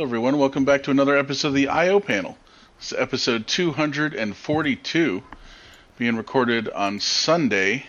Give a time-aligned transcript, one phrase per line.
[0.00, 0.38] Hello, everyone.
[0.38, 2.00] Welcome back to another episode of the I.O.
[2.00, 2.38] panel.
[2.78, 5.22] This is episode 242,
[5.98, 7.84] being recorded on Sunday,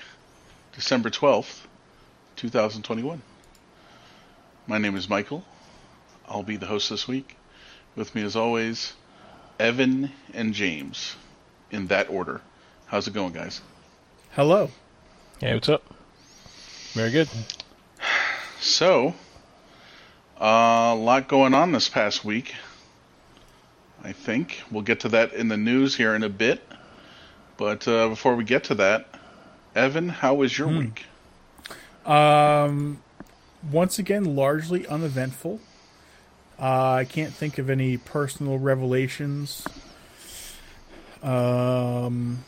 [0.76, 1.62] December 12th,
[2.36, 3.22] 2021.
[4.68, 5.46] My name is Michael.
[6.28, 7.38] I'll be the host this week.
[7.96, 8.92] With me, as always,
[9.58, 11.16] Evan and James,
[11.72, 12.42] in that order.
[12.88, 13.62] How's it going, guys?
[14.32, 14.70] Hello.
[15.40, 15.86] Hey, what's up?
[16.92, 17.30] Very good.
[18.60, 19.16] So,
[20.42, 22.56] uh, a lot going on this past week.
[24.04, 26.62] I think we'll get to that in the news here in a bit.
[27.58, 29.08] But uh, before we get to that,
[29.76, 31.06] Evan, how was your week?
[32.08, 33.04] Um,
[33.72, 35.60] once again, largely uneventful.
[36.60, 39.64] Uh, I can't think of any personal revelations.
[41.22, 42.44] Um,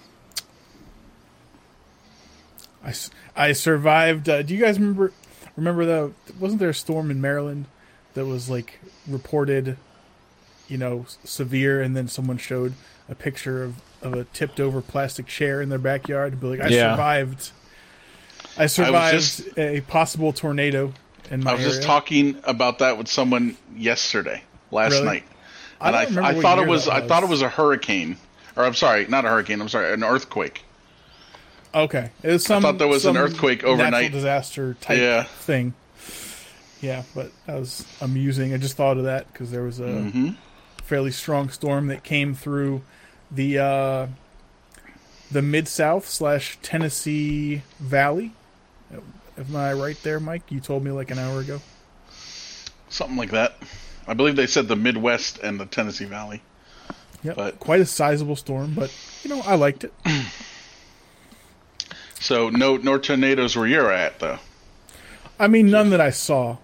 [2.83, 2.94] I,
[3.35, 4.28] I survived.
[4.28, 5.13] Uh, do you guys remember?
[5.55, 7.67] Remember the wasn't there a storm in Maryland
[8.14, 9.78] that was like reported,
[10.67, 12.73] you know, severe, and then someone showed
[13.09, 16.61] a picture of, of a tipped over plastic chair in their backyard and be like,
[16.61, 16.94] "I Yeah.
[16.94, 17.52] survived."
[18.58, 20.94] I survived just- a possible tornado
[21.31, 21.73] in my I was area.
[21.75, 25.06] just talking about that with someone yesterday, last Really?
[25.06, 25.23] night,
[25.81, 27.30] I and don't I, remember I what thought year it was, that I thought it
[27.30, 28.17] was a hurricane,
[28.56, 29.59] or I'm sorry, not a hurricane.
[29.59, 30.64] I'm sorry, an earthquake.
[31.75, 32.64] Okay, it was some.
[32.64, 33.91] I thought there was an earthquake overnight.
[33.91, 35.23] natural disaster type Yeah.
[35.23, 35.73] thing.
[36.84, 38.53] Yeah, but that was amusing.
[38.53, 40.30] I just thought of that because there was a hmm
[40.84, 42.81] fairly strong storm that came through
[43.31, 44.08] the uh,
[45.31, 48.34] the mid South slash Tennessee Valley.
[49.38, 50.44] Am I right there, Mike?
[50.52, 51.62] You told me like an hour ago.
[52.90, 53.56] Something like that.
[54.07, 56.41] I believe they said the Midwest and the Tennessee Valley.
[57.24, 58.94] Yeah, But- quite a sizable storm, but
[59.24, 59.94] you know I liked it.
[62.19, 64.40] So no, no tornadoes where you're at, though.
[65.40, 66.57] I mean, none that I saw.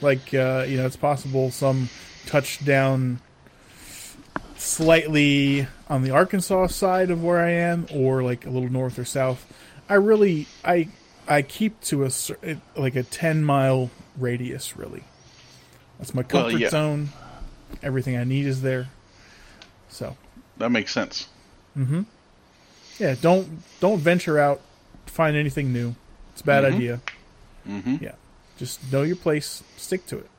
[0.00, 1.88] Like, uh, you know, it's possible some
[2.26, 3.20] touchdown
[4.56, 9.04] slightly on the Arkansas side of where I am, or like a little north or
[9.04, 9.46] south.
[9.88, 10.88] I really, I,
[11.28, 12.10] I keep to a
[12.76, 14.76] like a ten mile radius.
[14.76, 15.04] Really,
[15.98, 16.70] that's my Well, comfort yeah.
[16.70, 17.10] zone.
[17.82, 18.88] Everything I need is there.
[19.88, 20.16] So,
[20.58, 21.28] That makes sense.
[21.76, 22.02] Mm-hmm.
[22.98, 24.60] Yeah, don't don't venture out
[25.06, 25.94] to find anything new.
[26.32, 26.74] It's a bad Mhm.
[26.74, 27.00] idea.
[27.66, 28.12] hmm Yeah,
[28.56, 30.30] just know your place, stick to it.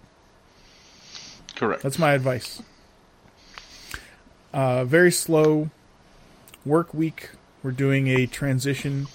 [1.55, 1.83] Correct.
[1.83, 2.61] That's my advice.
[4.53, 5.69] Uh, very slow
[6.65, 7.31] work week.
[7.63, 9.07] We're doing a transition.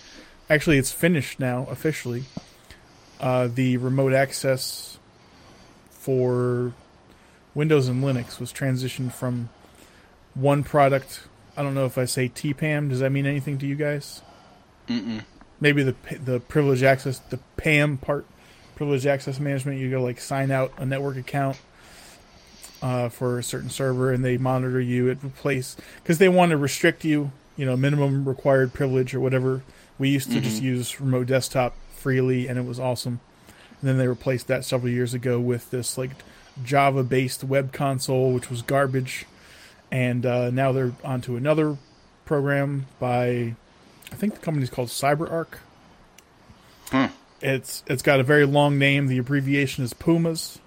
[0.49, 2.25] Actually, it's finished now officially.
[3.21, 4.99] Uh, the remote access
[5.91, 6.73] for
[7.55, 9.51] Windows and Linux was transitioned from
[10.35, 11.23] one product.
[11.57, 12.89] I don't know if I say TPAM.
[12.89, 14.23] Does that mean anything to you guys?
[14.89, 15.25] Mm-mm.
[15.61, 15.95] Maybe the
[16.25, 18.27] the privilege access, the PAM part,
[18.81, 19.79] privilege access management.
[19.79, 21.61] You go like sign out a network account
[22.81, 25.09] uh, for a certain server, and they monitor you.
[25.09, 29.63] It replace because they want to restrict you, you know, minimum required privilege or whatever.
[29.99, 33.21] We used to just use remote desktop freely, and it was awesome.
[33.83, 36.13] And then they replaced that several years ago with this like
[36.65, 39.27] Java-based web console, which was garbage.
[39.91, 41.77] And uh, now they're onto another
[42.25, 43.57] program by,
[44.11, 45.59] I think the company's called CyberArk.
[46.91, 47.11] Huh.
[47.41, 49.07] It's it's got a very long name.
[49.07, 50.59] The abbreviation is Pumas.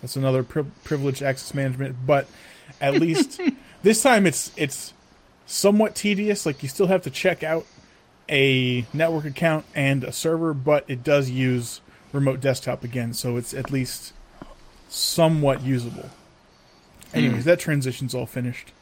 [0.00, 2.26] That's another pri- privileged access management, but
[2.80, 3.40] at least
[3.82, 4.92] this time it's it's
[5.46, 6.44] somewhat tedious.
[6.44, 7.66] Like you still have to check out
[8.28, 11.80] a network account and a server, but it does use
[12.12, 14.12] remote desktop again, so it's at least
[14.88, 16.10] somewhat usable.
[17.14, 18.72] Anyways, that transition's all finished.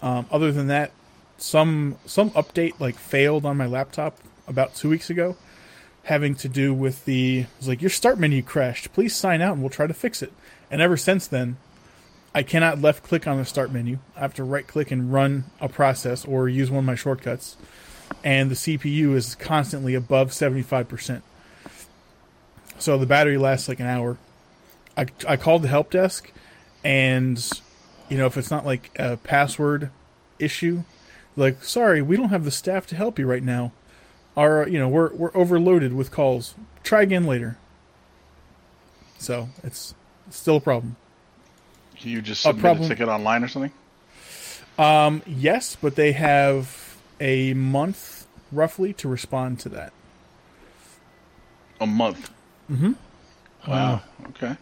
[0.00, 0.92] Um, other than that,
[1.38, 5.36] some some update like failed on my laptop about two weeks ago,
[6.06, 8.92] having to do with the it was like your start menu crashed.
[8.92, 10.32] Please sign out and we'll try to fix it.
[10.70, 11.56] And ever since then,
[12.32, 13.98] I cannot left click on the start menu.
[14.16, 17.56] I have to right click and run a process or use one of my shortcuts.
[18.22, 21.24] And the CPU is constantly above seventy five percent.
[22.78, 24.16] So the battery lasts like an hour.
[24.96, 26.30] I, I called the help desk,
[26.84, 27.36] and
[28.08, 29.90] you know if it's not like a password
[30.38, 30.84] issue,
[31.34, 33.72] like sorry, we don't have the staff to help you right now.
[34.36, 36.54] Our you know we're we're overloaded with calls.
[36.82, 37.58] Try again later.
[39.18, 39.94] So it's,
[40.28, 40.96] it's still a problem.
[41.98, 43.72] Can you just A submit a, problem- ticket online or something?
[44.78, 49.92] Um, yes, but they have a month roughly to respond to that.
[51.80, 52.30] A month.
[52.70, 52.92] Mm-hmm.
[53.66, 54.02] Wow.
[54.28, 54.56] Okay.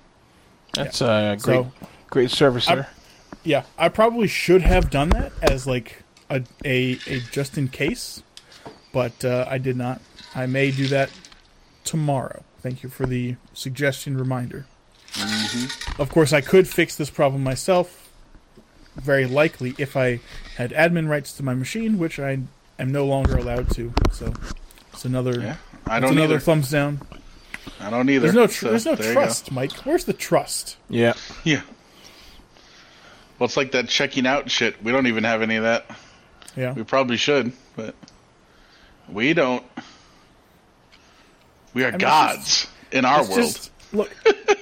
[0.72, 1.72] That's a great, So
[2.10, 2.88] great service I'm- there.
[3.42, 8.22] yeah, I probably should have done that as like a a, a just in case,
[8.94, 10.00] but uh, I did not.
[10.34, 11.10] I may do that
[11.84, 12.42] tomorrow.
[12.62, 14.64] Thank you for the suggestion reminder.
[15.98, 18.08] Of course, I could fix this problem myself,
[18.96, 20.20] very likely, if I
[20.56, 22.38] had admin rights to my machine, which I
[22.78, 23.92] am no longer allowed to.
[24.12, 24.32] So
[24.92, 25.56] it's another, Yeah,
[25.86, 26.40] I don't another either.
[26.40, 27.00] thumbs down.
[27.80, 28.22] I don't either.
[28.22, 29.72] There's no, tr- so there's no there trust, Mike.
[29.84, 30.76] Where's the trust?
[30.88, 31.12] Yeah.
[31.44, 31.62] Yeah.
[33.38, 34.82] Well, it's like that checking out shit.
[34.82, 35.86] We don't even have any of that.
[36.56, 36.72] Yeah.
[36.72, 37.94] We probably should, but
[39.08, 39.64] we don't.
[41.72, 43.36] We are mean, it's gods in our world.
[43.36, 44.10] just- look,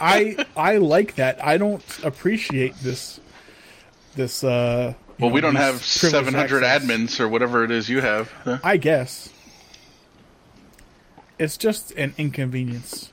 [0.01, 1.45] I I like that.
[1.45, 3.21] I don't appreciate this.
[4.15, 4.43] This.
[4.45, 6.89] uh well, know, we don't have 700 access.
[6.89, 8.31] admins or whatever it is you have.
[8.45, 8.59] Huh?
[8.65, 9.29] I guess.
[11.39, 13.11] It's just an inconvenience.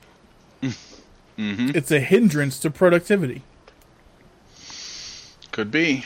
[0.62, 1.70] Mm-hmm.
[1.74, 3.42] It's a hindrance to productivity.
[5.52, 6.04] Could be.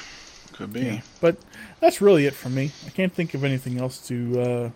[0.52, 1.02] Could be.
[1.20, 1.38] But
[1.80, 2.70] that's really it for me.
[2.86, 4.70] I can't think of anything else to uh,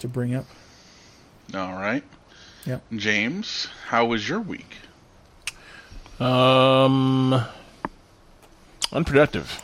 [0.00, 0.46] to bring up.
[1.54, 2.04] All right.
[2.66, 2.80] Yeah.
[2.94, 4.76] James, how was your week?
[6.18, 7.42] Um,
[8.92, 9.62] unproductive.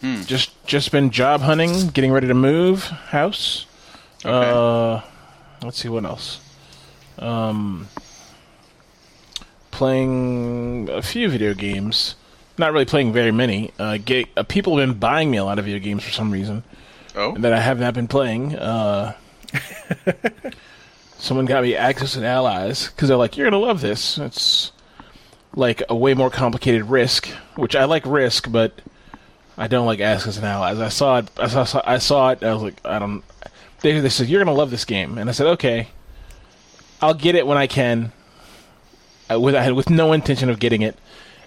[0.00, 0.22] Hmm.
[0.22, 3.66] Just just been job hunting, getting ready to move house.
[4.24, 4.50] Okay.
[4.50, 5.00] Uh,
[5.62, 6.40] let's see what else.
[7.18, 7.88] Um,
[9.70, 12.14] playing a few video games.
[12.58, 13.72] Not really playing very many.
[13.78, 16.30] Uh, ga- uh, people have been buying me a lot of video games for some
[16.30, 16.62] reason
[17.16, 18.56] oh, that I have not been playing.
[18.56, 19.14] Uh,
[21.18, 24.72] someone got me Axis and Allies because they're like, "You're gonna love this." It's
[25.54, 27.26] like a way more complicated Risk,
[27.56, 28.72] which I like Risk, but
[29.56, 30.78] I don't like Axis and Allies.
[30.78, 31.30] I saw it.
[31.38, 31.82] I saw.
[31.84, 32.40] I saw it.
[32.42, 33.22] And I was like, I don't.
[33.80, 35.88] They, they said you're gonna love this game, and I said, okay,
[37.00, 38.12] I'll get it when I can.
[39.28, 40.96] I, with I had with no intention of getting it,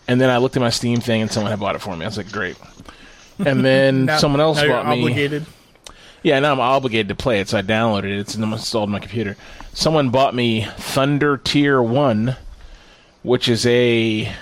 [0.07, 2.03] and then I looked at my Steam thing, and someone had bought it for me.
[2.06, 2.57] I was like, great.
[3.39, 5.00] And then Now- someone else bought me.
[5.01, 5.45] obligated.
[6.25, 8.18] Yeah, now I'm obligated to play it, so I downloaded it.
[8.18, 9.38] It's installed on my computer.
[9.74, 12.36] Someone bought me Thunder Tier 1,
[13.22, 14.33] which is a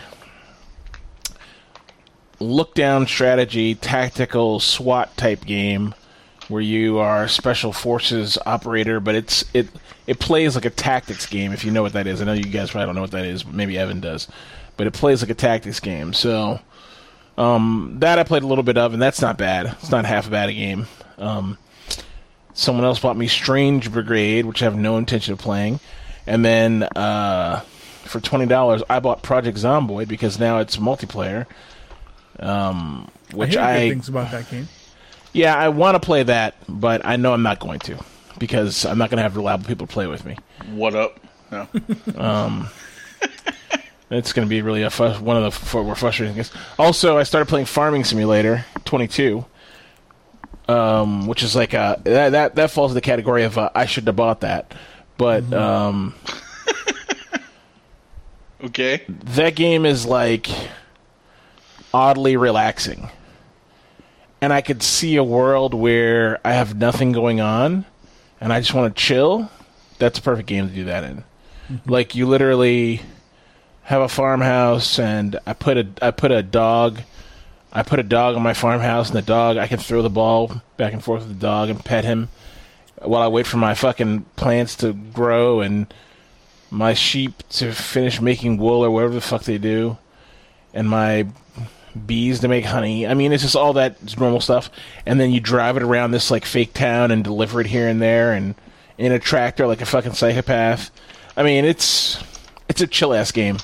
[2.39, 5.93] look down strategy, tactical SWAT type game
[6.47, 9.67] where you are a special forces operator, but it's it
[10.07, 12.21] it plays like a tactics game if you know what that is.
[12.21, 14.29] I know you guys probably don't know what that is, but maybe Evan does.
[14.77, 16.13] But it plays like a tactics game.
[16.13, 16.61] So
[17.37, 19.65] um, that I played a little bit of, and that's not bad.
[19.81, 20.87] It's not half bad a game.
[21.17, 21.57] Um,
[22.53, 25.79] someone else bought me Strange Brigade, which I have no intention of playing,
[26.27, 27.59] and then uh,
[28.05, 31.45] for twenty dollars, I bought Project Zomboid because now it's multiplayer.
[32.39, 34.67] Um, I which hear good I, things about that game.
[35.33, 37.97] yeah, I want to play that, but I know I'm not going to
[38.39, 40.37] because I'm not going to have reliable people to play with me.
[40.71, 41.19] what up?
[41.51, 41.67] No.
[42.17, 42.69] um,
[44.09, 46.51] It's going to be really a fu- one of the f- more frustrating things.
[46.77, 49.43] Also, I started playing Farming Simulator 22,
[50.67, 53.85] um, which is like a that that, that falls in the category of uh, I
[53.85, 54.73] should have bought that,
[55.17, 56.15] but um,
[58.63, 59.01] Okay.
[59.07, 60.47] that game is like
[61.93, 63.09] oddly relaxing.
[64.41, 67.85] And I could see a world where I have nothing going on
[68.41, 69.49] and I just want to chill.
[69.99, 71.23] That's a perfect game to do that in.
[71.85, 73.01] Like you literally
[73.83, 77.01] have a farmhouse and I put a I put a dog
[77.73, 80.61] I put a dog on my farmhouse and the dog I can throw the ball
[80.77, 82.29] back and forth with the dog and pet him
[83.01, 85.91] while I wait for my fucking plants to grow and
[86.69, 89.97] my sheep to finish making wool or whatever the fuck they do,
[90.73, 91.27] and my
[92.05, 93.05] bees to make honey.
[93.05, 94.71] I mean, it's just all that normal stuff.
[95.05, 98.01] And then you drive it around this like fake town and deliver it here and
[98.01, 98.55] there, and
[98.97, 100.89] in a tractor like a fucking psychopath.
[101.37, 102.21] I mean, it's
[102.67, 103.57] it's a chill ass game.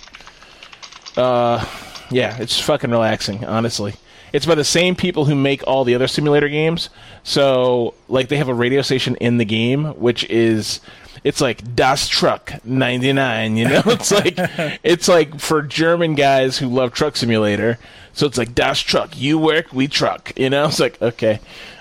[1.17, 1.65] Uh,
[2.09, 3.95] yeah, it's fucking relaxing, honestly.
[4.31, 6.89] It's by the same people who make all the other simulator games.
[7.23, 10.81] So, like, they have a radio station in the game, which is
[11.23, 13.81] it's like Das Truck 99, you know?
[13.87, 14.35] It's like
[14.83, 17.77] it's like for German guys who love Truck Simulator.
[18.13, 20.65] So it's like Das Truck, you work, we truck, you know?
[20.65, 21.39] It's like, okay.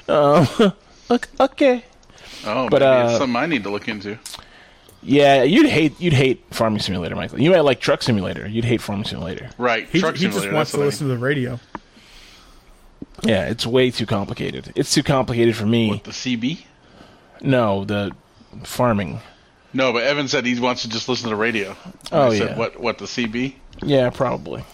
[0.09, 0.49] Um,
[1.11, 1.85] ok- okay.
[2.47, 4.19] Oh, But, maybe uh, it's something I need to look into.
[5.03, 7.41] Yeah, you'd hate you'd hate Farming Simulator, Michael.
[7.41, 8.47] You might like Truck Simulator.
[8.49, 9.51] You'd hate Farming Simulator.
[9.57, 9.89] Right.
[9.89, 11.61] He, Truck he just wants to what I listen to the radio.
[13.23, 14.73] Yeah, it's way too complicated.
[14.77, 15.91] It's too complicated for me.
[15.91, 16.65] What, the CB?
[17.41, 18.13] No, the
[18.65, 19.21] farming.
[19.73, 21.77] No, but Evan said he wants to just listen to the radio.
[22.11, 22.59] Oh, I said, yeah.
[22.59, 22.81] What?
[22.81, 23.55] What the CB?
[23.83, 24.65] Yeah, probably.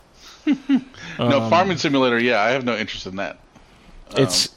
[0.46, 0.80] no,
[1.18, 2.18] Um, farming simulator.
[2.18, 3.38] Yeah, I have no interest in that.
[4.16, 4.54] It's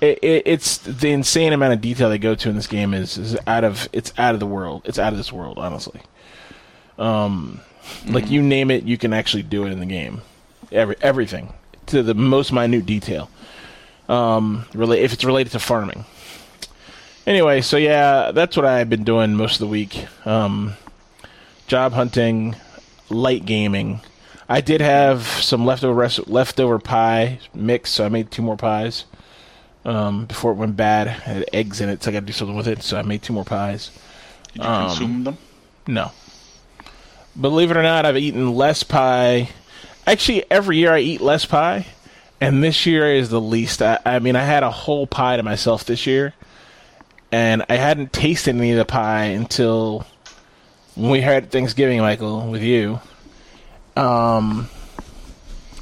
[0.00, 3.18] it, it, it's the insane amount of detail they go to in this game is
[3.18, 4.82] is out of it's out of the world.
[4.84, 6.00] It's out of this world, honestly.
[6.98, 7.60] Um,
[8.06, 10.22] like you name it, you can actually do it in the game.
[10.70, 11.52] Every everything
[11.86, 13.30] to the most minute detail.
[14.08, 16.04] Um, really, if it's related to farming.
[17.26, 20.06] Anyway, so yeah, that's what I've been doing most of the week.
[20.24, 20.74] Um,
[21.66, 22.56] job hunting.
[23.10, 24.00] light gaming.
[24.48, 29.04] I did have some leftover res- leftover pie mix, so I made two more pies
[29.88, 31.06] um, before it went bad.
[31.06, 32.82] It had eggs in it, so I got to do something with it.
[32.82, 33.90] So I made two more pies.
[34.52, 35.38] Did you Um, consume them?
[35.86, 36.12] No.
[37.40, 39.48] Believe it or not, I've eaten less pie.
[40.06, 41.86] Actually, every year I eat less pie,
[42.40, 43.80] and this year is the least.
[43.80, 46.34] I, I mean, I had a whole pie to myself this year,
[47.30, 50.04] and I hadn't tasted any of the pie until
[50.96, 53.00] when we had Thanksgiving, Michael, with you.
[53.96, 54.68] Um,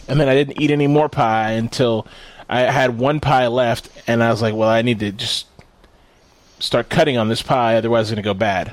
[0.08, 2.06] and then I didn't eat any more pie until
[2.48, 5.46] I had one pie left, and I was like, well, I need to just
[6.58, 8.72] start cutting on this pie, otherwise it's going to go bad.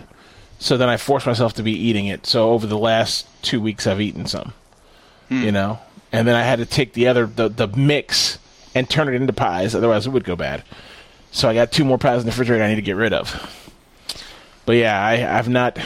[0.60, 2.26] So then I forced myself to be eating it.
[2.26, 4.54] So over the last two weeks, I've eaten some,
[5.30, 5.80] you know,
[6.12, 8.38] and then I had to take the other the the mix
[8.76, 10.64] and turn it into pies, otherwise it would go bad.
[11.32, 13.52] So I got two more pies in the refrigerator I need to get rid of.
[14.66, 15.78] But yeah, I, I've not.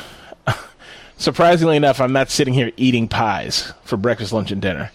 [1.18, 4.92] Surprisingly enough, I'm not sitting here eating pies for breakfast, lunch, and dinner.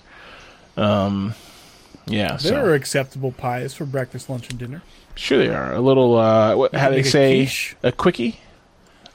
[0.77, 1.35] Um,
[2.07, 4.83] yeah, so There are acceptable pies for breakfast, lunch, and dinner.
[5.15, 6.17] sure they are a little.
[6.19, 7.77] Uh, what, how they Make a say quiche.
[7.83, 8.41] a quickie?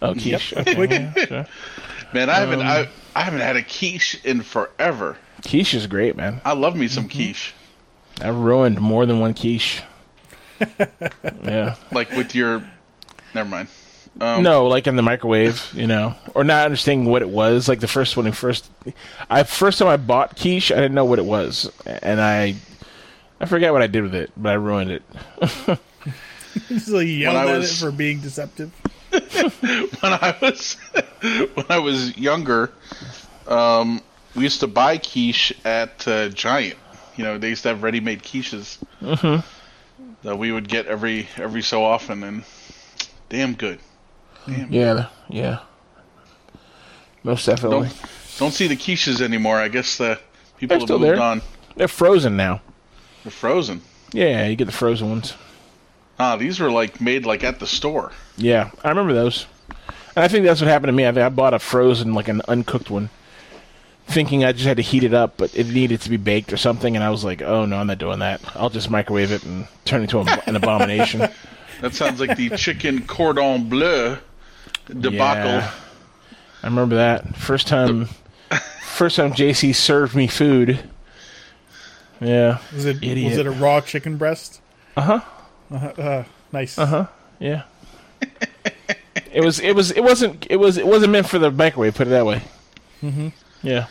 [0.02, 0.54] Oh, quiche.
[0.56, 0.94] Okay, quickie.
[0.96, 1.48] yeah, sure.
[2.14, 5.18] Man, I haven't um, I, I haven't had a quiche in forever.
[5.46, 6.40] Quiche is great, man.
[6.46, 7.18] I love me some Mm-hmm.
[7.18, 7.54] quiche.
[8.22, 9.82] I've ruined more than one quiche.
[11.44, 11.76] yeah.
[11.92, 12.64] Like with your,
[13.36, 13.68] never mind.
[14.20, 17.68] Um, No, like in the microwave, you know, or not understanding what it was.
[17.68, 18.70] Like the first one, when first,
[19.30, 22.56] I first time I bought quiche, I didn't know what it was, and I,
[23.40, 25.04] I forget what I did with it, but I ruined it.
[26.70, 28.72] Just like yelled at was- it for being deceptive.
[29.12, 30.74] when I was
[31.54, 32.72] when I was younger,
[33.48, 34.02] um,
[34.36, 36.78] we used to buy quiche at uh, Giant.
[37.16, 38.78] You know, they used to have ready-made quiches
[40.24, 42.44] that we would get every every so often, and
[43.30, 43.80] damn good.
[44.46, 44.72] Damn.
[44.72, 45.60] Yeah, yeah,
[47.24, 47.88] most definitely.
[47.90, 48.02] Don't
[48.38, 49.58] don't see the quiches anymore.
[49.58, 50.20] I guess the
[50.58, 51.22] people They're have still moved there.
[51.24, 51.42] on.
[51.76, 52.62] They're frozen now.
[53.28, 53.82] They're frozen.
[54.14, 55.34] Yeah, you get the frozen ones.
[56.18, 58.14] Ah, these were like made like at the store.
[58.38, 59.48] Yeah, I remember those.
[60.16, 61.06] And I think that's what happened to me.
[61.06, 63.10] I think I bought a frozen, like an uncooked one,
[64.06, 66.58] thinking I just had to heat it up, but it needed to be baked or
[66.58, 66.96] something.
[66.96, 68.40] And I was like, oh no, I'm not doing that.
[68.56, 71.28] I'll just microwave it and turn it into a, an abomination.
[71.82, 74.18] That sounds like the chicken cordon bleu
[74.88, 75.52] debacle.
[75.52, 75.72] Yeah.
[76.64, 78.08] I remember that first time.
[78.82, 80.90] First time JC served me food.
[82.20, 82.60] Yeah.
[82.74, 83.32] Was it Idiot.
[83.32, 84.62] was it a raw chicken breast?
[84.96, 85.22] Uh huh.
[85.76, 86.78] Uh, nice.
[86.78, 87.08] Uh huh.
[87.40, 87.64] Yeah.
[89.32, 89.60] it was.
[89.60, 89.92] It was.
[89.92, 90.48] It wasn't.
[90.50, 90.78] It was.
[90.78, 91.96] It wasn't meant for the microwave.
[91.96, 92.42] Put it that way.
[93.04, 93.28] Mm-hmm.
[93.62, 93.88] Yeah.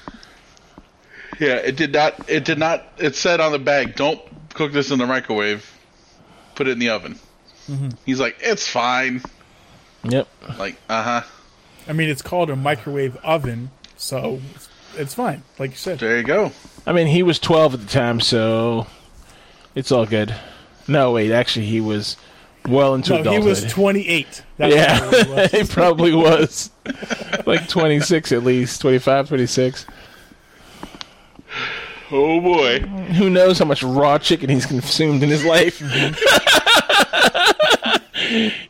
[1.38, 2.28] Yeah, it did not.
[2.28, 2.85] It did not.
[2.99, 4.21] It said on the bag, "Don't
[4.54, 5.71] cook this in the microwave.
[6.54, 7.18] Put it in the oven."
[8.04, 9.23] He's like, "It's fine."
[10.04, 10.28] Yep.
[10.59, 11.23] Like, uh huh.
[11.88, 15.42] I mean, it's called a microwave oven, so it's, it's fine.
[15.59, 15.99] Like you said.
[15.99, 16.52] There you go.
[16.87, 18.87] I mean, he was 12 at the time, so
[19.75, 20.35] it's all good.
[20.87, 22.16] No, wait, actually, he was
[22.69, 24.43] well into No, he was 28.
[24.57, 25.50] That's yeah, what it was.
[25.52, 26.71] he probably was.
[27.45, 29.87] like 26 at least, 25, 26.
[32.12, 32.81] Oh boy.
[32.81, 35.81] Who knows how much raw chicken he's consumed in his life?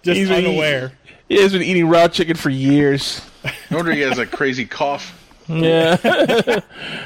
[0.03, 0.93] Just He's been unaware.
[1.29, 3.21] he has been eating raw chicken for years.
[3.71, 5.13] No wonder he has a crazy cough.
[5.49, 5.97] Yeah,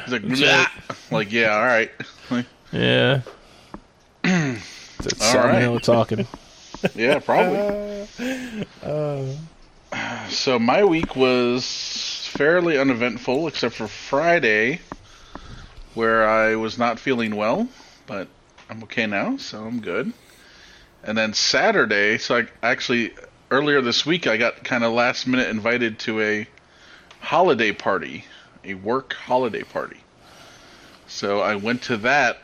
[0.04, 0.66] He's like, "Blah."
[1.10, 1.90] like, yeah, all right.
[2.30, 3.20] Like, yeah.
[4.22, 5.62] That's All right.
[5.62, 6.26] salmonella talking.
[6.94, 8.06] yeah, probably.
[8.82, 9.34] Uh,
[10.28, 14.80] so my week was fairly uneventful, except for Friday,
[15.94, 17.68] where I was not feeling well,
[18.06, 18.28] but
[18.68, 20.12] I'm okay now, so I'm good.
[21.02, 23.12] And then Saturday, so I actually
[23.50, 26.46] earlier this week I got kind of last minute invited to a
[27.20, 28.24] holiday party,
[28.64, 29.98] a work holiday party.
[31.06, 32.38] So I went to that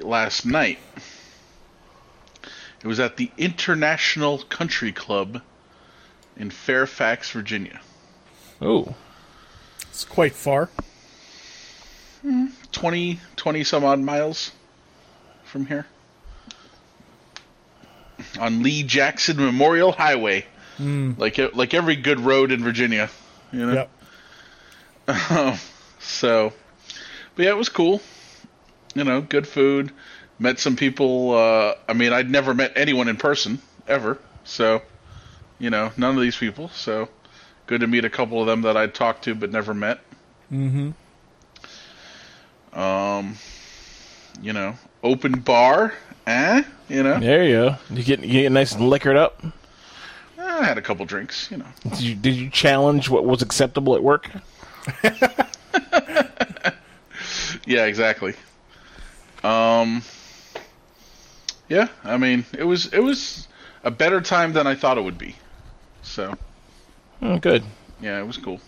[0.00, 0.78] last night.
[2.82, 5.40] It was at the International Country Club
[6.36, 7.80] in Fairfax, Virginia.
[8.60, 8.94] Oh,
[9.90, 10.68] It's quite far.
[12.22, 14.52] Hmm, 20, 20 some odd miles
[15.44, 15.86] from here.
[18.38, 20.46] On Lee Jackson Memorial Highway.
[20.76, 21.12] Hmm.
[21.18, 23.08] Like e- like every good road in Virginia,
[23.52, 23.72] you know.
[23.74, 23.90] Yep.
[26.04, 26.52] So,
[27.34, 28.00] but yeah, it was cool.
[28.94, 29.90] You know, good food.
[30.38, 31.32] Met some people.
[31.32, 34.18] Uh, I mean, I'd never met anyone in person ever.
[34.44, 34.82] So,
[35.58, 36.68] you know, none of these people.
[36.68, 37.08] So,
[37.66, 40.00] good to meet a couple of them that I'd talked to but never met.
[40.52, 40.90] Mm-hmm.
[42.78, 43.36] Um,
[44.42, 45.94] you know, open bar.
[46.26, 46.62] Eh?
[46.88, 47.76] You know, there you go.
[47.90, 49.42] You get you get nice and liquored up.
[50.38, 51.50] I had a couple drinks.
[51.50, 54.30] You know, Did you, did you challenge what was acceptable at work?
[57.66, 58.34] Yeah, exactly.
[59.42, 60.02] Um,
[61.68, 63.48] yeah, I mean, it was it was
[63.82, 65.34] a better time than I thought it would be.
[66.02, 66.34] So
[67.22, 67.64] Oh, good.
[68.02, 68.60] yeah, it was cool.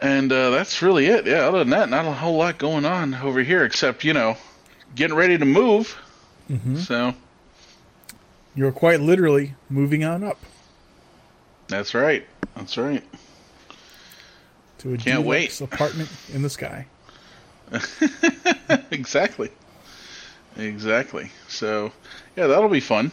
[0.00, 1.26] And uh, that's really it.
[1.26, 4.36] Yeah, other than that, not a whole lot going on over here, except you know,
[4.94, 5.96] getting ready to move.
[6.78, 7.14] So
[8.56, 10.38] You're quite literally moving on up
[11.68, 12.26] that's right.
[12.56, 13.04] That's right.
[14.80, 15.60] To a Can't wait.
[15.60, 16.86] apartment in the sky.
[18.90, 19.50] exactly.
[20.56, 21.30] Exactly.
[21.48, 21.92] So,
[22.36, 23.12] yeah, that'll be fun.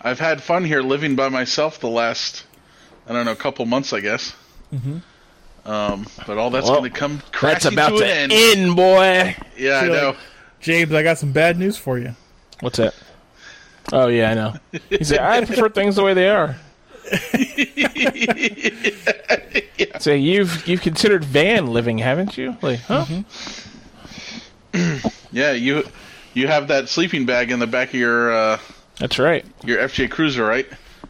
[0.00, 2.44] I've had fun here living by myself the last,
[3.08, 4.34] I don't know, couple months, I guess.
[4.72, 4.98] Mm-hmm.
[5.68, 8.32] Um, but all that's Well, going to come That's crashing about to to an end.
[8.32, 9.36] end, boy.
[9.56, 10.06] Yeah, I know.
[10.10, 10.16] like-
[10.60, 12.14] James, I got some bad news for you.
[12.60, 12.94] What's that?
[13.92, 14.54] Oh yeah, I know.
[14.88, 16.54] He said, "I prefer things the way they are."
[20.00, 22.56] So you've you've considered van living, haven't you?
[22.60, 23.04] Like, huh?
[25.34, 25.84] Yeah, you
[26.34, 28.58] you have that sleeping bag in the back of your uh,
[28.98, 29.46] That's right.
[29.64, 30.66] your FJ Cruiser, right?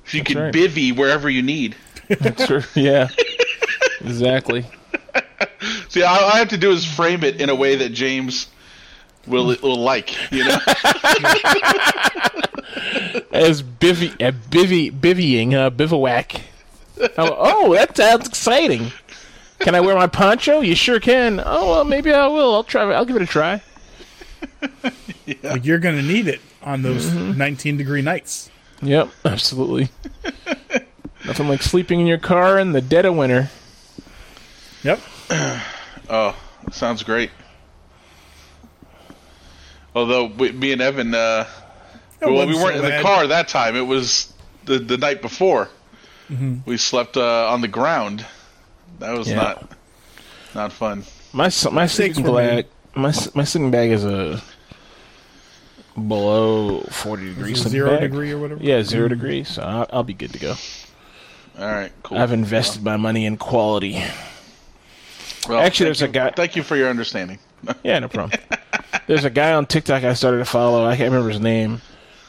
[0.06, 0.54] So you That's can right.
[0.54, 1.74] bivvy wherever you need.
[2.08, 2.62] That's true.
[2.74, 3.08] Yeah,
[4.00, 4.64] exactly.
[5.88, 8.46] See, all I have to do is frame it in a way that James
[9.26, 10.14] will it will like.
[10.32, 10.58] You know?
[13.32, 16.40] As bivy, uh, bivy, bivvying, uh, bivouac.
[17.00, 18.92] Oh, oh, that sounds exciting.
[19.58, 20.60] Can I wear my poncho?
[20.60, 21.40] You sure can.
[21.44, 22.54] Oh well, maybe I will.
[22.54, 22.82] I'll try.
[22.92, 23.62] I'll give it a try.
[25.44, 27.38] Well, you're going to need it on those Mm-hmm.
[27.38, 28.50] 19 degree nights.
[28.82, 29.88] Yep, absolutely.
[31.24, 33.48] Nothing like sleeping in your car in the dead of winter.
[34.82, 35.00] Yep.
[36.10, 36.36] Oh,
[36.72, 37.30] sounds great.
[39.94, 41.46] Although we, me and Evan, uh,
[42.20, 43.76] well, we weren't so in the car that time.
[43.76, 44.32] It was
[44.64, 45.68] the the night before.
[46.64, 48.24] We slept uh, on the ground.
[49.00, 49.36] That was Yeah.
[49.36, 49.70] not
[50.54, 51.04] not fun.
[51.34, 54.40] My my sleeping bag, my my sleeping bag is a
[55.94, 57.58] below forty degrees.
[57.68, 58.00] Zero bag.
[58.00, 58.62] degree or whatever.
[58.62, 59.48] Yeah, zero degrees.
[59.48, 60.54] So I'll, I'll be good to go.
[61.58, 62.16] All right, cool.
[62.16, 64.02] I've invested my money in quality.
[65.48, 67.38] Well, actually, there's a guy- Thank you for your understanding.
[67.84, 68.40] Yeah, no problem.
[69.06, 70.84] There's a guy on TikTok I started to follow.
[70.84, 71.80] I can't remember his name,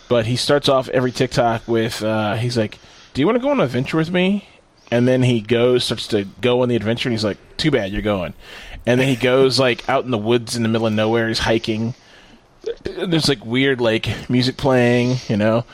[0.08, 2.78] but he starts off every TikTok with uh, he's like,
[3.16, 4.48] "Do you want to go on an adventure with me?"
[4.92, 7.92] And then he goes, starts to go on the adventure, and he's like, "Too bad
[7.92, 8.36] you're going."
[8.86, 11.28] And then he goes like out in the woods in the middle of nowhere.
[11.30, 11.96] He's hiking.
[12.84, 15.66] There's like weird like music playing, you know.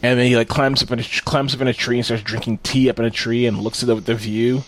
[0.00, 2.22] And then he like climbs up in a climbs up in a tree and starts
[2.22, 4.62] drinking tea up in a tree and looks at the, the view.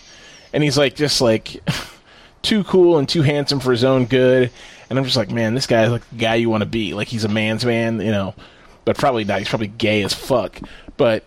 [0.51, 1.61] And he's like just like
[2.41, 4.51] too cool and too handsome for his own good.
[4.89, 6.93] And I'm just like, man, this guy's like the guy you want to be.
[6.93, 8.35] Like he's a man's man, you know.
[8.83, 9.39] But probably not.
[9.39, 10.59] He's probably gay as fuck.
[10.97, 11.23] But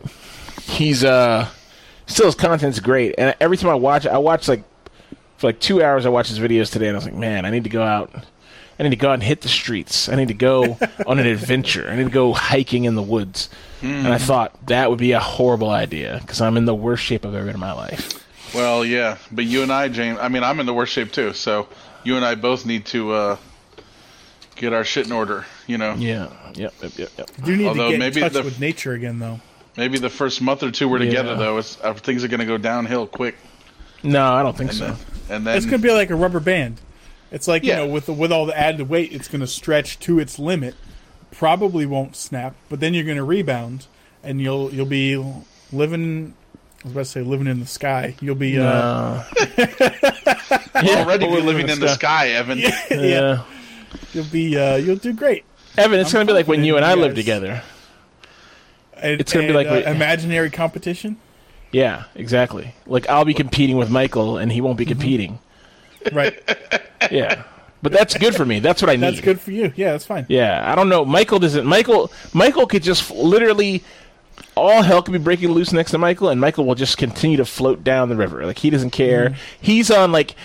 [0.62, 1.48] he's uh
[2.06, 3.14] still his content's great.
[3.16, 4.64] And every time I watch it, I watch like
[5.38, 7.50] for like two hours I watch his videos today and I was like, man, I
[7.50, 8.12] need to go out
[8.78, 10.08] I need to go out and hit the streets.
[10.08, 11.88] I need to go on an adventure.
[11.88, 13.48] I need to go hiking in the woods.
[13.82, 17.26] And I thought that would be a horrible idea because I'm in the worst shape
[17.26, 18.23] I've ever been in my life.
[18.54, 20.18] Well, yeah, but you and I, James.
[20.20, 21.32] I mean, I'm in the worst shape too.
[21.32, 21.66] So
[22.04, 23.36] you and I both need to uh,
[24.56, 25.44] get our shit in order.
[25.66, 26.28] You know, Yeah.
[26.54, 26.74] Yep.
[26.82, 26.92] Yep.
[26.98, 27.10] Yep.
[27.18, 27.30] yep.
[27.44, 29.40] You need Although to get maybe in touch the- with nature again, though.
[29.76, 31.36] maybe the first month or two we're together Yeah.
[31.38, 33.34] though, it's, uh, things are going to go downhill quick.
[34.02, 34.84] No, I don't think And so.
[34.86, 34.96] then,
[35.30, 36.80] and then It's going to be like a rubber band.
[37.32, 37.80] It's like Yeah.
[37.80, 40.38] you know, with the, with all the added weight, it's going to stretch to its
[40.38, 40.74] limit.
[41.32, 43.86] Probably won't snap, but then you're going to rebound,
[44.22, 45.16] and you'll you'll be
[45.72, 46.34] living.
[46.84, 48.14] I was about to say living in the sky.
[48.20, 49.24] You'll be uh, Uh,
[50.84, 52.58] we're already we're living in the sky, Evan.
[52.90, 53.42] yeah.
[54.12, 55.44] you'll be uh, you'll do great.
[55.78, 57.62] Evan, it's I'm going to be like when you and I live together.
[58.96, 61.16] And, It's gonna be like uh, wait- imaginary competition,
[61.72, 62.74] Yeah, exactly.
[62.86, 65.38] Like I'll be competing with Michael and he won't be competing.
[66.12, 66.38] right?
[67.10, 67.42] Yeah.
[67.82, 68.60] But that's good for me.
[68.60, 69.02] That's what I need.
[69.02, 69.70] That's good for you.
[69.76, 70.24] Yeah, that's fine.
[70.30, 71.04] Yeah, I don't know.
[71.04, 71.66] Michael doesn't.
[71.66, 72.10] Michael.
[72.32, 73.84] Michael could just f- literally.
[74.56, 77.44] All hell could be breaking loose next to Michael, and Michael will just continue to
[77.44, 78.44] float down the river.
[78.46, 79.34] Like he doesn't care.
[79.60, 80.36] He's on like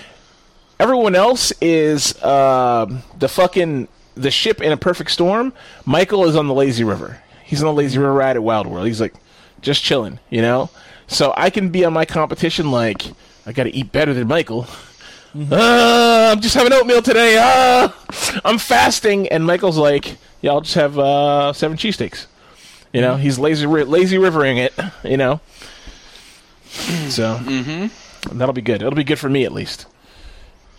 [0.79, 5.53] everyone else is um the fucking the ship in a perfect storm.
[5.85, 7.21] Michael is on the lazy river.
[7.43, 8.87] He's on the lazy river ride at Wild World.
[8.87, 9.13] He's like
[9.61, 10.69] just chilling, you know.
[11.07, 13.03] So I can be on my competition like
[13.45, 14.67] I got to eat better than Michael.
[15.35, 17.37] Uh, I'm just having oatmeal today.
[17.37, 17.89] Uh,
[18.43, 22.25] I'm fasting, and Michael's like, "Yeah, I'll just have uh, seven cheesesteaks."
[22.93, 24.73] You know, he's lazy ri- lazy rivering it.
[25.03, 25.41] You know,
[27.09, 27.39] so
[28.31, 28.81] that'll be good.
[28.81, 29.85] It'll be good for me at least.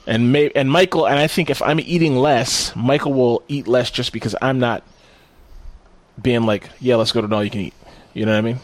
[0.07, 3.91] And may- and Michael and I think if I'm eating less, Michael will eat less
[3.91, 4.83] just because I'm not
[6.21, 7.75] being like, "Yeah, let's go to an all you can eat."
[8.15, 8.59] You know what I mean?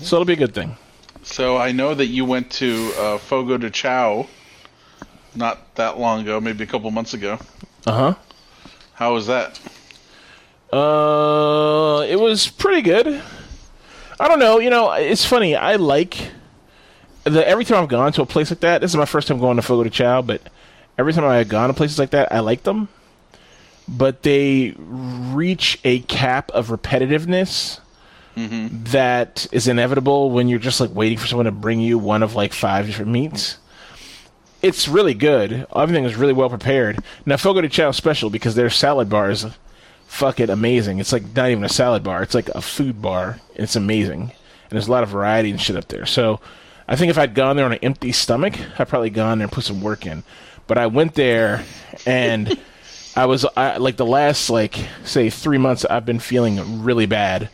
[0.00, 0.76] So it'll be a good thing.
[1.22, 4.26] So I know that you went to uh, Fogo de Chao
[5.34, 7.38] not that long ago, maybe a couple months ago.
[7.86, 8.14] Uh huh.
[8.94, 9.58] How was that?
[10.72, 13.22] Uh, it was pretty good.
[14.20, 14.58] I don't know.
[14.58, 15.56] You know, it's funny.
[15.56, 16.30] I like
[17.24, 18.80] the every time I've gone to a place like that.
[18.80, 20.42] This is my first time going to Fogo de Chao, but
[20.98, 22.88] every time I've gone to places like that, I like them.
[23.86, 27.80] But they reach a cap of repetitiveness
[28.92, 32.34] that is inevitable when you're just like waiting for someone to bring you one of
[32.34, 33.56] like five different meats.
[34.62, 35.66] It's really good.
[35.74, 37.02] Everything is really well prepared.
[37.24, 39.46] Now, Fogo de Chao is special because their salad bars
[40.08, 40.98] fucking amazing.
[40.98, 43.38] It's like not even a salad bar; it's like a food bar.
[43.54, 46.06] It's amazing, and there's a lot of variety and shit up there.
[46.06, 46.40] So,
[46.88, 49.52] I think if I'd gone there on an empty stomach, I'd probably gone there and
[49.52, 50.24] put some work in.
[50.66, 51.64] But I went there,
[52.04, 52.58] and
[53.14, 57.50] I was I, like the last like say three months, I've been feeling really bad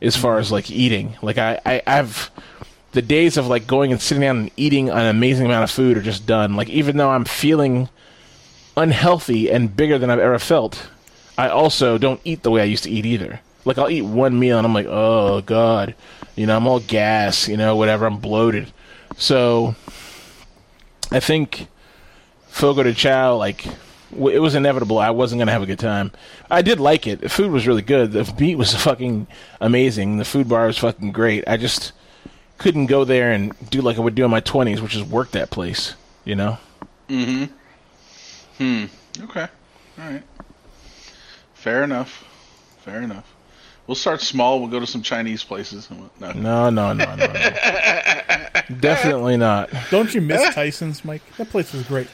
[0.00, 1.16] as far as like eating.
[1.22, 2.30] Like I, I I've
[2.92, 5.96] the days of like going and sitting down and eating an amazing amount of food
[5.96, 6.56] are just done.
[6.56, 7.88] Like even though I'm feeling
[8.76, 10.88] unhealthy and bigger than I've ever felt,
[11.38, 13.40] I also don't eat the way I used to eat either.
[13.64, 15.94] Like I'll eat one meal and I'm like, oh god,
[16.36, 18.72] you know, I'm all gas, you know, whatever, I'm bloated.
[19.16, 19.74] So
[21.10, 21.68] I think
[22.48, 23.66] Fogo de Chao, like
[24.12, 24.98] it was inevitable.
[24.98, 26.12] I wasn't gonna have a good time.
[26.50, 27.20] I did like it.
[27.20, 28.12] The food was really good.
[28.12, 29.26] The meat was fucking
[29.60, 30.18] amazing.
[30.18, 31.44] The food bar was fucking great.
[31.46, 31.92] I just
[32.58, 35.32] couldn't go there and do like I would do in my twenties, which is work
[35.32, 35.94] that place.
[36.24, 36.58] You know.
[37.08, 37.48] Mm
[38.58, 38.84] hmm.
[38.88, 39.24] Hmm.
[39.24, 39.48] Okay.
[39.98, 40.22] All right.
[41.66, 42.22] Fair enough.
[42.84, 43.34] Fair enough.
[43.88, 44.60] We'll start small.
[44.60, 45.90] We'll go to some Chinese places.
[45.90, 46.30] and what- No.
[46.30, 47.26] No, no, no, no.
[47.26, 47.32] no.
[48.78, 49.70] Definitely not.
[49.90, 51.22] Don't you miss Tyson's, Mike?
[51.38, 52.06] That place was great.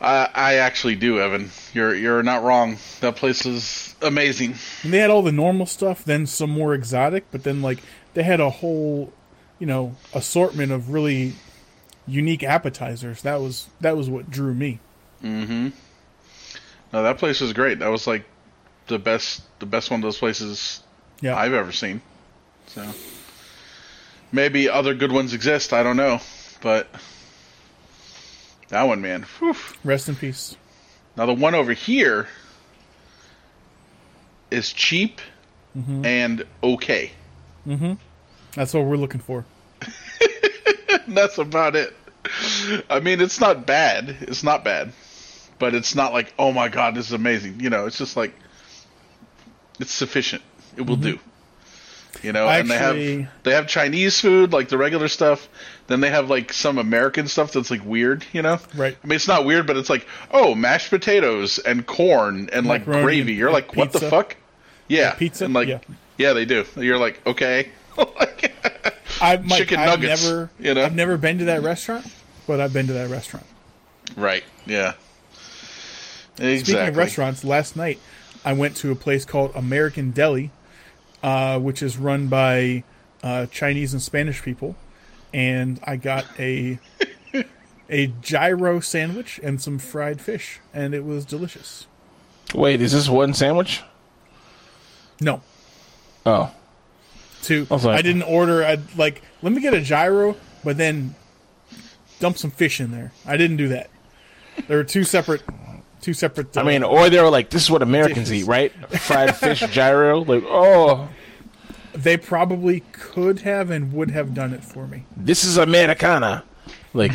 [0.00, 1.50] I, I actually do, Evan.
[1.74, 2.78] You're you're not wrong.
[3.02, 4.54] That place is amazing.
[4.82, 7.80] And they had all the normal stuff, then some more exotic, but then like
[8.14, 9.12] they had a whole,
[9.58, 11.34] you know, assortment of really
[12.06, 13.20] unique appetizers.
[13.20, 14.80] That was that was what drew me.
[15.22, 15.68] Mm-hmm.
[16.94, 17.80] No, that place was great.
[17.80, 18.24] That was like
[18.86, 20.82] the best the best one of those places
[21.20, 21.36] Yeah.
[21.36, 22.02] I've ever seen.
[22.68, 22.86] So
[24.32, 25.72] maybe other good ones exist.
[25.72, 26.20] I don't know,
[26.60, 26.88] but
[28.68, 29.22] that one, man.
[29.38, 29.54] Whew.
[29.84, 30.56] Rest in peace.
[31.16, 32.28] Now the one over here
[34.50, 35.20] is cheap
[35.76, 36.04] mm-hmm.
[36.04, 37.12] and okay.
[37.66, 37.94] Mm-hmm.
[38.52, 39.44] That's what we're looking for.
[41.08, 41.94] That's about it.
[42.88, 44.16] I mean, it's not bad.
[44.22, 44.92] It's not bad,
[45.58, 47.60] but it's not like, oh my god, this is amazing.
[47.60, 48.34] You know, it's just like
[49.80, 50.42] it's sufficient.
[50.76, 51.12] It will mm-hmm.
[51.12, 51.18] do.
[52.22, 55.48] You know, and they have they have Chinese food like the regular stuff.
[55.88, 58.24] Then they have like some American stuff that's like weird.
[58.32, 58.96] You know, Right.
[59.02, 62.84] I mean, it's not weird, but it's like oh, mashed potatoes and corn and like
[62.84, 63.34] gravy.
[63.34, 64.36] You're like, what the fuck?
[64.88, 65.44] Yeah, pizza?
[65.44, 65.80] And like, Yeah.
[66.16, 66.64] yeah, they do.
[66.76, 67.70] You're like, okay.
[69.20, 70.84] I Mike, Chicken I've never you know?
[70.84, 72.06] I've never been to that restaurant,
[72.46, 73.46] but I've been to that restaurant.
[74.16, 74.44] right.
[74.66, 74.94] Yeah.
[76.36, 76.58] Exactly.
[76.58, 78.00] Speaking of restaurants, last night
[78.44, 80.50] I went to a place called American Deli,
[81.22, 82.84] uh, which is run by
[83.22, 84.76] uh, Chinese and Spanish people,
[85.32, 86.78] and I got a
[87.90, 91.86] a gyro sandwich and some fried fish, and it was delicious.
[92.54, 93.82] Wait, is this one sandwich?
[95.20, 95.42] No,
[96.26, 96.50] Oh,
[97.42, 97.66] two.
[97.70, 98.64] I like- I didn't order.
[98.64, 101.14] I like let me get a gyro, but then
[102.20, 103.12] dump some fish in there.
[103.26, 103.90] I didn't do that.
[104.68, 105.42] There were two separate,
[106.04, 106.56] two separate.
[106.56, 108.44] I uh, mean, or they were like, "This is what Americans Dishes.
[108.44, 108.72] eat, right?
[109.00, 111.08] Fried fish gyro." Like, oh,
[111.94, 115.04] they probably could have and would have done it for me.
[115.16, 116.44] this is Americana.
[116.92, 117.12] Like,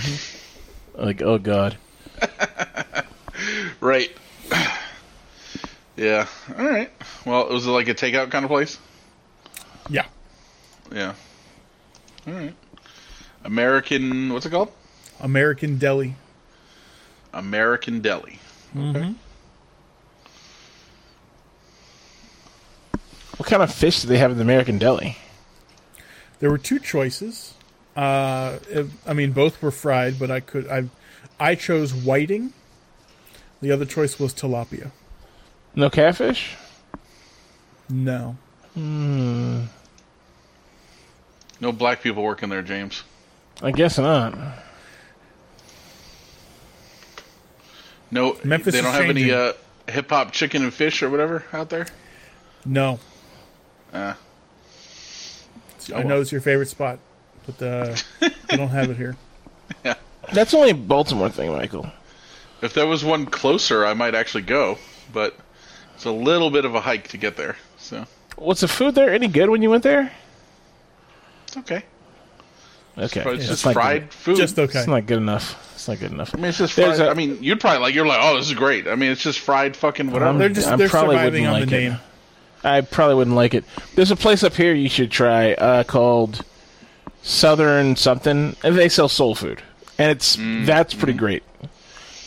[0.96, 1.78] like, oh god.
[3.80, 4.12] Right.
[5.98, 6.28] yeah.
[6.58, 6.92] All right.
[7.26, 8.78] Well, it was it like a takeout kind of place?
[9.90, 10.06] Yeah.
[10.94, 11.14] Yeah.
[12.28, 12.54] All right.
[13.46, 14.34] American.
[14.34, 14.72] What's it called?
[15.22, 16.16] American Deli.
[17.34, 18.40] American Deli.
[18.78, 19.14] Okay.
[23.38, 25.18] What kind of fish do they have in the American deli?
[26.40, 27.54] There were two choices.
[27.96, 28.60] Uh,
[29.08, 30.90] I mean, both were fried, but I could I
[31.40, 32.54] I chose whiting.
[33.62, 34.92] The other choice was tilapia.
[35.76, 36.56] No catfish.
[37.90, 38.38] No,
[41.60, 43.04] No black people working there, James.
[43.62, 44.38] I guess not.
[48.12, 48.38] No.
[48.44, 49.54] Memphis they don't have any uh,
[49.88, 51.88] hip hop chicken and fish or whatever out there.
[52.66, 53.00] no.
[53.94, 54.14] Uh,
[55.96, 57.00] I know it's your favorite spot,
[57.48, 59.18] but uh, we don't have it here.
[59.84, 59.96] Yeah.
[60.34, 61.90] That's only a Baltimore thing, Michael.
[62.62, 64.78] if there was one closer, I might actually go,
[65.12, 65.36] but
[65.96, 67.56] it's a little bit of a hike to get there.
[67.80, 68.06] So
[68.38, 70.12] Was the food there any good when you went there?
[71.48, 71.84] it's okay.
[72.96, 74.14] Okay, But it's That's just not fried Good.
[74.14, 74.38] food.
[74.38, 74.80] Just okay.
[74.80, 75.69] It's not good enough.
[75.80, 76.36] It's not good enough.
[76.36, 77.08] I mean, it's just There's fried.
[77.08, 77.96] a- I mean, you'd probably like.
[77.96, 78.86] You're like, oh, this is great.
[78.86, 80.38] I mean, it's just fried fucking whatever.
[80.38, 82.00] They're just I they're probably surviving wouldn't on like the it.
[82.66, 83.64] I probably wouldn't like it.
[83.96, 86.44] There's a place up here you should try uh, called
[87.24, 89.64] Southern something, and they sell soul food,
[89.98, 91.44] and it's that's pretty great.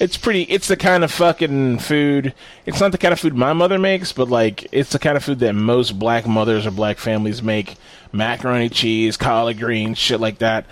[0.01, 0.45] It's pretty.
[0.45, 2.33] It's the kind of fucking food.
[2.65, 5.25] It's not the kind of food my mother makes, but like it's the kind of
[5.25, 7.77] food that most black mothers or black families make.
[8.13, 10.65] Macaroni, cheese, collard greens, shit like that.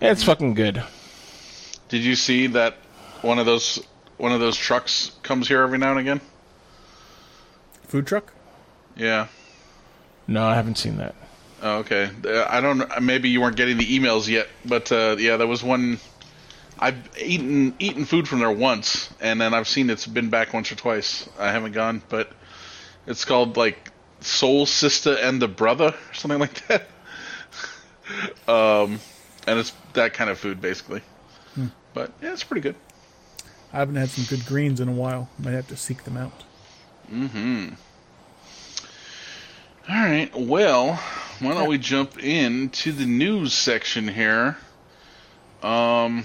[0.00, 0.84] It's fucking good.
[1.88, 2.74] Did you see that
[3.22, 3.82] one of those
[4.18, 6.20] one of those trucks comes here every now and again?
[7.86, 8.32] Food truck.
[8.96, 9.28] Yeah.
[10.26, 11.14] No, I haven't seen that.
[11.62, 12.10] Oh, okay.
[12.24, 13.00] Uh, I don't.
[13.00, 15.98] Maybe you weren't getting the emails yet, but uh, yeah, there was one.
[16.78, 20.70] I've eaten eaten food from there once, and then I've seen it's been back once
[20.70, 21.28] or twice.
[21.38, 22.30] I haven't gone, but
[23.06, 26.82] it's called like Soul Sister and the Brother or something like that.
[28.48, 29.00] um,
[29.46, 31.02] and it's that kind of food basically.
[31.98, 32.76] But yeah, it's pretty good.
[33.72, 35.28] I haven't had some good greens in a while.
[35.36, 36.44] Might have to seek them out.
[37.12, 37.70] Mm-hmm.
[39.88, 40.30] All right.
[40.32, 40.94] Well,
[41.40, 44.56] why don't we jump into the news section here?
[45.60, 46.24] Um,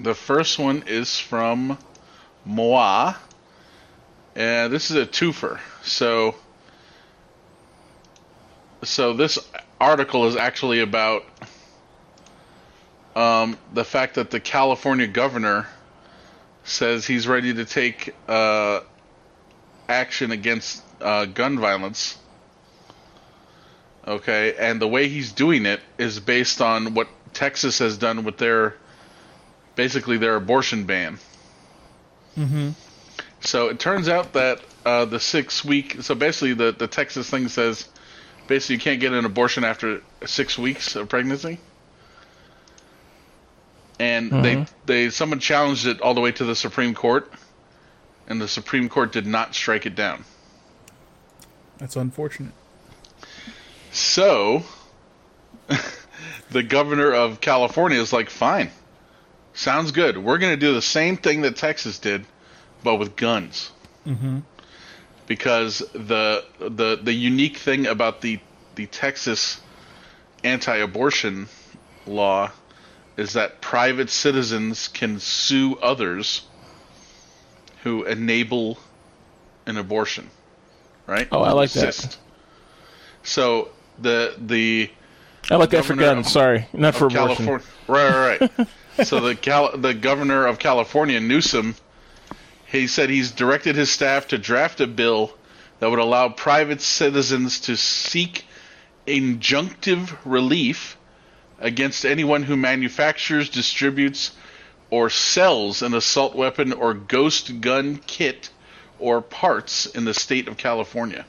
[0.00, 1.78] the first one is from
[2.44, 3.16] Moa,
[4.34, 5.60] And this is a twofer.
[5.84, 6.34] So,
[8.82, 9.38] so this
[9.80, 11.24] article is actually about
[13.16, 15.66] um, the fact that the California governor
[16.64, 18.80] says he's ready to take uh,
[19.88, 22.18] action against uh, gun violence.
[24.06, 28.36] Okay, and the way he's doing it is based on what Texas has done with
[28.36, 28.76] their
[29.74, 31.18] basically their abortion ban.
[32.36, 32.70] Mm-hmm.
[33.40, 37.48] So it turns out that uh, the six week so basically the, the Texas thing
[37.48, 37.88] says
[38.46, 41.58] basically you can't get an abortion after six weeks of pregnancy.
[43.98, 47.32] And they they someone challenged it all the way to the Supreme Court,
[48.26, 50.24] and the Supreme Court did not strike it down.
[51.78, 52.52] That's unfortunate.
[53.92, 54.62] So,
[56.50, 58.70] the governor of California is like, fine,
[59.54, 60.18] sounds good.
[60.18, 62.24] We're going to do the same thing that Texas did,
[62.82, 63.72] but with guns.
[64.06, 64.40] Mm-hmm.
[65.26, 68.38] Because the the the unique thing about the
[68.76, 69.60] the Texas
[70.44, 71.48] anti-abortion
[72.06, 72.52] law
[73.16, 76.42] is that private citizens can sue others
[77.82, 78.78] who enable
[79.66, 80.30] an abortion.
[81.06, 81.28] Right?
[81.30, 82.16] Oh, I like that.
[83.22, 84.90] So the the
[85.50, 86.26] I like that for guns.
[86.26, 87.46] of- Sorry, not for abortion.
[87.46, 87.66] California.
[87.86, 89.06] Right, right, right.
[89.06, 91.76] so the Cal- the governor of California, Newsom,
[92.66, 95.32] he said he's directed his staff to draft a bill
[95.78, 98.44] that would allow private citizens to seek
[99.06, 100.95] injunctive relief
[101.58, 104.32] against anyone who manufactures, distributes,
[104.90, 108.50] or sells an assault weapon or ghost gun kit
[108.98, 111.24] or parts in the state of California.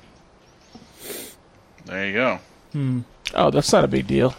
[1.85, 2.39] There you go.
[2.73, 2.99] Hmm.
[3.33, 4.35] Oh, that's not a big deal.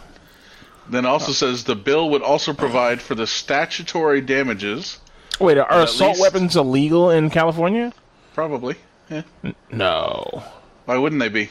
[0.88, 1.34] Then it also oh.
[1.34, 4.98] says the bill would also provide for the statutory damages.
[5.40, 7.92] Wait, are assault least- weapons illegal in California?
[8.34, 8.76] Probably.
[9.10, 9.22] Yeah.
[9.70, 10.42] No.
[10.84, 11.50] Why wouldn't they be?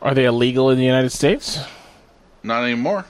[0.00, 1.58] Are they illegal in the United States?
[2.42, 3.06] Not anymore.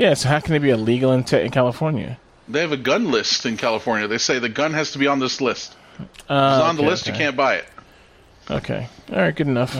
[0.00, 2.18] Yeah, so how can they be illegal in, te- in California?
[2.48, 4.08] They have a gun list in California.
[4.08, 5.76] They say the gun has to be on this list.
[5.98, 7.66] If it's Uh, on the okay, list, you can't buy it.
[8.50, 8.88] Okay.
[9.12, 9.76] All right, good enough.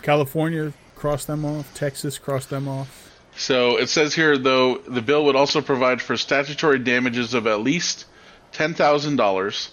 [0.00, 1.74] California crossed them off.
[1.74, 3.10] Texas crossed them off.
[3.36, 7.60] So it says here, though, the bill would also provide for statutory damages of at
[7.60, 8.06] least
[8.54, 9.68] $10,000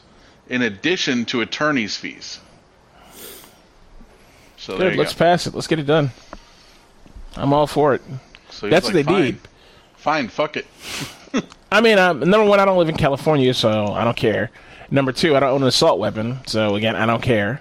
[0.49, 2.39] in addition to attorney's fees.
[4.57, 5.19] So Good, let's go.
[5.19, 5.55] pass it.
[5.55, 6.11] Let's get it done.
[7.37, 8.01] I'm all for it.
[8.49, 9.39] So That's like, what they fine, need.
[10.07, 10.65] Fine, fuck it.
[11.69, 14.51] I mean, um, number one, I don't live in California, so I don't care.
[14.89, 17.59] Number two, I don't own an assault weapon, so again, I don't care.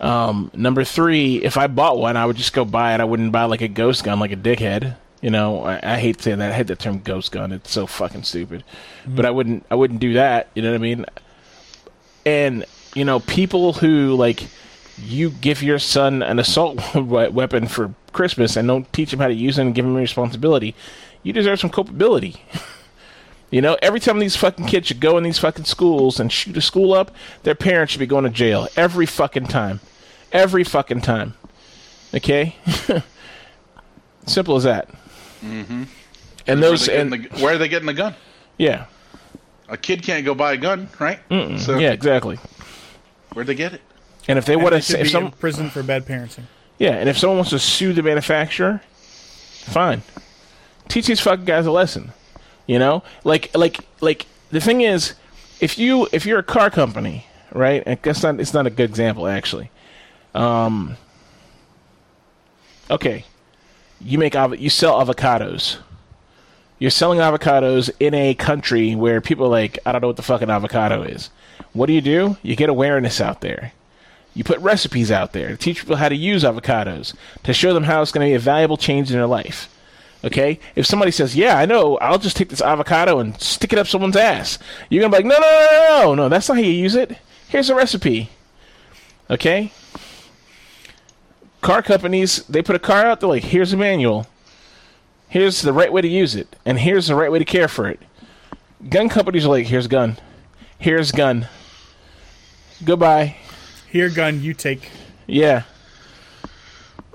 [0.00, 3.00] Um, number three, if I bought one, I would just go buy it.
[3.00, 4.94] I wouldn't buy like a ghost gun, like a dickhead.
[5.22, 6.52] You know, I, I hate saying that.
[6.52, 7.50] I hate the term ghost gun.
[7.50, 8.62] It's so fucking stupid.
[9.04, 9.66] But I wouldn't.
[9.68, 10.50] I wouldn't do that.
[10.54, 11.06] You know what I mean?
[12.24, 12.64] And
[12.94, 14.46] you know, people who like
[14.98, 19.34] you give your son an assault weapon for Christmas and don't teach him how to
[19.34, 20.76] use it and give him responsibility,
[21.22, 22.42] you deserve some culpability.
[23.50, 26.56] You know, every time these fucking kids should go in these fucking schools and shoot
[26.56, 29.80] a school up, their parents should be going to jail every fucking time.
[30.32, 31.34] Every fucking time.
[32.14, 32.56] Okay?
[34.26, 34.88] Simple as that.
[35.44, 35.82] Mm-hmm.
[35.82, 35.86] And
[36.46, 38.14] Where are, those they getting and the, where are they getting the gun?
[38.56, 38.86] yeah.
[39.68, 41.18] A kid can't go buy a gun, right?
[41.60, 42.38] So Yeah, exactly.
[43.34, 43.82] where'd they get it?
[44.28, 46.44] And if they And want to should if be some in prison for bad parenting.
[46.78, 48.80] Yeah, and if someone wants to sue the manufacturer,
[49.66, 50.02] fine.
[50.88, 52.12] Teach these fucking guys a lesson.
[52.66, 55.14] You know, like like like the thing is,
[55.60, 57.82] if you if you're a car company, right?
[57.86, 58.40] I guess not.
[58.40, 59.70] It's not a good example actually.
[60.34, 60.96] Um.
[62.90, 63.24] Okay,
[64.00, 65.78] you make avo- you sell avocados.
[66.78, 70.22] You're selling avocados in a country where people are like, I don't know what the
[70.22, 71.30] fucking avocado is.
[71.72, 72.36] What do you do?
[72.42, 73.72] You get awareness out there.
[74.34, 77.14] You put recipes out there to teach people how to use avocados,
[77.44, 79.71] to show them how it's going to be a valuable change in their life.
[80.24, 80.58] Okay?
[80.76, 83.86] If somebody says, Yeah, I know, I'll just take this avocado and stick it up
[83.86, 84.58] someone's ass,
[84.88, 86.70] you're going to be like, No, no, no, no, no, no, that's not how you
[86.70, 87.16] use it.
[87.48, 88.30] Here's a recipe.
[89.28, 89.72] Okay?
[91.60, 94.26] Car companies, they put a car out, they're like, Here's a manual.
[95.28, 97.88] Here's the right way to use it, and here's the right way to care for
[97.88, 98.00] it.
[98.88, 100.18] Gun companies are like, Here's gun.
[100.78, 101.48] Here's gun.
[102.84, 103.36] Goodbye.
[103.88, 104.90] Here, gun, you take.
[105.26, 105.62] Yeah.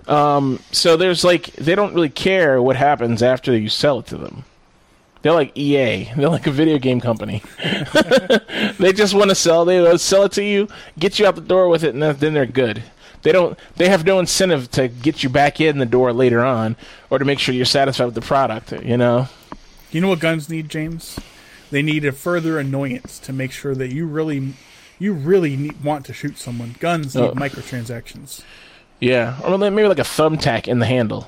[0.07, 4.17] Um, so there's like they don't really care what happens after you sell it to
[4.17, 4.45] them.
[5.21, 6.09] They're like EA.
[6.15, 7.41] They're like a video game company.
[8.79, 9.65] they just want to sell.
[9.65, 10.67] They sell it to you,
[10.97, 12.83] get you out the door with it, and then they're good.
[13.23, 13.57] They don't.
[13.75, 16.75] They have no incentive to get you back in the door later on,
[17.09, 18.71] or to make sure you're satisfied with the product.
[18.71, 19.27] You know.
[19.91, 21.19] You know what guns need, James?
[21.71, 24.53] They need a further annoyance to make sure that you really,
[24.99, 26.75] you really need, want to shoot someone.
[26.79, 27.33] Guns need Oh.
[27.33, 28.41] microtransactions.
[28.99, 31.27] Yeah, or maybe like a thumbtack in the handle.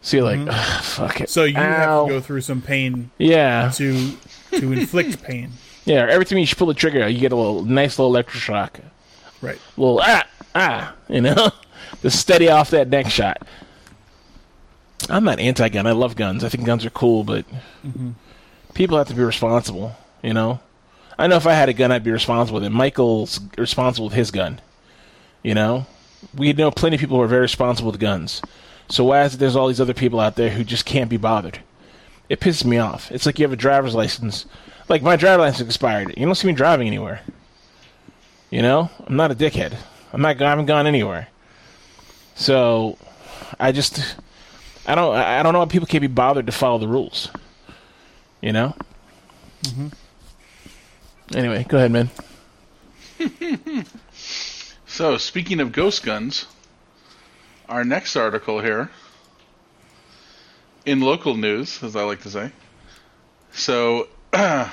[0.00, 1.28] So you're like, "Ugh, fuck it.
[1.30, 4.12] So you have to go through some pain Yeah, to
[4.52, 5.50] to inflict pain.
[5.84, 6.06] yeah.
[6.08, 8.80] Every time you pull the trigger, you get a little nice little electroshock.
[9.42, 9.58] Right.
[9.76, 11.50] little ah ah, you know,
[12.02, 13.42] to steady off that neck shot.
[15.08, 15.86] I'm not anti-gun.
[15.86, 16.44] I love guns.
[16.44, 17.44] I think guns are cool, but
[18.74, 19.96] people have to be responsible.
[20.22, 20.60] You know,
[21.18, 22.70] I know if I had a gun, I'd be responsible with it.
[22.70, 24.60] Michael's responsible with his gun.
[25.42, 25.86] You know,
[26.36, 28.42] we know plenty of people who are very responsible with guns.
[28.88, 31.16] So why is it there's all these other people out there who just can't be
[31.16, 31.60] bothered?
[32.28, 33.10] It pisses me off.
[33.10, 34.46] It's like you have a driver's license.
[34.88, 36.14] Like my driver's license expired.
[36.16, 37.20] You don't see me driving anywhere.
[38.50, 39.76] You know, I'm not a dickhead.
[40.12, 40.40] I'm not.
[40.40, 41.28] I haven't gone anywhere.
[42.34, 42.96] So,
[43.60, 44.16] I just,
[44.86, 45.14] I don't.
[45.14, 47.28] I don't know why people can't be bothered to follow the rules.
[48.40, 48.74] You know.
[49.66, 49.88] Hmm.
[51.34, 52.10] Anyway, go ahead, man.
[54.98, 56.46] So, speaking of ghost guns,
[57.68, 58.90] our next article here,
[60.84, 62.50] in local news, as I like to say.
[63.52, 64.68] So, a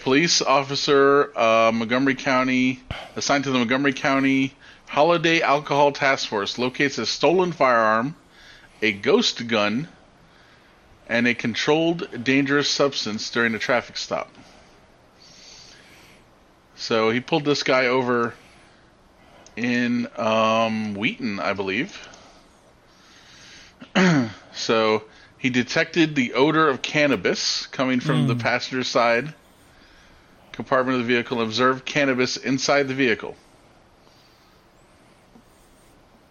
[0.00, 2.80] police officer, uh, Montgomery County,
[3.16, 4.54] assigned to the Montgomery County
[4.86, 8.16] Holiday Alcohol Task Force, locates a stolen firearm,
[8.80, 9.88] a ghost gun,
[11.06, 14.34] and a controlled dangerous substance during a traffic stop.
[16.76, 18.32] So he pulled this guy over
[19.58, 22.08] in um, Wheaton, I believe.
[24.52, 25.02] so
[25.38, 29.34] he detected the odor of cannabis coming from the passenger side
[30.52, 33.36] compartment of the vehicle and observed cannabis inside the vehicle.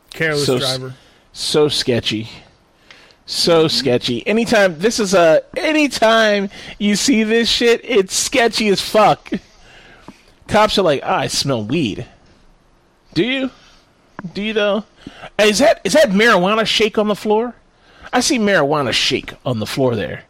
[0.09, 0.95] Careless So driver.
[1.31, 2.27] So sketchy.
[3.25, 4.25] So sketchy.
[4.27, 9.31] Anytime this is a anytime you see this shit, it's sketchy as fuck.
[10.47, 12.05] Cops are like, ah, I smell weed.
[13.17, 13.49] Do you?
[14.35, 14.83] Do you though?
[15.39, 17.55] Hey, Is that is that marijuana shake on the floor?
[18.13, 20.23] I see marijuana shake on the floor there.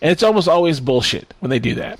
[0.00, 1.98] And it's almost always bullshit when they do that.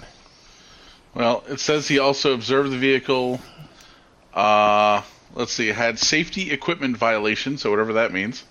[1.15, 3.41] Well, it says he also observed the vehicle.
[4.33, 5.03] Uh,
[5.35, 8.45] let's see, had safety equipment violation, so whatever that means.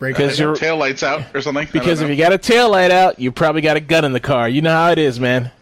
[0.00, 0.42] Because it.
[0.42, 1.68] you're- tail lights out or something.
[1.72, 4.20] Because if you got a tail light out, you probably got a gun in the
[4.20, 4.48] car.
[4.48, 5.52] You know how it is, man.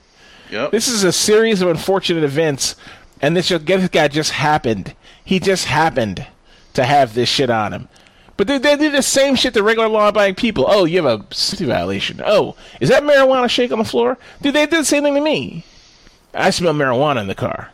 [0.51, 0.71] yep.
[0.71, 2.75] This is a series of unfortunate events,
[3.21, 4.95] and this, this guy just happened.
[5.25, 6.27] He just happened
[6.75, 7.89] to have this shit on him.
[8.37, 10.65] But they, they do the same shit to regular law-abiding people.
[10.67, 12.23] Oh, you have a safety violation.
[12.25, 14.17] Oh, is that marijuana shake on the floor?
[14.41, 15.65] Dude, they did the same thing to me.
[16.33, 17.71] I smell marijuana in the car.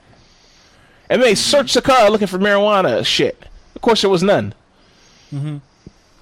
[1.08, 1.36] And they mm-hmm.
[1.36, 3.46] searched the car looking for marijuana shit.
[3.76, 4.54] Of course, there was none.
[5.32, 5.58] Mm-hmm.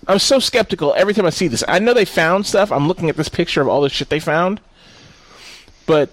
[0.06, 1.64] I'm so skeptical every time I see this.
[1.66, 2.70] I know they found stuff.
[2.70, 4.60] I'm looking at this picture of all the shit they found.
[5.86, 6.10] But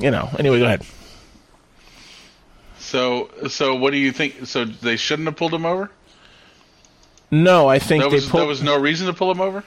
[0.00, 0.28] you know.
[0.38, 0.84] Anyway, go ahead.
[2.92, 4.44] So, so what do you think?
[4.44, 5.90] So they shouldn't have pulled him over.
[7.30, 8.42] No, I think was, pulled.
[8.42, 9.64] there was no reason to pull him over.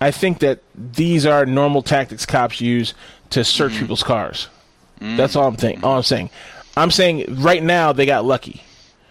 [0.00, 2.94] I think that these are normal tactics cops use
[3.30, 3.80] to search mm.
[3.80, 4.46] people's cars.
[5.00, 5.16] Mm.
[5.16, 5.82] That's all I'm think.
[5.82, 6.30] All I'm saying.
[6.76, 8.62] I'm saying right now they got lucky,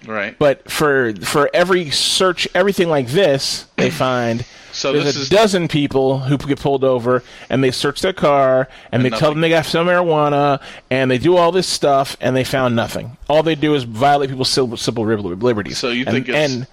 [0.06, 0.38] Right.
[0.38, 6.20] but for for every search, everything like this, they find So there's a dozen people
[6.20, 9.66] who get pulled over and they search their car and, they tell them they got
[9.66, 13.18] some marijuana and they do all this stuff and they found nothing.
[13.28, 15.78] All they do is violate people's civil, civil liberties.
[15.80, 16.68] So you and, think it's and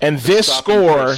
[0.00, 1.16] and this score,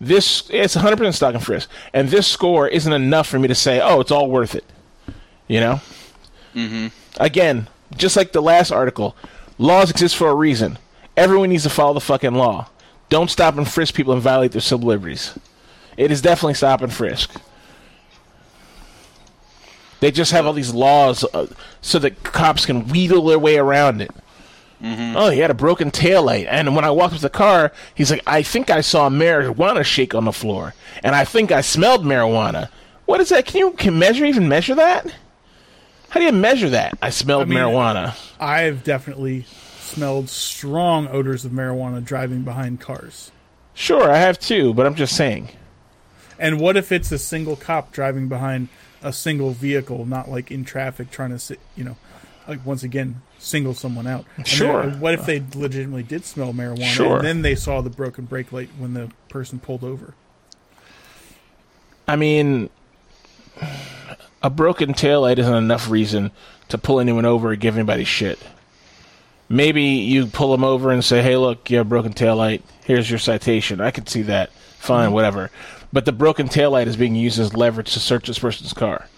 [0.00, 3.54] this it's 100 percent stop and frisk, and this score isn't enough for me to
[3.54, 4.64] say, oh, it's all worth it.
[5.46, 5.80] You know?
[6.54, 6.86] Mm-hmm.
[7.20, 9.16] Again, just like the last article,
[9.58, 10.78] laws exist for a reason.
[11.16, 12.68] Everyone needs to follow the fucking law.
[13.08, 15.38] Don't stop and frisk people and violate their civil liberties.
[15.96, 17.30] It is definitely stop and frisk.
[20.00, 21.46] They just have all these laws uh,
[21.80, 24.10] so that cops can wheedle their way around it.
[24.86, 26.46] Oh, he had a broken taillight.
[26.46, 29.82] And when I walked up to the car, he's like, I think I saw marijuana
[29.82, 30.74] shake on the floor.
[31.02, 32.68] And I think I smelled marijuana.
[33.06, 33.46] What is that?
[33.46, 35.06] Can you can measure even measure that?
[36.10, 36.98] How do you measure that?
[37.00, 38.14] I smelled I mean, marijuana.
[38.38, 39.46] I've definitely
[39.94, 43.30] smelled strong odors of marijuana driving behind cars.
[43.74, 45.48] Sure, I have too, but I'm just saying.
[46.38, 48.68] And what if it's a single cop driving behind
[49.02, 51.96] a single vehicle, not like in traffic trying to, sit, you know,
[52.48, 54.24] like once again single someone out?
[54.36, 54.90] And Sure.
[54.90, 57.16] what if they legitimately did smell marijuana Sure.
[57.18, 60.14] and then they saw the broken brake light when the person pulled over?
[62.06, 62.68] I mean,
[64.42, 66.30] a broken taillight isn't enough reason
[66.68, 68.38] to pull anyone over or give anybody shit.
[69.48, 72.62] Maybe you pull them over and say, hey, look, you have a broken taillight.
[72.84, 73.80] Here's your citation.
[73.80, 74.50] I could see that.
[74.78, 75.50] Fine, whatever.
[75.92, 79.08] But the broken taillight is being used as leverage to search this person's car.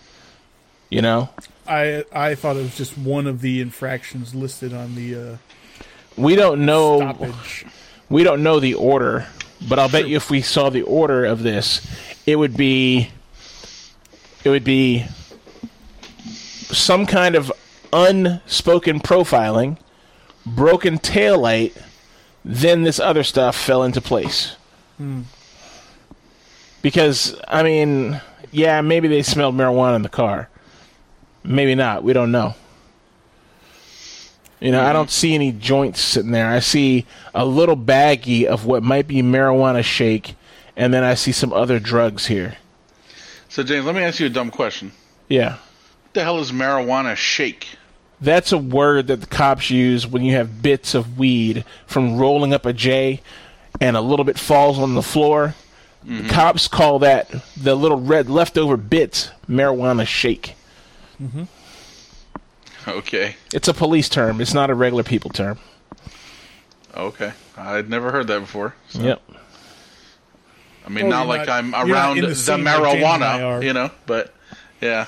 [0.91, 1.31] You know?
[1.66, 5.37] I I thought it was just one of the infractions listed on the uh,
[6.16, 6.99] We don't know.
[6.99, 7.66] stoppage.
[8.09, 9.27] we don't know the order,
[9.68, 11.87] but I'll bet you if we saw the order of this,
[12.24, 13.11] it would be
[14.45, 15.07] it would be
[16.29, 17.51] some kind of
[17.93, 19.79] unspoken profiling,
[20.47, 21.76] broken taillight,
[22.44, 24.57] then this other stuff fell into place.
[24.97, 25.22] Hmm.
[26.80, 28.20] Because I mean,
[28.53, 30.49] yeah, maybe they smelled marijuana in the car.
[31.42, 32.03] Maybe not.
[32.03, 32.55] We don't know.
[34.61, 36.49] You know, I don't see any joints sitting there.
[36.49, 40.34] I see a little baggie of what might be marijuana shake,
[40.76, 42.57] and then I see some other drugs here.
[43.49, 44.92] So, James, let me ask you a dumb question.
[45.28, 45.53] Yeah.
[45.53, 47.66] What the hell is marijuana shake?
[48.21, 52.53] That's a word that the cops use when you have bits of weed from rolling
[52.55, 53.21] up a J
[53.81, 55.55] and a little bit falls on the floor.
[56.05, 60.55] The cops call that the little red leftover bits marijuana shake.
[61.21, 61.45] Mm-hmm.
[62.89, 63.35] Okay.
[63.53, 64.41] It's a police term.
[64.41, 65.59] It's not a regular people term.
[66.97, 67.33] Okay.
[67.57, 68.75] I'd never heard that before.
[68.89, 69.23] So, Yep.
[70.87, 73.25] I mean, Well, not like not- I'm around in the the, scene like James and
[73.25, 74.33] I marijuana, you know, but
[74.81, 75.07] yeah.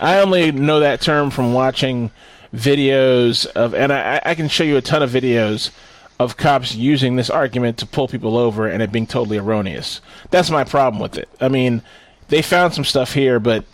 [0.00, 2.10] I only know that term from watching
[2.54, 5.70] videos of, and I, I can show you a ton of videos
[6.18, 10.00] of cops using this argument to pull people over and it being totally erroneous.
[10.30, 11.28] That's my problem with it.
[11.40, 11.82] I mean,
[12.28, 13.64] they found some stuff here, but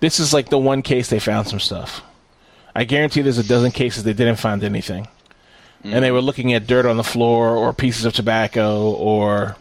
[0.00, 2.02] this is like the one case they found some stuff.
[2.74, 5.08] I guarantee there's a dozen cases they didn't find anything.
[5.84, 9.56] And they were looking at dirt on the floor or pieces of tobacco or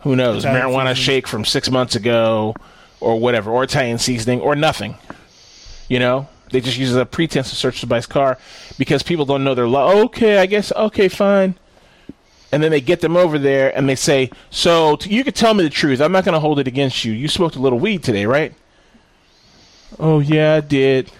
[0.00, 2.54] who knows, marijuana shake from six months ago
[3.00, 4.96] or whatever, or Italian seasoning or nothing.
[5.88, 8.38] You know, they just use as a pretense to search somebody's car
[8.78, 9.92] because people don't know their law.
[10.04, 10.72] Okay, I guess.
[10.72, 11.56] Okay, fine.
[12.52, 15.54] And then they get them over there and they say, "So t- you could tell
[15.54, 16.00] me the truth.
[16.00, 17.12] I'm not going to hold it against you.
[17.12, 18.54] You smoked a little weed today, right?"
[19.98, 21.10] Oh yeah, I did.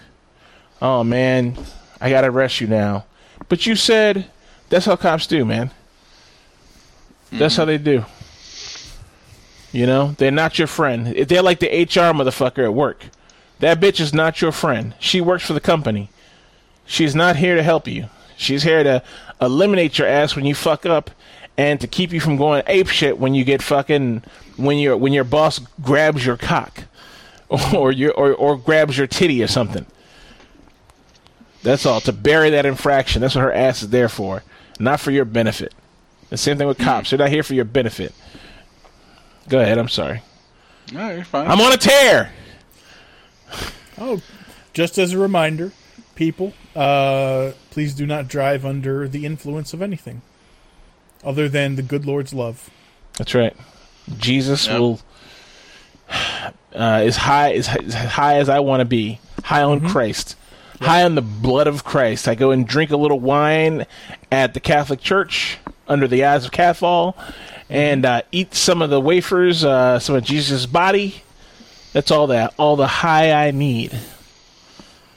[0.81, 1.57] Oh man,
[1.99, 3.05] I got to arrest you now.
[3.49, 4.29] But you said
[4.69, 5.71] that's how cops do, man.
[7.31, 7.69] That's how mm-hmm.
[7.69, 8.05] they do.
[9.71, 11.07] You know, they're not your friend.
[11.07, 13.05] They're like the HR motherfucker at work.
[13.59, 14.93] That bitch is not your friend.
[14.99, 16.09] She works for the company.
[16.85, 18.05] She's not here to help you.
[18.37, 19.03] She's here to
[19.41, 21.11] eliminate your ass when you fuck up
[21.57, 24.21] and to keep you from going ape shit when you get fucking
[24.57, 26.83] when your when your boss grabs your cock
[27.73, 29.85] or your or, or grabs your titty or something.
[31.63, 31.99] That's all.
[32.01, 33.21] To bury that infraction.
[33.21, 34.43] That's what her ass is there for.
[34.79, 35.73] Not for your benefit.
[36.29, 37.09] The same thing with cops.
[37.09, 38.13] They're not here for your benefit.
[39.49, 39.77] Go ahead.
[39.77, 40.21] I'm sorry.
[40.93, 41.47] No, you're fine.
[41.47, 42.31] I'm on a tear.
[43.97, 44.21] Oh,
[44.73, 45.71] just as a reminder,
[46.15, 50.21] people, uh, please do not drive under the influence of anything
[51.23, 52.69] other than the good Lord's love.
[53.17, 53.55] That's right.
[54.17, 54.79] Jesus Yep.
[54.79, 54.99] will
[56.73, 59.19] uh, is high is as high as I want to be.
[59.43, 60.35] High on Christ.
[60.79, 62.27] High on the blood of Christ.
[62.27, 63.85] I go and drink a little wine
[64.31, 67.17] at the Catholic Church under the eyes of Cathol,
[67.69, 71.23] and uh, eat some of the wafers, uh, some of Jesus' body.
[71.93, 72.53] That's all that.
[72.57, 73.97] All the high I need.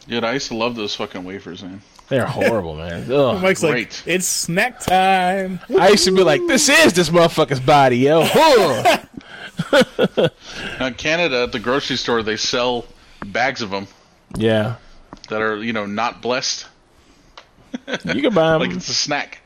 [0.09, 1.83] Dude, I used to love those fucking wafers, man.
[2.09, 3.07] They're horrible, man.
[3.13, 3.41] Ugh.
[3.41, 5.61] Mike's like, it's snack time.
[5.79, 8.23] I used to be like, this is this motherfucker's body, yo.
[8.23, 9.07] Ugh.
[10.79, 12.87] Now, in Canada, at the grocery store, they sell
[13.27, 13.87] bags of them
[14.37, 14.77] yeah.
[15.29, 16.67] that are, you know, not blessed.
[17.87, 18.61] You can buy them.
[18.61, 19.40] Like it's a snack.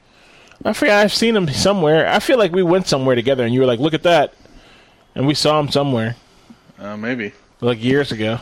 [0.64, 0.96] I forget.
[0.98, 2.08] I've seen him somewhere.
[2.08, 4.32] I feel like we went somewhere together, and you were like, "Look at that,"
[5.14, 6.16] and we saw him somewhere,
[6.78, 7.32] Uh, maybe.
[7.60, 8.38] like years ago.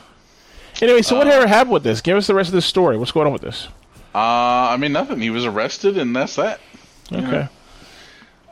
[0.80, 2.00] Anyway, so whatever happened with this?
[2.00, 2.96] Give us the rest of the story.
[2.96, 3.68] What's going on with this?
[4.14, 5.20] Uh, I mean, nothing.
[5.20, 6.60] He was arrested, and that's that.
[7.12, 7.48] Okay.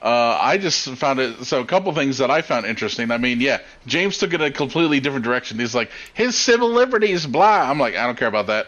[0.02, 1.44] Uh, I just found it.
[1.44, 3.10] So, a couple things that I found interesting.
[3.10, 5.58] I mean, yeah, James took it a completely different direction.
[5.58, 7.70] He's like, his civil liberties, blah.
[7.70, 8.66] I'm like, I don't care about that.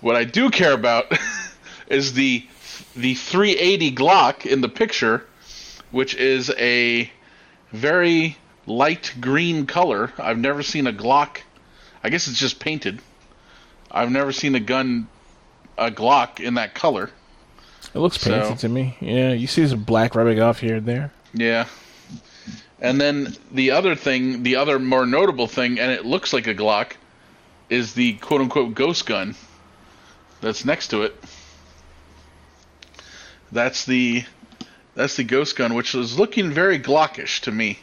[0.00, 1.12] What I do care about
[1.88, 2.44] is the
[2.98, 5.24] the 380 Glock in the picture,
[5.92, 7.10] which is a
[7.72, 8.36] very
[8.66, 10.12] light green color.
[10.18, 11.38] I've never seen a Glock.
[12.02, 13.00] I guess it's just painted.
[13.90, 15.06] I've never seen a gun,
[15.78, 17.10] a Glock in that color.
[17.94, 18.96] It looks painted So- to me.
[19.00, 21.12] Yeah, you see some black rubbing off here and there.
[21.32, 21.66] Yeah.
[22.80, 26.54] And then the other thing, the other more notable thing, and it looks like a
[26.54, 26.92] Glock,
[27.70, 29.34] is the quote unquote ghost gun
[30.40, 31.16] that's next to it.
[33.52, 34.24] That's the
[34.94, 37.78] that's the ghost gun, which is looking very Glockish to me.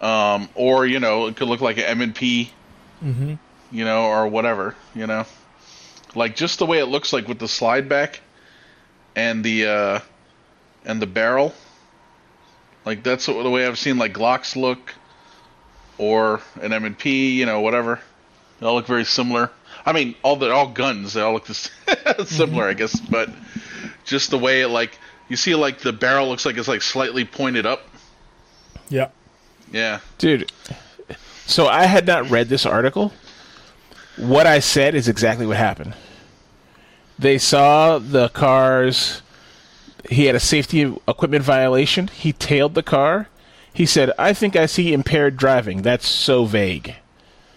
[0.00, 2.50] Um, or you know, it could look like an M and P,
[3.70, 5.24] you know, or whatever, you know,
[6.14, 8.20] like just the way it looks like with the slide back
[9.14, 10.00] and the uh,
[10.84, 11.54] and the barrel.
[12.84, 14.92] Like that's the way I've seen like Glocks look,
[15.98, 18.00] or an M and P, you know, whatever.
[18.58, 19.50] They all look very similar.
[19.84, 21.70] I mean, all the all guns they all look this
[22.26, 23.28] similar, I guess, but
[24.04, 24.98] just the way it like
[25.28, 27.82] you see like the barrel looks like it's like slightly pointed up.
[28.88, 29.08] Yeah.
[29.72, 30.52] Yeah, Dude,
[31.46, 33.12] so I had not read this article.
[34.16, 35.94] What I said is exactly what happened.
[37.18, 39.22] They saw the cars.
[40.10, 42.08] He had a safety equipment violation.
[42.08, 43.28] He tailed the car.
[43.72, 45.80] He said, I think I see impaired driving.
[45.80, 46.96] That's so vague.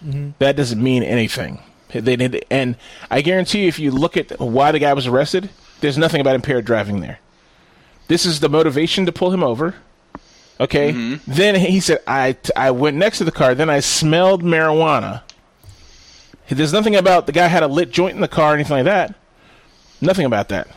[0.06, 0.32] Mm-hmm.
[0.40, 1.60] That doesn't mean anything.
[1.90, 2.78] They did, and
[3.12, 5.50] I guarantee you, if you look at why the guy was arrested,
[5.82, 7.20] there's nothing about impaired driving there.
[8.08, 9.76] This is the motivation to pull him over.
[10.60, 10.94] Okay.
[10.94, 11.32] Mm-hmm.
[11.32, 13.56] Then he said, I, I went next to the car.
[13.56, 15.24] Then I smelled marijuana.
[16.48, 18.86] There's nothing about the guy had a lit joint in the car or anything like
[18.86, 19.16] that.
[20.00, 20.68] Nothing about that.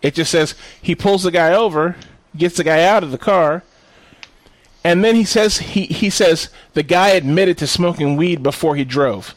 [0.00, 1.96] It just says he pulls the guy over,
[2.36, 3.62] gets the guy out of the car,
[4.82, 8.84] and then he says he, he says the guy admitted to smoking weed before he
[8.84, 9.34] drove.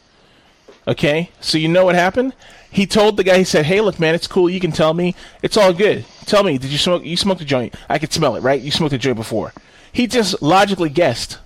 [0.87, 1.31] Okay?
[1.41, 2.33] So you know what happened?
[2.73, 5.15] He told the guy, he said, Hey look man, it's cool, you can tell me.
[5.41, 6.05] It's all good.
[6.25, 7.75] Tell me, did you smoke you smoked a joint?
[7.87, 8.59] I could smell it, right?
[8.61, 9.53] You smoked a joint before.
[9.91, 11.37] He just logically guessed.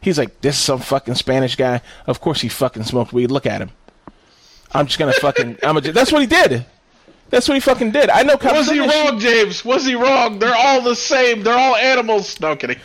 [0.00, 1.80] He's like, This is some fucking Spanish guy.
[2.06, 3.30] Of course he fucking smoked weed.
[3.30, 3.70] Look at him.
[4.72, 6.66] I'm just gonna fucking I'm a, that's what he did.
[7.30, 8.10] That's what he fucking did.
[8.10, 9.10] I know cops was he that shit.
[9.10, 9.64] wrong, James?
[9.64, 10.38] Was he wrong?
[10.38, 11.42] They're all the same.
[11.42, 12.38] They're all animals.
[12.40, 12.78] No kidding.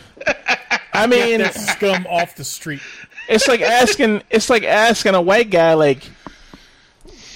[0.92, 2.80] I mean That scum off the street.
[3.28, 6.02] it's like asking it's like asking a white guy like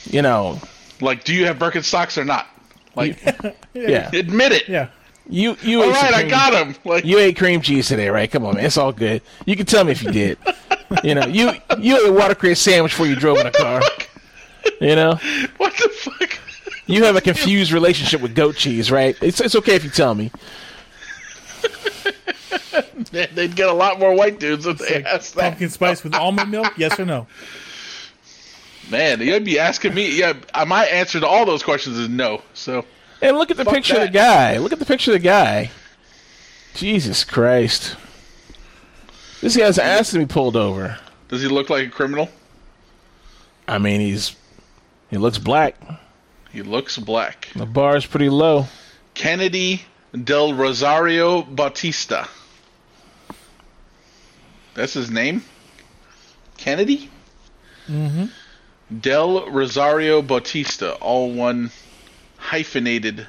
[0.07, 0.61] you know
[1.01, 2.47] Like, do you have Birkenstocks or not?
[2.95, 3.19] Like,
[3.75, 4.11] yeah.
[4.15, 4.69] admit it.
[4.69, 4.89] Yeah.
[5.29, 6.75] You you All ate some right, I got him.
[6.85, 8.31] Like, You ate cream cheese today, right?
[8.31, 8.65] Come on, man.
[8.65, 9.23] It's all good.
[9.45, 10.39] You can tell me if you did.
[11.03, 13.83] You know, you you ate a water crate sandwich before you drove in a car.
[14.81, 15.15] You know,
[15.57, 16.39] what the fuck?
[16.87, 19.17] you have a confused relationship with goat cheese, right?
[19.21, 20.31] It's it's okay if you tell me.
[23.11, 25.43] They'd get a lot more white dudes if they asked that.
[25.51, 26.73] Pumpkin spice with almond milk?
[26.77, 27.27] Yes or no?
[28.91, 30.19] Man, you'd be asking me.
[30.19, 30.35] Yeah,
[30.67, 32.43] my answer to all those questions is no.
[32.55, 32.85] So,
[33.21, 34.59] And look at the Fuck picture of the guy.
[34.59, 35.71] Look at the picture of the guy.
[36.75, 37.97] Jesus Christ.
[39.41, 40.99] This guy's ass to be pulled over.
[41.29, 42.29] does he look like a criminal?
[43.69, 44.37] I mean, he's
[45.11, 45.77] he looks black.
[46.53, 47.49] He looks black.
[47.55, 48.67] The bar is pretty low.
[49.15, 49.83] Kennedy
[50.25, 52.29] del Rosario Bautista.
[54.75, 55.43] That's his name?
[56.59, 57.11] Kennedy?
[57.89, 58.27] Mm-hmm.
[59.01, 60.95] Del Rosario Bautista.
[60.95, 61.71] All one
[62.37, 63.27] hyphenated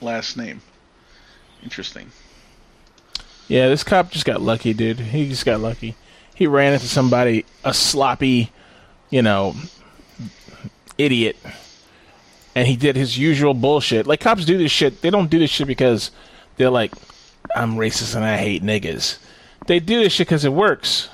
[0.00, 0.60] last name.
[1.62, 2.10] Interesting.
[3.48, 4.98] Yeah, this cop just got lucky, dude.
[4.98, 5.94] He just got lucky.
[6.34, 8.50] He ran into somebody, a sloppy,
[9.10, 9.54] you know,
[10.98, 11.36] idiot,
[12.54, 14.06] and he did his usual bullshit.
[14.06, 15.02] Like cops do this shit.
[15.02, 16.10] They don't do this shit because
[16.56, 16.92] they're like,
[17.54, 19.18] I'm racist and I hate niggas.
[19.66, 21.08] They do this shit because it works.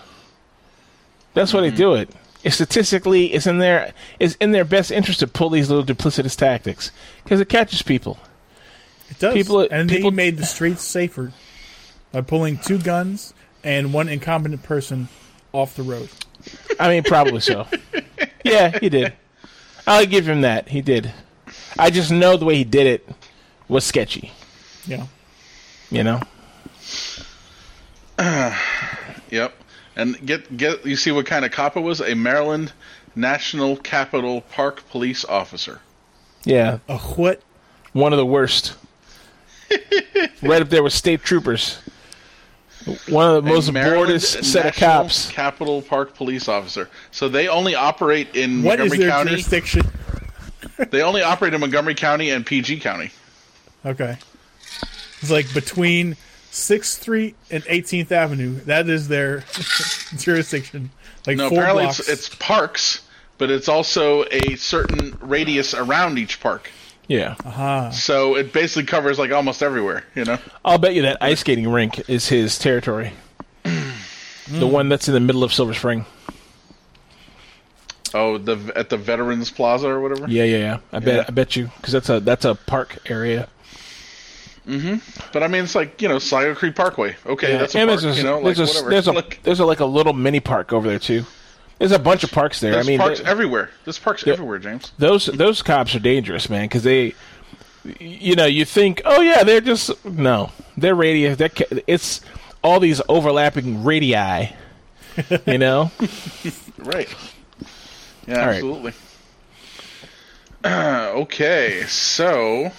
[1.34, 1.76] That's why they mm-hmm.
[1.76, 2.10] do it.
[2.42, 6.36] It's statistically, it's in their, it's in their best interest to pull these little duplicitous
[6.36, 6.90] tactics
[7.22, 8.18] because it catches people.
[9.10, 9.34] It does.
[9.34, 11.32] People- and people- he made the streets safer
[12.12, 15.08] by pulling two guns and one incompetent person
[15.52, 16.08] off the road.
[16.78, 17.66] I mean, probably so.
[18.42, 19.12] Yeah, he did.
[19.86, 20.68] I'll give him that.
[20.68, 21.12] He did.
[21.78, 23.06] I just know the way he did it
[23.68, 24.32] was sketchy.
[24.86, 25.06] Yeah.
[25.90, 26.20] You know?
[29.30, 29.54] Yep.
[29.96, 32.00] And get get you see what kind of cop it was?
[32.00, 32.72] A Maryland
[33.16, 35.80] National Capital Park police officer.
[36.44, 36.78] Yeah.
[36.88, 37.42] A what?
[37.92, 38.74] One of the worst.
[40.42, 41.78] right up there with state troopers.
[43.08, 45.30] One of the most Maryland boredest set of National cops.
[45.30, 46.88] Capital Park police officer.
[47.10, 49.30] So they only operate in What is Montgomery their County.
[49.30, 49.82] jurisdiction?
[50.90, 53.10] They only operate in Montgomery County and PG County.
[53.84, 54.16] Okay.
[55.20, 56.16] It's like between
[56.50, 58.54] 6th Street and 18th Avenue.
[58.60, 59.40] That is their
[60.16, 60.90] jurisdiction.
[61.26, 62.00] Like No, four apparently blocks.
[62.00, 63.02] it's, it's parks,
[63.38, 66.70] but it's also a certain radius around each park.
[67.08, 67.34] Yeah.
[67.44, 70.04] Ah, So it basically covers like almost everywhere.
[70.14, 70.38] You know.
[70.64, 73.12] I'll bet you that ice skating rink is his territory.
[74.48, 76.06] the one that's in the middle of Silver Spring.
[78.12, 80.28] Oh, the at the Veterans Plaza or whatever.
[80.28, 80.78] Yeah, yeah, yeah.
[80.92, 81.24] I bet Yeah.
[81.28, 83.48] I bet you because that's a that's a park area.
[84.70, 85.28] Mm-hmm.
[85.32, 87.16] But I mean, it's like you know, Sligo Creek Parkway.
[87.26, 87.58] Okay, Yeah.
[87.58, 87.88] that's a park.
[88.00, 88.90] there's a, you know, like there's a, whatever.
[88.90, 91.24] there's a like, there's a like a little mini park over there too.
[91.78, 92.72] There's a bunch of parks there.
[92.72, 93.70] there's I mean, parks everywhere.
[93.84, 94.92] There's parks everywhere, James.
[94.98, 97.14] those those cops are dangerous, man, because they,
[97.98, 101.34] you know, you think, oh yeah, they're just no, they're radio.
[101.34, 102.20] They're, ca- it's
[102.62, 104.50] all these overlapping radii.
[105.46, 105.90] You know,
[106.78, 107.08] Right.
[108.26, 108.54] Yeah, All right.
[108.56, 108.92] absolutely.
[110.64, 112.70] okay, so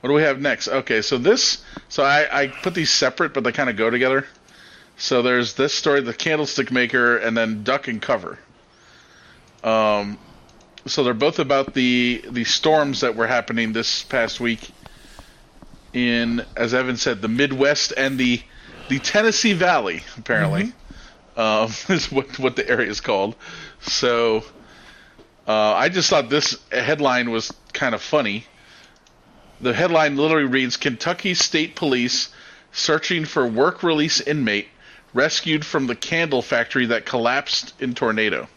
[0.00, 0.68] what do we have next?
[0.68, 4.26] Okay, so this, so I, I put these separate, but they kind of go together.
[4.96, 8.38] So there's this story, the candlestick maker, and then duck and cover.
[9.62, 10.18] Um,
[10.86, 14.70] so they're both about the the storms that were happening this past week
[15.92, 18.40] in, as Evan said, the Midwest and the
[18.88, 20.02] the Tennessee Valley.
[20.16, 20.72] Apparently,
[21.36, 23.36] um, is what what the area is called.
[23.80, 24.44] So
[25.46, 28.46] uh, I just thought this headline was kind of funny.
[29.60, 32.30] The headline literally reads Kentucky State Police
[32.72, 34.68] searching for work release inmate
[35.12, 38.48] rescued from the candle factory that collapsed in tornado.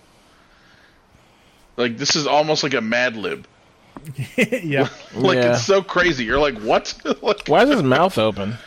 [1.77, 3.47] Like this is almost like a Mad Lib.
[4.37, 4.89] yeah.
[5.15, 5.53] Like Yeah.
[5.53, 6.25] it's so crazy.
[6.25, 6.93] You're like, what?
[7.21, 8.57] like, why is his mouth open?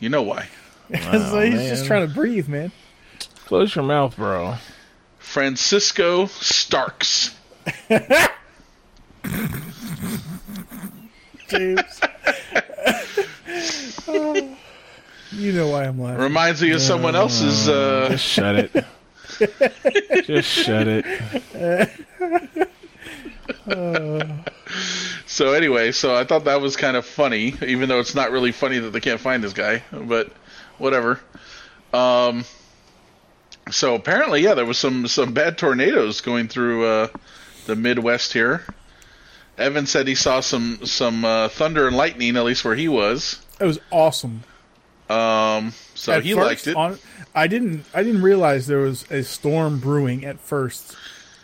[0.00, 0.48] you know why?
[0.90, 1.68] Because he's man.
[1.68, 2.72] just trying to breathe, man.
[3.46, 4.56] Close your mouth, bro.
[5.18, 7.34] Francisco Starks.
[11.48, 12.00] James.
[14.06, 14.56] Oh,
[15.32, 16.20] you know why I'm laughing.
[16.20, 17.68] Reminds me of someone else's.
[17.68, 18.84] Uh, Just shut it.
[20.26, 21.04] Just shut it.
[25.26, 28.52] So anyway, so I thought that was kind of funny, even though it's not really
[28.52, 30.30] funny that they can't find this guy, but
[30.78, 31.18] whatever.
[31.92, 32.44] Um,
[33.70, 37.08] so apparently, yeah, there was some some bad tornadoes going through uh,
[37.66, 38.64] the Midwest here.
[39.58, 43.40] Evan said he saw some some uh, thunder and lightning, at least where he was.
[43.60, 44.42] It was awesome.
[45.08, 46.76] Um, so At he first, liked it.
[46.76, 46.98] on-
[47.34, 47.84] I didn't.
[47.94, 50.96] I didn't realize there was a storm brewing at first.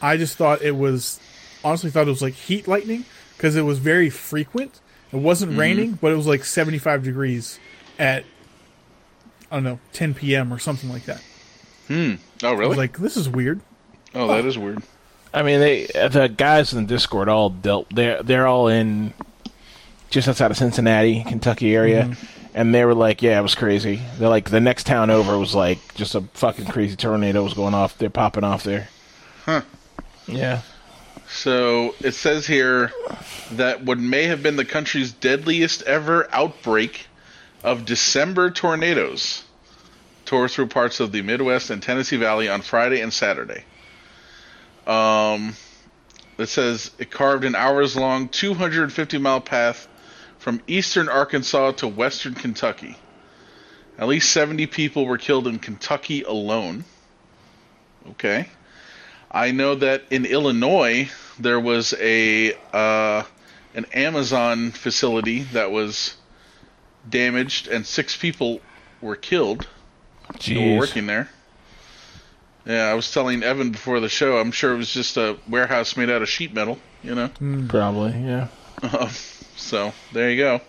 [0.03, 1.21] I just thought it was.
[1.63, 3.05] Honestly, thought it was like heat lightning
[3.37, 4.81] because it was very frequent.
[5.13, 5.61] It wasn't Mm-hmm.
[5.61, 7.59] raining, but it was like 75 degrees
[7.99, 8.25] at
[9.51, 10.53] I don't know 10 p.m.
[10.55, 11.21] or something like that.
[11.89, 12.15] Hmm.
[12.43, 12.77] Oh, really?
[12.77, 13.61] like, this is weird.
[14.15, 14.83] oh, that is weird.
[15.33, 17.95] I mean, they the guys in the Discord all dealt.
[17.95, 19.15] They're they're all in
[20.11, 22.51] just outside of Cincinnati, Kentucky area, mm-hmm.
[22.55, 25.55] and they were like, "Yeah, it was crazy." They're like, the next town over was
[25.55, 27.97] like just a fucking crazy tornado was going off.
[27.97, 28.89] They're popping off there.
[29.45, 29.63] Huh.
[30.27, 30.63] Yeah.
[31.29, 32.93] So it says here
[33.53, 37.07] that what may have been the country's deadliest ever outbreak
[37.63, 39.45] of December tornadoes
[40.25, 43.65] tore through parts of the Midwest and Tennessee Valley on Friday and Saturday.
[44.91, 45.55] Um,
[46.37, 49.87] it says it carved an hours long 250 mile path
[50.39, 52.97] from eastern Arkansas to western Kentucky.
[53.99, 56.85] At least 70 people were killed in Kentucky alone.
[58.11, 58.49] Okay.
[59.31, 63.23] I know that in Illinois there was a uh,
[63.75, 66.17] an Amazon facility that was
[67.09, 68.61] damaged and six people
[69.01, 69.69] were killed
[70.47, 71.29] who were working there.
[72.67, 74.39] Yeah, I was telling Evan before the show.
[74.39, 77.27] I'm sure it was just a warehouse made out of sheet metal, you know.
[77.29, 77.67] Hmm.
[77.69, 78.13] Probably.
[78.13, 78.49] Yeah.
[78.83, 79.11] Um,
[79.57, 80.61] so there you go.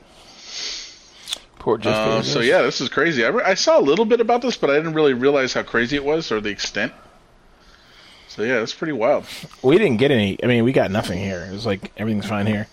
[1.60, 3.24] Poor Jeff Uh, so yeah, this is crazy.
[3.24, 5.64] I, re- I saw a little bit about this, but I didn't really realize how
[5.64, 6.92] crazy it was or the extent.
[8.28, 9.26] So yeah, that's pretty wild.
[9.62, 10.44] we didn't get any.
[10.44, 11.40] I mean, we got nothing here.
[11.50, 12.68] It was like everything's fine here,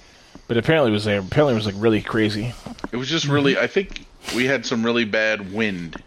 [0.49, 1.21] but apparently it was there.
[1.21, 2.53] Apparently it was like really crazy.
[2.91, 3.59] It was just really.
[3.59, 6.03] I think we had some really bad wind.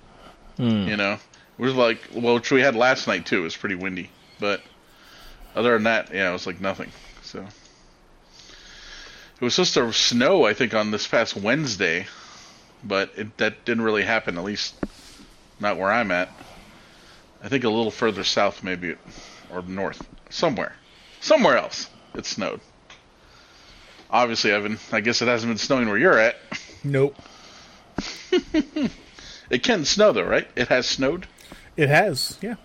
[0.57, 0.88] Hmm.
[0.88, 1.18] You know,
[1.62, 3.41] it was like well, which we had last night too.
[3.41, 4.09] It was pretty windy,
[4.39, 4.62] but
[5.55, 6.91] other than that, yeah, it was like nothing.
[7.22, 7.45] So
[9.39, 12.07] it was supposed to snow, I think, on this past Wednesday,
[12.84, 14.39] but it, that didn't really happen.
[14.39, 14.74] At least
[15.59, 16.30] not where I'm at.
[17.43, 18.95] I think a little further south, maybe,
[19.51, 20.01] or north,
[20.32, 20.74] somewhere,
[21.20, 22.59] somewhere else, it snowed.
[24.09, 26.38] Obviously, Evan, I guess it hasn't been snowing where you're at.
[26.84, 27.16] Nope.
[29.51, 30.47] It can snow though, right?
[30.55, 31.28] It has snowed.
[31.82, 32.57] It has, yeah.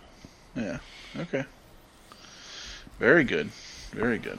[0.55, 0.77] Yeah.
[1.17, 1.47] Okay.
[2.99, 3.47] Very good.
[3.93, 4.39] Very good.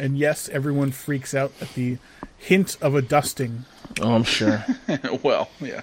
[0.00, 1.98] And yes, everyone freaks out at the
[2.36, 3.66] hint of a dusting.
[4.00, 4.64] Oh, I'm sure.
[5.22, 5.82] well, yeah.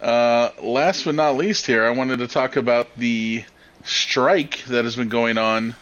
[0.00, 3.44] Uh, last but not least, here I wanted to talk about the
[3.84, 5.74] strike that has been going on.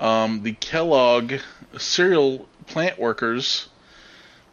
[0.00, 1.34] Um, the Kellogg
[1.78, 3.68] cereal plant workers.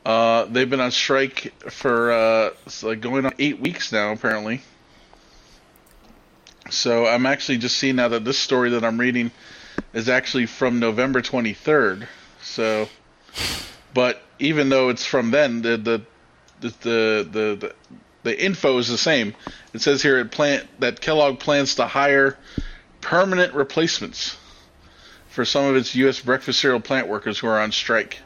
[0.06, 2.50] Uh, they've been on strike for uh,
[2.84, 4.62] like going on eight weeks now, apparently.
[6.72, 9.32] So I'm actually just seeing now that this story that I'm reading
[9.94, 12.08] is actually from November 23rd.
[12.42, 12.88] So,
[13.94, 16.02] but even though it's from then, the the
[16.62, 17.76] the the the,
[18.24, 19.36] the, info is the same.
[19.74, 22.38] It says here at plant that Kellogg plans to hire
[23.02, 24.38] permanent replacements
[25.28, 26.22] for some of its U.S.
[26.22, 28.20] breakfast cereal plant workers who are on strike.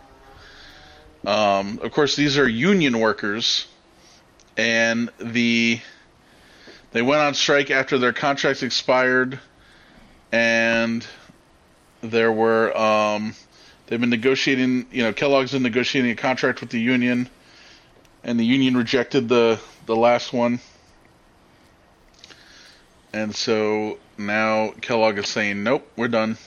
[1.26, 3.66] Um, of course, these are union workers,
[4.56, 5.80] and the
[6.96, 9.38] they went on strike after their contracts expired,
[10.32, 11.06] and
[12.00, 13.36] there were um,
[13.86, 14.88] they've been negotiating.
[14.94, 17.30] You know, Kellogg's been negotiating a contract with the union,
[18.24, 20.62] and the union rejected the the last one,
[23.12, 26.38] and so now Kellogg is saying, "Nope, we're done."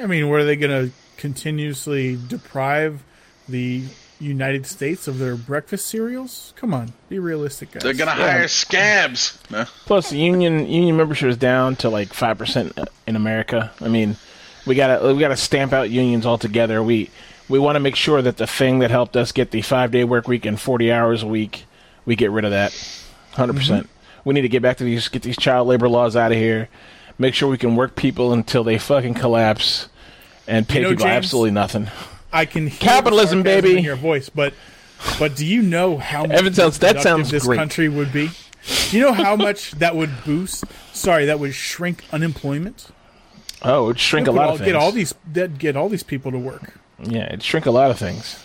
[0.00, 3.04] I mean, were they going to continuously deprive
[3.48, 3.84] the
[4.22, 6.52] United States of their breakfast cereals?
[6.56, 7.82] Come on, be realistic, guys.
[7.82, 8.32] They're gonna Yeah.
[8.32, 9.38] hire scabs.
[9.50, 9.66] No.
[9.84, 13.70] Plus, union union membership is down to like five percent in America.
[13.80, 14.16] I mean,
[14.66, 16.82] we gotta we gotta stamp out unions altogether.
[16.82, 17.10] We
[17.48, 20.04] we want to make sure that the thing that helped us get the five day
[20.04, 21.66] work week and forty hours a week,
[22.04, 22.72] we get rid of that.
[23.34, 23.58] 100 mm-hmm.
[23.58, 23.88] percent.
[24.24, 26.68] We need to get back to these get these child labor laws out of here.
[27.18, 29.88] Make sure we can work people until they fucking collapse,
[30.46, 31.88] and pay know, people James, absolutely nothing.
[32.32, 33.78] I can hear the Capitalism, sarcasm baby.
[33.78, 34.54] in your voice, but
[35.18, 37.58] but do you know how much Evan sounds- that sounds this great.
[37.58, 38.30] country would be?
[38.90, 40.64] Do you know how much that would boost?
[40.92, 42.88] Sorry, that would shrink unemployment.
[43.62, 44.66] Oh, it'd shrink a lot all- of things.
[44.68, 46.74] Get all these that get all these people to work.
[47.02, 48.38] yeah, it'd shrink a lot of things.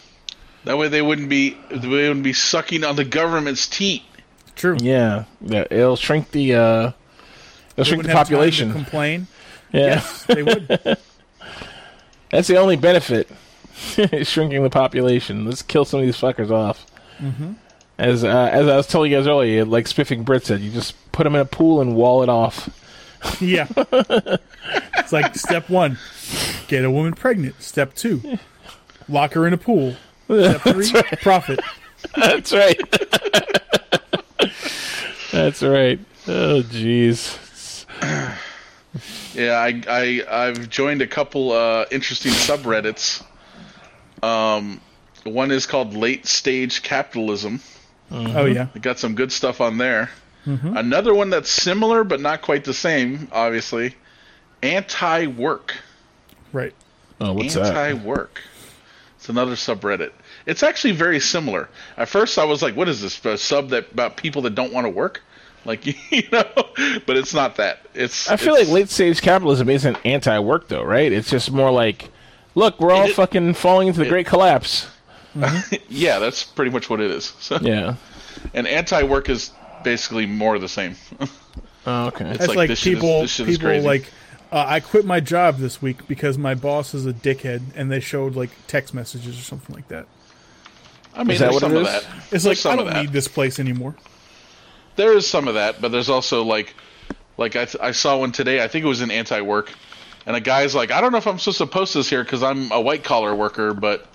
[0.65, 4.03] That way they wouldn't be they wouldn't be sucking on the government's teat.
[4.55, 4.75] True.
[4.81, 6.93] Yeah, yeah it'll shrink the uh, it'll
[7.75, 8.71] They shrink the wouldn't have time to population.
[8.71, 9.27] complain.
[9.71, 9.81] Yeah.
[9.85, 10.67] Yes, they would.
[12.31, 13.29] That's the only benefit.
[13.97, 15.45] Is shrinking the population.
[15.45, 16.85] Let's kill some of these fuckers off.
[17.19, 17.53] Mm-hmm.
[17.97, 20.95] As uh, as I was telling you guys earlier, like Spiffing Brit said, you just
[21.11, 22.69] put them in a pool and wall it off.
[23.41, 23.67] Yeah.
[23.75, 25.97] it's like step one,
[26.67, 27.61] get a woman pregnant.
[27.61, 28.37] Step two,
[29.09, 29.95] lock her in a pool.
[30.25, 30.91] Step three,
[31.23, 31.59] profit.
[32.15, 32.79] That's right.
[35.31, 35.99] That's right.
[36.27, 37.85] Oh, jeez.
[39.33, 43.23] Yeah, I, I I've joined a couple uh, interesting subreddits.
[44.23, 44.81] Um,
[45.23, 47.59] one is called Late Stage Capitalism.
[48.11, 48.67] Oh yeah.
[48.73, 50.09] It got some good stuff on there.
[50.45, 53.95] Another one that's similar but not quite the same, obviously.
[54.63, 55.75] Anti-work.
[56.53, 56.73] Right.
[57.19, 57.75] Oh, what's that?
[57.75, 58.41] Anti-work.
[59.17, 60.11] It's another subreddit.
[60.45, 61.67] It's actually very similar.
[61.97, 63.23] At first, I was like, "What is this?
[63.25, 65.21] A sub that about people that don't want to work?"
[65.65, 66.45] Like you know,
[67.05, 67.79] but it's not that.
[67.93, 68.29] It's.
[68.29, 71.11] I feel it's- like late stage capitalism isn't anti-work though, right?
[71.11, 72.09] It's just more like,
[72.57, 74.87] look, we're all It- fucking falling into the it- great collapse.
[75.89, 77.33] yeah, that's pretty much what it is.
[77.39, 77.95] So, Yeah.
[78.53, 79.51] and anti-work is
[79.83, 80.95] basically more the same.
[81.89, 82.25] Oh, okay.
[82.31, 83.85] It's That's like, like, this shit is- people this shit is people crazy.
[83.87, 84.11] like
[84.51, 88.01] uh, I quit my job this week because my boss is a dickhead, and they
[88.01, 90.05] showed like text messages or something like that.
[91.15, 91.93] I mean, Is that there's what some it of is?
[91.93, 92.03] that.
[92.03, 93.01] It's There's like some I of don't that.
[93.03, 93.95] need this place anymore.
[94.97, 96.75] There is some of that, but there's also like,
[97.37, 98.61] like I, th- I saw one today.
[98.61, 99.71] I think it was in anti-work,
[100.27, 102.43] and a guy's like, I don't know if I'm supposed to post this here because
[102.43, 104.05] I'm a white collar worker, but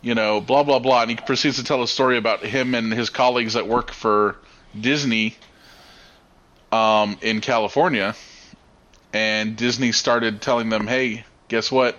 [0.00, 2.92] you know, blah blah blah, and he proceeds to tell a story about him and
[2.92, 4.36] his colleagues that work for
[4.78, 5.34] Disney,
[6.70, 8.14] um, in California,
[9.12, 11.96] and Disney started telling them, hey, guess what?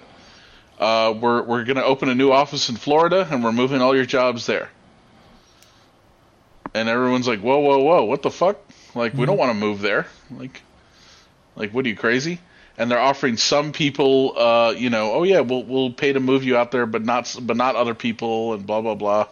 [0.80, 4.06] Uh, we're we're gonna open a new office in Florida, and we're moving all your
[4.06, 4.70] jobs there
[6.74, 8.04] and everyone's like, "Whoa, whoa, whoa!
[8.04, 8.58] What the fuck?
[8.95, 10.08] Like, we don't want to move there.
[10.32, 10.62] Like,
[11.56, 12.39] like, what are you crazy?"
[12.80, 16.43] And they're offering some people, uh, you know, oh yeah, we'll we'll pay to move
[16.45, 19.27] you out there, but not but not other people, and blah blah blah.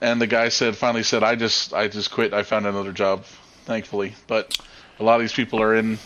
[0.00, 2.32] and the guy said, finally said, "I just I just quit.
[2.32, 3.24] I found another job,
[3.64, 4.58] thankfully." But
[5.00, 5.98] a lot of these people are in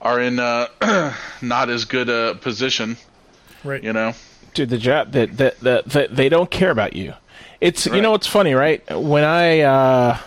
[0.00, 0.68] are in uh,
[1.42, 2.96] not as good a position,
[3.64, 3.82] Right.
[3.82, 4.14] you know.
[4.54, 7.14] dude the job that that that that they don't care about you
[7.60, 10.18] it's you know what's funny right when i uh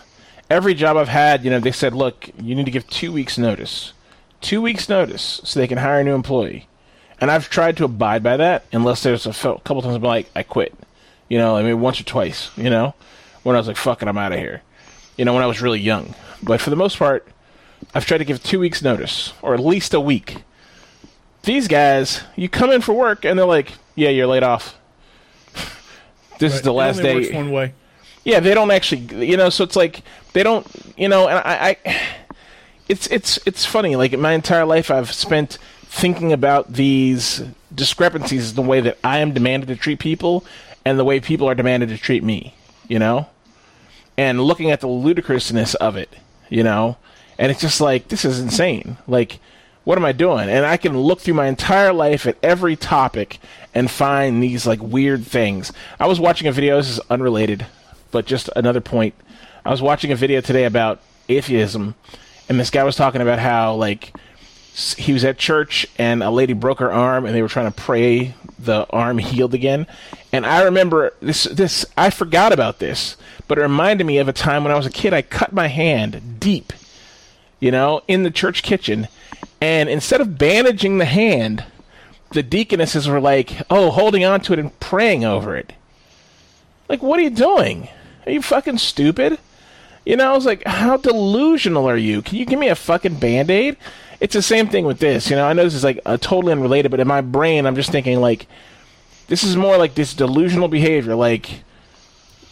[0.49, 3.37] every job i've had you know they said look you need to give two weeks
[3.37, 3.93] notice
[4.41, 6.67] two weeks notice so they can hire a new employee
[7.19, 10.43] and i've tried to abide by that unless there's a couple times i'm like i
[10.43, 10.73] quit
[11.27, 12.51] you know, I mean, once or twice.
[12.55, 12.93] You know,
[13.41, 14.61] when I was like, "Fuck it, I'm out of here."
[15.17, 16.13] You know, when I was really young.
[16.43, 17.27] But for the most part,
[17.95, 20.43] I've tried to give two weeks' notice, or at least a week.
[21.41, 24.77] These guys, you come in for work and they're like, "Yeah, you're laid off."
[26.37, 26.63] this is Right.
[26.65, 27.33] the It last day.
[27.33, 27.73] one way.
[28.26, 29.49] Yeah, they don't actually, you know.
[29.49, 30.01] So it's like
[30.34, 30.67] they don't,
[30.97, 31.30] you know.
[31.30, 32.01] And I, I
[32.89, 33.95] it's it's it's funny.
[33.95, 39.19] Like my entire life, I've spent thinking about these discrepancies in the way that I
[39.19, 40.43] am demanded to treat people,
[40.84, 42.55] and the way people are demanded to treat me.
[42.88, 43.30] You know,
[44.17, 46.09] and looking at the ludicrousness of it.
[46.49, 46.97] You know,
[47.38, 48.97] and it's just like this is insane.
[49.07, 49.39] Like.
[49.84, 50.49] What am I doing?
[50.49, 53.38] And I can look through my entire life at every topic
[53.76, 55.71] and find these like weird things.
[55.99, 56.78] I was watching a video.
[56.78, 57.67] This is unrelated,
[58.16, 59.13] but just another point.
[59.66, 61.95] I was watching a video today about atheism,
[62.47, 64.16] and this guy was talking about how like
[64.95, 67.76] he was at church and a lady broke her arm, and they were trying to
[67.76, 69.86] pray the arm healed again.
[70.32, 71.43] And I remember this.
[71.43, 73.18] This I forgot about this,
[73.49, 75.13] but it reminded me of a time when I was a kid.
[75.13, 76.72] I cut my hand deep,
[77.59, 79.09] you know, in the church kitchen,
[79.59, 81.66] and instead of bandaging the hand,
[82.32, 85.74] the deaconesses were like, "Oh, holding on to it and praying over it."
[86.88, 87.89] Like, what are you doing?
[88.26, 89.39] Are you fucking stupid?
[90.05, 92.21] You know, I was like, how delusional are you?
[92.21, 93.78] Can you give me a fucking band aid?
[94.19, 95.30] It's the same thing with this.
[95.30, 97.76] You know, I know this is like uh, totally unrelated, but in my brain, I'm
[97.76, 98.47] just thinking like,
[99.28, 101.15] this is more like this delusional behavior.
[101.15, 101.63] Like,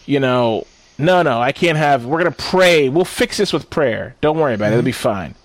[0.05, 0.65] you know,
[0.97, 2.05] no, no, I can't have.
[2.05, 2.89] We're gonna pray.
[2.89, 4.15] We'll fix this with prayer.
[4.21, 4.73] Don't worry about it.
[4.73, 5.35] It'll be fine.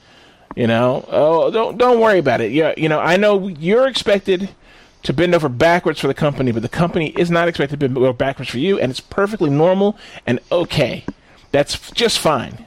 [0.56, 2.52] You know, oh, don't don't worry about it.
[2.52, 4.48] Yeah, you know, I know you're expected
[5.04, 7.96] to bend over backwards for the company, but the company is not expected to bend
[7.98, 9.96] over backwards for you, and it's perfectly normal
[10.26, 11.04] and okay.
[11.52, 12.66] That's just fine.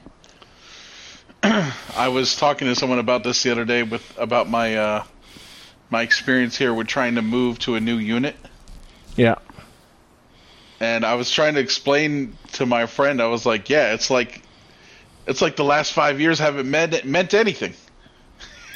[1.42, 5.04] I was talking to someone about this the other day with about my uh,
[5.90, 8.34] my experience here with trying to move to a new unit,
[9.16, 9.36] Yeah.
[10.80, 13.20] and I was trying to explain to my friend.
[13.20, 14.42] I was like, "Yeah, it's like
[15.26, 17.74] it's like the last five years haven't meant meant anything."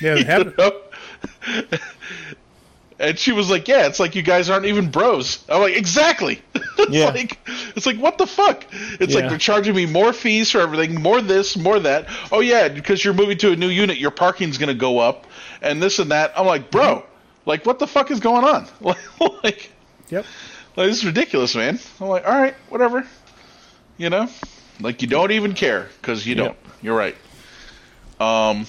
[0.01, 0.73] Yeah, they You have, know?
[2.99, 6.41] And she was like, "Yeah, it's like you guys aren't even bros." I'm like, "Exactly."
[6.55, 7.07] it's Yeah.
[7.11, 7.39] like
[7.77, 8.65] it's like what the fuck?
[8.73, 9.21] It's Yeah.
[9.21, 12.07] like they're charging me more fees for everything, more this, more that.
[12.33, 15.27] Oh yeah, because you're moving to a new unit, your parking's gonna go up,
[15.63, 16.33] and this and that.
[16.37, 17.05] I'm like, bro,
[17.45, 18.67] like what the fuck is going on?
[19.43, 19.71] like,
[20.09, 20.25] yep.
[20.77, 21.79] like this is ridiculous, man.
[22.01, 23.07] I'm like, all right, whatever.
[23.99, 24.29] You know,
[24.81, 26.57] like you don't even care because you don't.
[26.83, 27.17] You're right.
[28.21, 28.67] Um,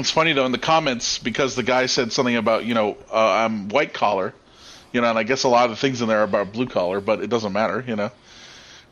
[0.00, 3.30] it's funny though in the comments because the guy said something about you know uh,
[3.30, 4.34] I'm white collar,
[4.92, 6.66] you know, and I guess a lot of the things in there are about blue
[6.66, 8.10] collar, but it doesn't matter, you know.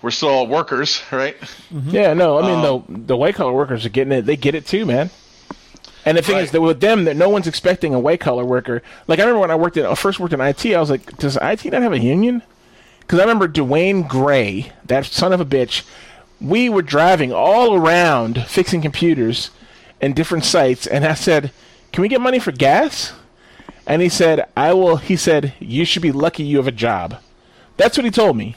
[0.03, 1.37] We're still all workers, right?
[1.71, 4.23] Yeah, no, I mean the the white collar workers are getting it.
[4.23, 5.11] They get it too, man.
[6.05, 8.81] And the thing is that with them, that no one's expecting a white collar worker.
[9.09, 11.17] Like I remember when I worked in, I first worked in IT, I was like,
[11.17, 12.43] does IT not have a union?
[13.01, 15.83] Because I remember Dwayne Gray, that son of a bitch.
[16.41, 19.51] We were driving all around fixing computers
[20.01, 21.51] and different sites, and I said,
[21.92, 23.12] "Can we get money for gas?"
[23.86, 27.16] And he said, "I will." He said, "You should be lucky you have a job."
[27.76, 28.57] That's what he told me.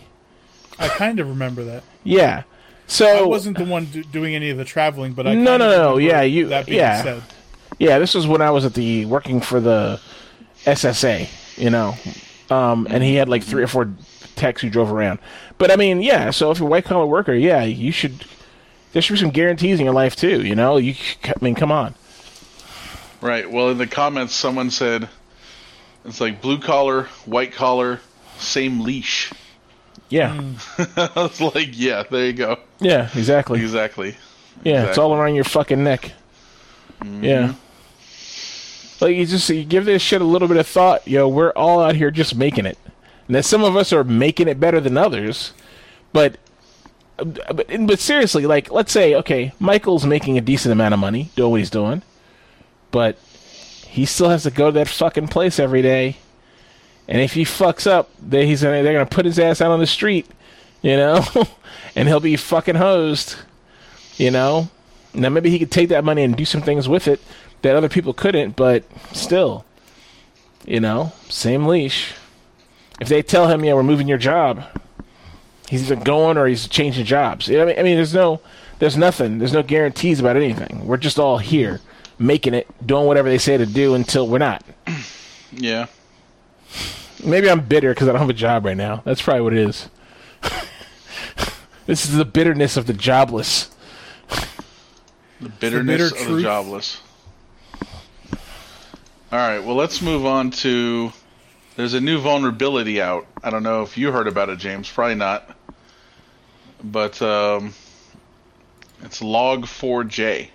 [0.79, 1.83] I kind of remember that.
[2.03, 2.43] Yeah.
[2.87, 5.69] So I wasn't the one do- doing any of the traveling, but I No, no,
[5.69, 7.03] no, yeah, you- that being yeah.
[7.03, 7.21] said.
[7.77, 9.99] Yeah, this was when I was at the working for the
[10.65, 11.95] SSA, you know,
[12.49, 13.89] um, and he had like three or four
[14.35, 15.19] techs who drove around.
[15.57, 16.31] But I mean, yeah.
[16.31, 18.25] So if you're a white collar worker, yeah, you should.
[18.91, 20.43] There should be some guarantees in your life too.
[20.43, 20.95] You know, you.
[21.23, 21.95] I mean, come on.
[23.21, 23.49] Right.
[23.49, 25.09] Well, in the comments, someone said
[26.05, 27.99] it's like blue collar, white collar,
[28.37, 29.31] same leash.
[30.09, 30.83] Yeah, hmm.
[30.97, 32.57] I was like, yeah, there you go.
[32.79, 33.61] yeah, exactly.
[33.61, 34.15] Exactly.
[34.63, 36.11] Yeah, it's all around your fucking neck.
[37.01, 37.23] Mm-hmm.
[37.23, 37.53] Yeah.
[38.99, 41.27] Like you just you give this shit a little bit of thought, yo.
[41.27, 42.77] We're all out here just making it.
[43.27, 45.53] Now some of us are making it better than others,
[46.11, 46.37] but
[47.23, 51.51] but, but seriously, like let's say okay, Michael's making a decent amount of money doing
[51.51, 52.01] what he's doing,
[52.91, 53.17] but
[53.87, 56.17] he still has to go to that fucking place every day.
[57.07, 59.79] And if he fucks up, then he's gonna they're gonna put his ass out on
[59.79, 60.27] the street,
[60.81, 61.25] you know,
[61.95, 63.35] and he'll be fucking hosed
[64.19, 64.69] you know
[65.13, 67.19] now maybe he could take that money and do some things with it
[67.63, 69.65] that other people couldn't but still
[70.65, 72.13] you know same leash
[72.99, 74.63] if they tell him yeah we're moving your job
[75.69, 77.79] he's either going or he's changing jobs you know what I, mean?
[77.79, 78.41] I mean there's no
[78.79, 81.79] there's nothing there's no guarantees about anything we're just all here
[82.17, 84.63] making it doing whatever they say to do until we're not
[85.51, 85.87] Yeah.
[87.23, 89.59] maybe i'm bitter because i don't have a job right now that's probably what it
[89.67, 89.89] is
[91.85, 93.69] this is the bitterness of the jobless
[95.41, 96.99] The bitterness bitter of the jobless.
[99.31, 99.59] All right.
[99.59, 101.13] Well, let's move on to
[101.75, 103.25] There's a new vulnerability out.
[103.43, 104.89] I don't know if you heard about it, James.
[104.89, 105.55] Probably not.
[106.83, 107.73] But um,
[109.03, 110.49] it's Log4j.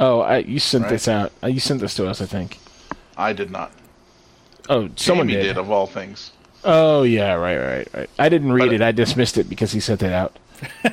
[0.00, 0.90] Oh, I, you sent Right.
[0.90, 1.32] this out.
[1.42, 2.58] Uh, You sent this to us, I think.
[3.16, 3.70] I did not.
[4.68, 5.58] Oh, someone Jamie did.
[5.58, 6.32] of all things.
[6.64, 8.10] Oh yeah, right, right, right.
[8.18, 8.82] I didn't read But- it.
[8.82, 10.36] I dismissed it because he sent it out.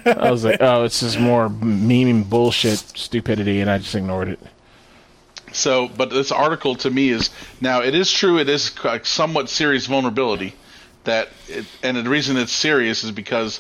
[0.05, 4.39] I was like, oh, it's just more meme bullshit, stupidity, and I just ignored it.
[5.53, 7.30] So, but this article to me is
[7.62, 8.38] now it is true.
[8.38, 10.53] It is a somewhat serious vulnerability
[11.05, 13.59] that, it, and the reason it's serious is because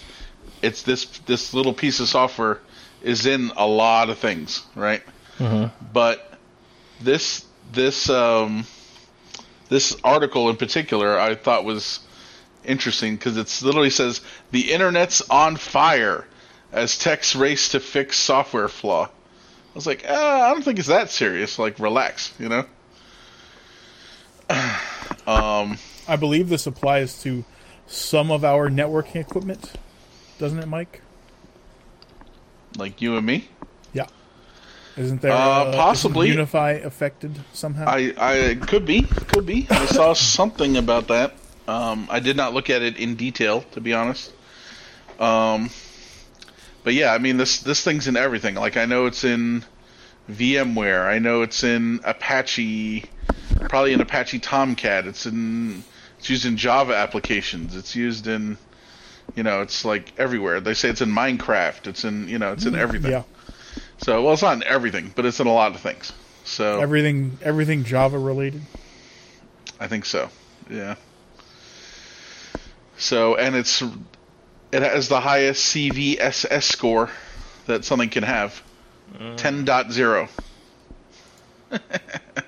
[0.61, 2.59] it's this this little piece of software
[3.01, 5.01] is in a lot of things, right?
[5.93, 6.33] But
[6.99, 8.65] this this um,
[9.69, 11.99] this article in particular, I thought was
[12.63, 16.25] interesting because it literally says the internet's on fire
[16.71, 19.05] as techs race to fix software flaw.
[19.05, 21.57] I was like, uh, I don't think it's that serious.
[21.57, 22.65] Like, relax, you know.
[25.27, 27.45] um, I believe this applies to
[27.87, 29.73] some of our networking equipment,
[30.41, 31.01] doesn't it, Mike?
[32.77, 33.47] like you and me.
[33.93, 34.07] Yeah.
[34.97, 36.29] Isn't there Uh, isn't possibly.
[36.29, 37.85] UniFi affected somehow?
[37.87, 39.67] I, I could be, could be.
[39.69, 41.33] I saw something about that.
[41.67, 44.31] Um, I did not look at it in detail, to be honest.
[45.19, 45.69] Um,
[46.83, 48.55] but yeah, I mean this this thing's in everything.
[48.55, 49.63] Like I know it's in
[50.29, 51.05] VMware.
[51.05, 53.05] I know it's in Apache,
[53.69, 55.05] probably in Apache Tomcat.
[55.05, 55.83] It's in
[56.17, 57.75] it's used in Java applications.
[57.75, 58.57] It's used in
[59.35, 60.59] you know, it's like everywhere.
[60.59, 61.87] They say it's in Minecraft.
[61.87, 63.11] It's in you know, it's in mm, everything.
[63.11, 63.23] yeah.
[63.97, 66.11] So well, it's not in everything, but it's in a lot of things.
[66.43, 68.61] So Everything everything Java related.
[69.79, 70.29] I think so.
[70.69, 70.95] Yeah.
[72.97, 73.81] So and it's
[74.71, 77.09] it has the highest CVSS score
[77.67, 78.61] that something can have.
[79.13, 79.37] Mm.
[79.37, 80.29] 10.0.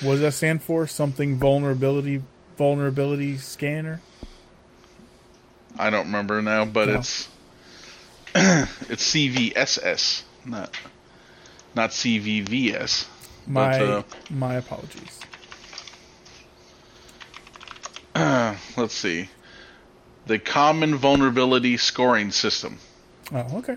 [0.00, 0.86] What does that stand for?
[0.86, 2.22] Something vulnerability
[2.58, 4.00] vulnerability scanner?
[5.78, 6.94] I don't remember now, but No.
[6.96, 7.28] it's
[8.34, 10.76] it's CVSS, not
[11.74, 13.06] not CVVS.
[13.46, 15.20] My But, uh, my apologies.
[18.76, 19.28] Let's see.
[20.26, 22.78] The Common Vulnerability Scoring System.
[23.32, 23.76] Oh, okay.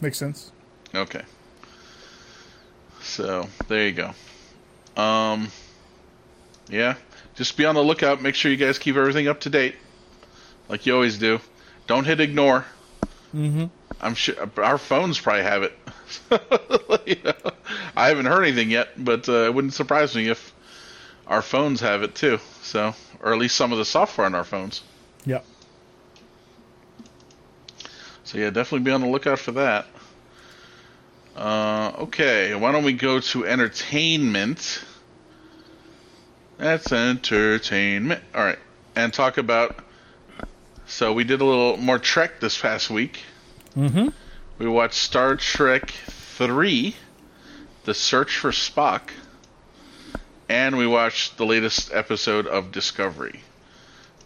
[0.00, 0.50] Makes sense.
[0.94, 1.22] Okay.
[3.00, 5.00] So there you go.
[5.00, 5.48] Um,
[6.68, 6.96] yeah,
[7.36, 8.20] just be on the lookout.
[8.20, 9.76] Make sure you guys keep everything up to date,
[10.68, 11.40] like you always do.
[11.86, 12.64] Don't hit ignore.
[13.34, 13.66] Mm-hmm.
[14.00, 15.72] I'm sure our phones probably have it.
[17.06, 17.50] You know,
[17.96, 20.54] I haven't heard anything yet, but uh, it wouldn't surprise me if
[21.26, 22.38] our phones have it too.
[22.62, 24.82] So, or at least some of the software on our phones.
[25.24, 25.44] Yep.
[28.24, 29.86] So yeah, definitely be on the lookout for that.
[31.34, 34.84] Uh, okay, why don't we go to entertainment?
[36.58, 38.22] That's entertainment.
[38.34, 38.58] All right,
[38.96, 39.84] and talk about.
[40.88, 43.20] So we did a little more Trek this past week.
[43.76, 44.08] Mm-hmm.
[44.58, 46.96] We watched Star Trek Three:
[47.84, 49.10] The Search for Spock,
[50.48, 53.40] and we watched the latest episode of Discovery,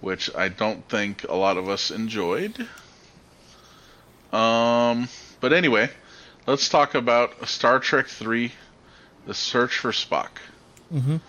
[0.00, 2.68] which I don't think a lot of us enjoyed.
[4.32, 5.08] Um,
[5.40, 5.90] but anyway,
[6.46, 8.52] let's talk about Star Trek Three:
[9.26, 10.30] The Search for Spock.
[10.94, 11.20] Mhm.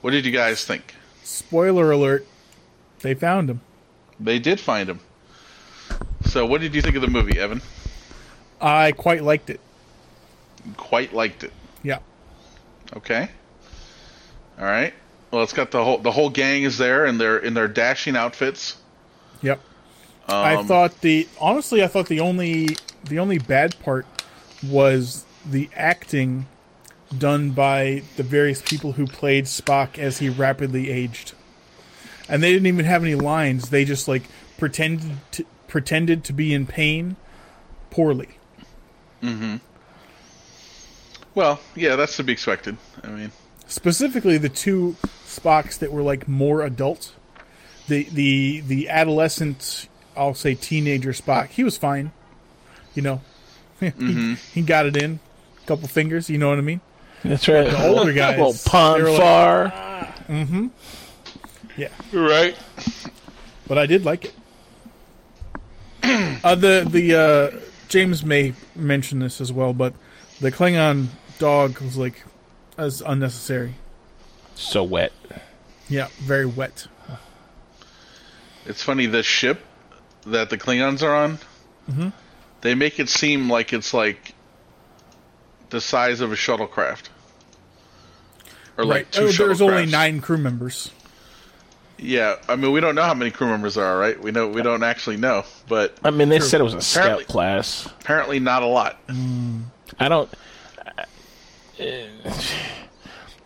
[0.00, 0.94] What did you guys think?
[1.24, 2.24] Spoiler alert.
[3.00, 3.60] They found him.
[4.20, 5.00] They did find him.
[6.26, 7.62] So, what did you think of the movie, Evan?
[8.60, 9.60] I quite liked it.
[10.76, 11.52] Quite liked it.
[11.82, 12.00] Yeah.
[12.96, 13.28] Okay.
[14.58, 14.92] All right.
[15.30, 18.16] Well, it's got the whole the whole gang is there and they're in their dashing
[18.16, 18.76] outfits.
[19.42, 19.60] Yep.
[20.28, 24.06] Um, I thought the honestly, I thought the only the only bad part
[24.66, 26.46] was the acting
[27.16, 31.32] done by the various people who played Spock as he rapidly aged,
[32.28, 33.70] and they didn't even have any lines.
[33.70, 34.22] They just like
[34.58, 37.16] pretended to, pretended to be in pain
[37.90, 38.28] poorly.
[39.22, 39.56] Mm-hmm.
[41.34, 42.76] Well, yeah, that's to be expected.
[43.02, 43.32] I mean,
[43.68, 47.12] Specifically, the two Spocks that were like more adult.
[47.86, 51.48] The the the adolescent, I'll say teenager Spock.
[51.48, 52.12] He was fine.
[52.94, 53.20] You know,
[53.80, 54.34] he, mm-hmm.
[54.54, 55.20] he got it in,
[55.62, 56.30] a couple fingers.
[56.30, 56.80] You know what I mean?
[57.22, 57.70] That's right.
[57.70, 59.72] The older guys, Little pun they were like- far.
[59.74, 60.14] Ah.
[60.28, 60.68] Mm-hmm.
[61.78, 62.58] Yeah, right.
[63.68, 64.34] but I did like it.
[66.44, 69.94] uh, the the uh, James may mention this as well, but
[70.40, 71.06] the Klingon
[71.38, 72.24] dog was like
[72.76, 73.74] as unnecessary.
[74.56, 75.12] so wet.
[75.88, 76.88] Yeah, very wet.
[78.66, 79.64] It's funny the ship
[80.26, 81.38] that the Klingons are on.
[81.88, 82.08] Mm-hmm.
[82.60, 84.34] They make it seem like it's like
[85.70, 87.08] the size of a shuttlecraft,
[88.76, 89.12] or like right.
[89.12, 90.90] two Oh, there's only nine crew members.
[91.98, 94.20] Yeah, I mean we don't know how many crew members there are, right?
[94.20, 97.24] We know we don't actually know, but I mean, they said it was a Apparently-
[97.24, 97.88] scout class.
[98.00, 98.98] apparently not a lot.
[99.98, 100.30] I don't.
[100.96, 101.02] uh,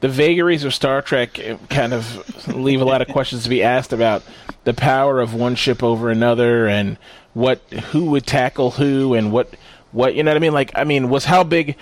[0.00, 1.38] the vagaries of Star Trek
[1.70, 4.22] kind of leave a lot of questions to be asked about
[4.64, 6.98] the power of one ship over another, and
[7.34, 7.58] what
[7.90, 9.54] who would tackle who, and what
[9.92, 10.52] what you know what I mean.
[10.52, 11.76] Like, I mean, was how big?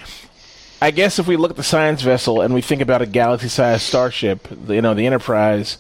[0.82, 3.82] I guess if we look at the science vessel and we think about a galaxy-sized
[3.82, 5.76] starship, you know, the Enterprise,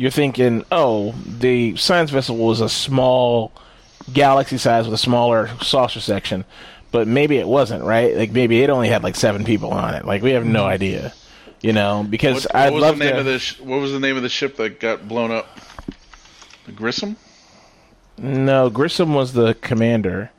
[0.00, 3.52] you're thinking, oh, the science vessel was a small
[4.14, 6.46] galaxy size with a smaller saucer section,
[6.90, 8.16] but maybe it wasn't, right?
[8.16, 10.06] Like maybe it only had like seven people on it.
[10.06, 10.68] Like we have no mm-hmm.
[10.72, 11.12] idea,
[11.60, 13.20] you know, because What, I'd was love the name to.
[13.20, 15.60] of the sh- What was the name of the ship that got blown up?
[16.64, 17.16] The Grissom.
[18.16, 20.30] No, Grissom was the commander.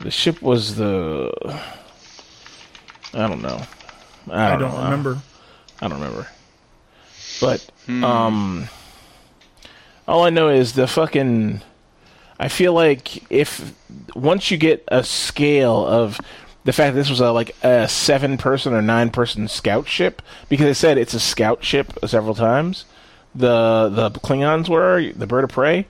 [0.00, 1.30] The ship was the.
[3.12, 3.60] I don't know.
[4.30, 4.84] I I don't, don't know.
[4.84, 5.18] remember.
[5.82, 6.26] I don't remember.
[7.42, 8.68] But um
[10.08, 11.60] all I know is the fucking
[12.40, 13.74] I feel like if
[14.14, 16.18] once you get a scale of
[16.64, 20.22] the fact that this was a like a seven person or nine person scout ship
[20.48, 22.84] because they said it's a scout ship several times.
[23.34, 25.86] The the Klingons were the bird of prey.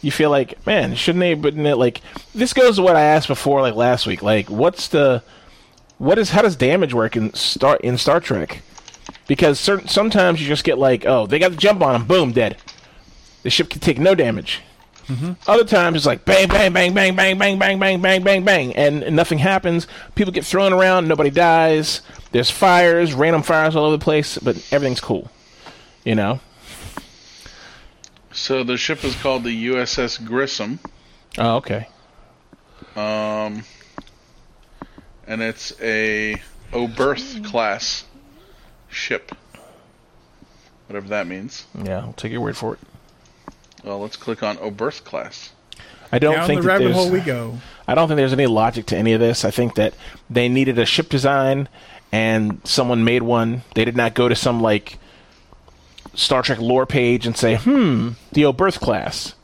[0.00, 1.34] You feel like, man, shouldn't they?
[1.34, 2.00] But like,
[2.34, 4.22] this goes to what I asked before, like last week.
[4.22, 5.24] Like, what's the,
[5.98, 8.62] what is, how does damage work in Star in Star Trek?
[9.28, 12.32] Because certain sometimes you just get like, oh, they got the jump on them, boom,
[12.32, 12.56] dead.
[13.44, 14.62] The ship can take no damage.
[15.46, 18.76] Other times it's like bang, bang, bang, bang, bang, bang, bang, bang, bang, bang, bang,
[18.76, 19.86] and, and nothing happens.
[20.14, 22.02] People get thrown around, nobody dies.
[22.32, 25.30] There's fires, random fires all over the place, but everything's cool.
[26.04, 26.40] You know?
[28.32, 30.78] So the ship is called the USS Grissom,
[31.38, 31.88] Oh, okay.
[32.94, 33.62] um,
[35.26, 36.36] and it's a
[36.72, 38.04] Oberth class
[38.88, 39.32] ship.
[40.86, 41.66] Whatever that means.
[41.84, 42.80] Yeah, I'll take your word for it.
[43.84, 45.50] Well, let's click on Oberth class.
[46.10, 47.58] I don't Down think the rabbit there's- hole we go.
[47.86, 49.44] I don't think there's any logic to any of this.
[49.44, 49.94] I think that
[50.30, 51.68] they needed a ship design
[52.12, 53.62] and someone made one.
[53.74, 54.98] They did not go to some like
[56.14, 59.34] Star Trek lore page and say, "Hmm, the Oberth class."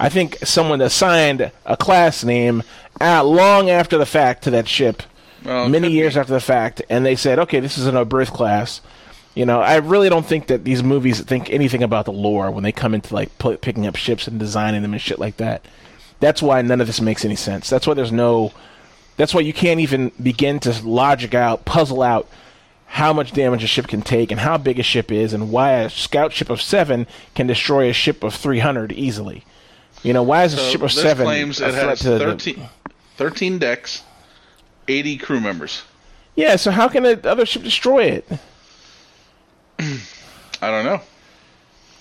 [0.00, 2.62] I think someone assigned a class name
[3.00, 5.02] at long after the fact to that ship,
[5.44, 6.20] Well, many years be.
[6.20, 8.80] after the fact, and they said, "Okay, this is an Oberth class."
[9.34, 12.64] You know, I really don't think that these movies think anything about the lore when
[12.64, 15.64] they come into like pu- picking up ships and designing them and shit like that.
[16.20, 17.70] That's why none of this makes any sense.
[17.70, 18.52] That's why there's no.
[19.16, 22.28] That's why you can't even begin to logic out, puzzle out
[22.86, 25.72] how much damage a ship can take and how big a ship is and why
[25.72, 29.44] a scout ship of seven can destroy a ship of 300 easily.
[30.02, 32.68] You know, why is a ship of this seven claims it has to the- 13,
[33.16, 34.02] 13 decks,
[34.88, 35.82] 80 crew members.
[36.34, 38.28] Yeah, so how can the other ship destroy it?
[39.78, 41.00] I don't know.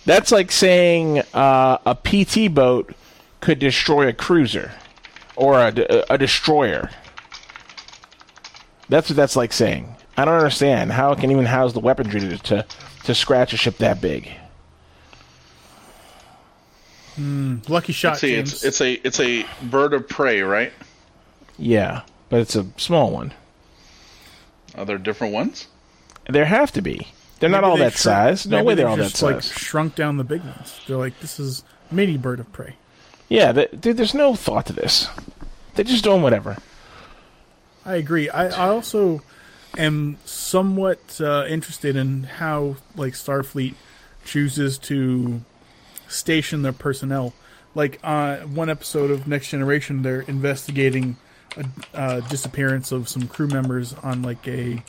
[0.06, 2.94] That's like saying uh, a PT boat
[3.40, 4.72] could destroy a cruiser
[5.36, 6.90] or a, a destroyer.
[8.90, 9.96] That's what that's like saying.
[10.18, 12.66] I don't understand how it can even house the weaponry to to,
[13.06, 14.30] to scratch a ship that big.
[17.18, 18.54] Lucky shot, See, James.
[18.54, 20.72] it's it's a it's a bird of prey, right?
[21.58, 22.02] Yeah,
[22.32, 23.34] but it's a small one.
[24.76, 25.68] Are there different ones?
[26.28, 27.08] There have to be.
[27.40, 28.48] They're not all they that shrunk- size.
[28.48, 29.52] No maybe way they're they all that just, like size.
[29.52, 30.80] shrunk down the big ones.
[30.88, 32.78] They're like, this is mini bird of prey.
[33.30, 33.98] Yeah, th dude.
[33.98, 35.08] There's no thought to this.
[35.76, 36.58] They're just doing whatever.
[37.86, 38.30] I agree.
[38.30, 39.22] I, I also
[39.78, 43.74] am somewhat uh, interested in how like Starfleet
[44.24, 45.42] chooses to
[46.08, 47.34] station their personnel.
[47.74, 51.18] Like uh, one episode of Next Generation, they're investigating
[51.58, 54.84] a uh, disappearance of some crew members on like a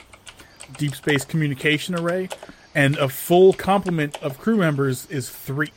[0.78, 2.28] deep space communication array,
[2.74, 5.72] and a full complement of crew members is three.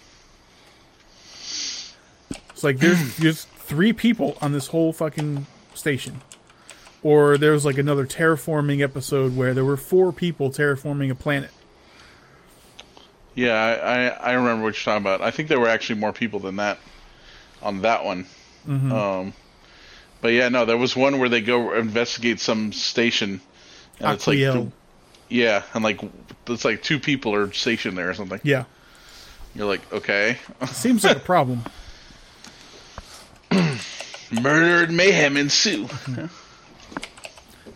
[2.50, 6.22] It's like there's there's three people on this whole fucking station.
[7.04, 11.52] Or there was like another terraforming episode where there were four people terraforming a planet.
[13.36, 15.22] Yeah, I, I, I remember what you're talking about.
[15.22, 16.80] I think there were actually more people than that
[17.62, 18.26] on that one.
[18.68, 19.34] Um,
[20.26, 23.42] but yeah, no, there was one where they go investigate some station,
[24.00, 24.40] and it's like,
[25.30, 26.02] yeah, and like
[26.48, 28.42] it's like two people are stationed there or something.
[28.42, 28.64] Yeah.
[29.54, 30.40] You're like, okay,
[30.70, 31.62] Seems like a problem.
[33.52, 35.88] murder and mayhem ensue.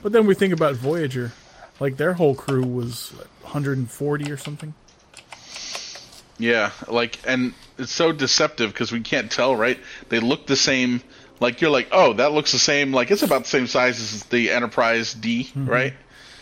[0.02, 1.34] But then we think about Voyager.
[1.80, 4.74] Like their whole crew was what, 140 or something.
[6.40, 9.78] Yeah, like, and it's so deceptive because we can't tell, right?
[10.08, 11.02] They look the same.
[11.40, 12.94] Like you're like, oh, that looks the same.
[12.94, 15.70] Like it's about the same size as the Enterprise D, mm-hmm.
[15.70, 15.94] right?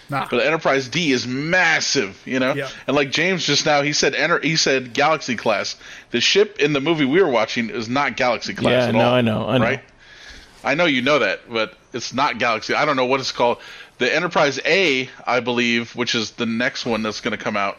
[0.10, 0.28] Nah.
[0.30, 2.53] But the Enterprise D is massive, you know.
[2.53, 2.69] Yeah.
[2.88, 5.76] And like James just now, he said enter, he said Galaxy class.
[6.11, 9.02] The ship in the movie we were watching is not Galaxy class Yeah, at no,
[9.02, 9.14] all.
[9.14, 9.65] I know, I know.
[9.65, 9.82] Right?
[10.64, 12.74] I know you know that, but it's not Galaxy.
[12.74, 13.60] I don't know what it's called.
[13.99, 17.78] The Enterprise A, I believe, which is the next one that's going to come out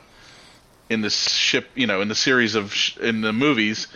[0.90, 3.88] in this ship, you know, in the series of sh- in the movies,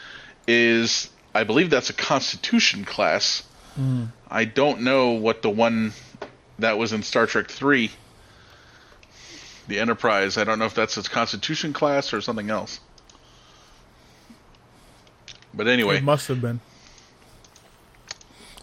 [0.46, 3.42] is I believe that's a Constitution class.
[3.74, 4.04] Hmm.
[4.30, 5.92] I don't know what the one
[6.58, 7.90] that was in Star Trek Three,
[9.68, 10.36] the Enterprise.
[10.36, 12.80] I don't know if that's a Constitution class or something else.
[15.54, 16.60] But anyway, It must have been.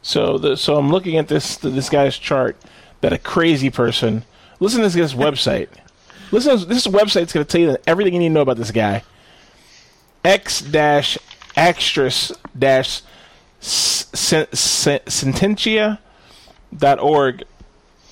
[0.01, 2.57] So the so I'm looking at this this guy's chart
[3.01, 4.23] that a crazy person.
[4.59, 5.69] Listen to this website.
[6.31, 8.71] Listen, to this website's going to tell you everything you need to know about this
[8.71, 9.03] guy.
[10.23, 11.17] X dash
[11.59, 13.01] astris dash
[15.09, 15.99] scientia
[16.75, 17.43] dot org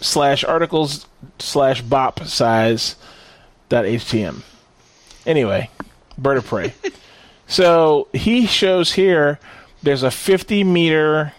[0.01, 1.07] slash articles
[1.39, 2.97] slash bop size
[3.69, 4.43] dot htm.
[5.25, 5.69] Anyway,
[6.17, 6.73] bird of prey.
[7.47, 9.39] so he shows here
[9.81, 11.33] there's a 50 meter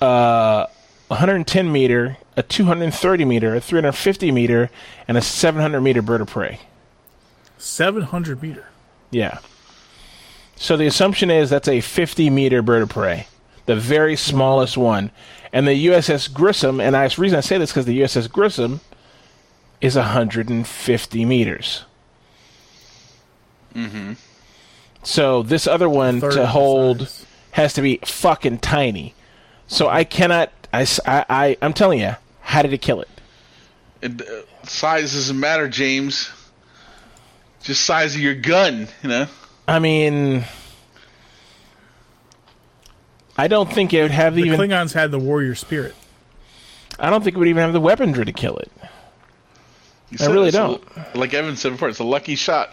[0.00, 0.66] uh,
[1.08, 4.70] 110 meter, a 230 meter, a 350 meter,
[5.06, 6.60] and a 700 meter bird of prey.
[7.58, 8.66] 700 meter.
[9.10, 9.38] Yeah.
[10.62, 13.26] So the assumption is that's a 50 meter bird of prey,
[13.66, 15.10] the very smallest one.
[15.52, 18.78] And the USS Grissom, and I, the reason I say this because the USS Grissom
[19.80, 21.84] is 150 meters.
[23.74, 24.12] Mm-hmm.
[25.02, 27.26] So this other one to hold size.
[27.50, 29.14] has to be fucking tiny.
[29.66, 30.52] So I cannot.
[30.72, 33.08] I, I, I am telling you, how did it kill it?
[34.00, 36.30] it, uh, size doesn't matter, James.
[37.64, 39.26] Just size of your gun, you know.
[39.66, 40.44] I mean,
[43.36, 44.58] I don't think it would have The even.
[44.58, 45.94] Klingons had the warrior spirit.
[46.98, 48.70] I don't think it would even have the weaponry to kill it.
[50.10, 50.82] You I really don't.
[51.16, 52.70] like Evan said before, it's a lucky shot.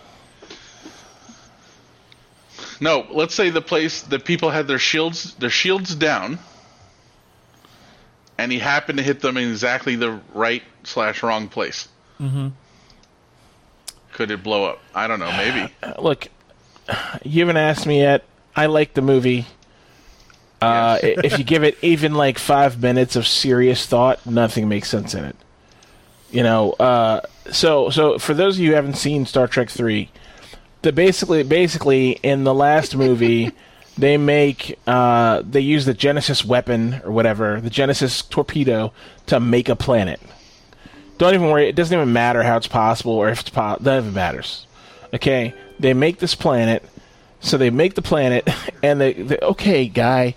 [2.81, 6.39] No, let's say the place the people had their shields their shields down,
[8.37, 11.87] and he happened to hit them in exactly the right slash wrong place.
[12.19, 12.49] Mm-hmm.
[14.13, 14.79] Could it blow up?
[14.93, 15.31] I don't know.
[15.31, 15.73] Maybe.
[16.01, 16.27] Look,
[17.23, 18.23] you haven't asked me yet.
[18.55, 19.45] I like the movie.
[20.61, 25.13] Uh, if you give it even like five minutes of serious thought, nothing makes sense
[25.13, 25.35] in it.
[26.31, 27.21] You know, uh,
[27.51, 30.11] so so for those of you who haven't seen Star Trek three,
[30.81, 33.51] the basically basically in the last movie
[33.97, 38.93] they make uh, they use the Genesis weapon or whatever the Genesis torpedo
[39.27, 40.19] to make a planet.
[41.17, 43.97] Don't even worry; it doesn't even matter how it's possible or if it's po- none
[43.97, 44.67] of it matters.
[45.13, 46.83] Okay, they make this planet,
[47.39, 48.47] so they make the planet,
[48.83, 50.35] and they, they okay, guy,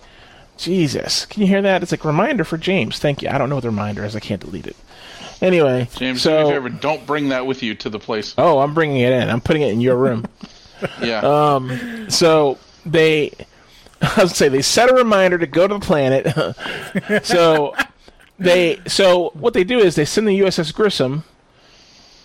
[0.57, 1.83] Jesus, can you hear that?
[1.83, 2.99] It's like reminder for James.
[2.99, 3.29] Thank you.
[3.29, 4.15] I don't know what the reminder is.
[4.17, 4.77] I can't delete it.
[5.41, 6.69] Anyway, James, do me a so favor.
[6.69, 8.35] Don't bring that with you to the place.
[8.39, 9.29] oh, I'm bringing it in.
[9.29, 10.27] I'm putting it in your room.
[11.01, 11.21] Yeah.
[11.21, 13.31] Uh, so they
[14.03, 17.25] I would say they set a reminder to go to the planet.
[17.25, 17.75] so
[18.39, 21.23] they so what they do is they send the USS Grissom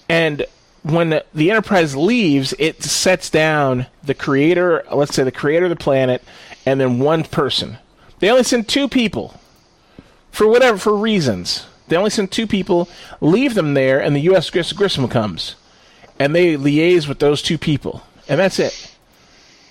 [0.10, 0.46] and
[0.92, 5.70] when the, the Enterprise leaves, it sets down the creator, let's say the creator of
[5.70, 6.24] the planet,
[6.66, 7.78] and then one person.
[8.20, 9.40] They only send two people
[10.32, 11.66] for whatever for reasons.
[11.88, 12.90] They only send two people,
[13.22, 14.50] leave them there, and the U.S.
[14.50, 15.56] Gris- Grissom comes,
[16.20, 18.94] and they liaise with those two people, and that's it.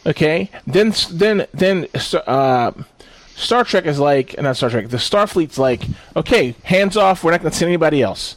[0.06, 1.88] Okay, then then then
[2.26, 2.72] uh,
[3.34, 4.88] Star Trek is like not Star Trek.
[4.88, 5.82] The Starfleet's like,
[6.14, 7.22] okay, hands off.
[7.22, 8.36] We're not going to send anybody else.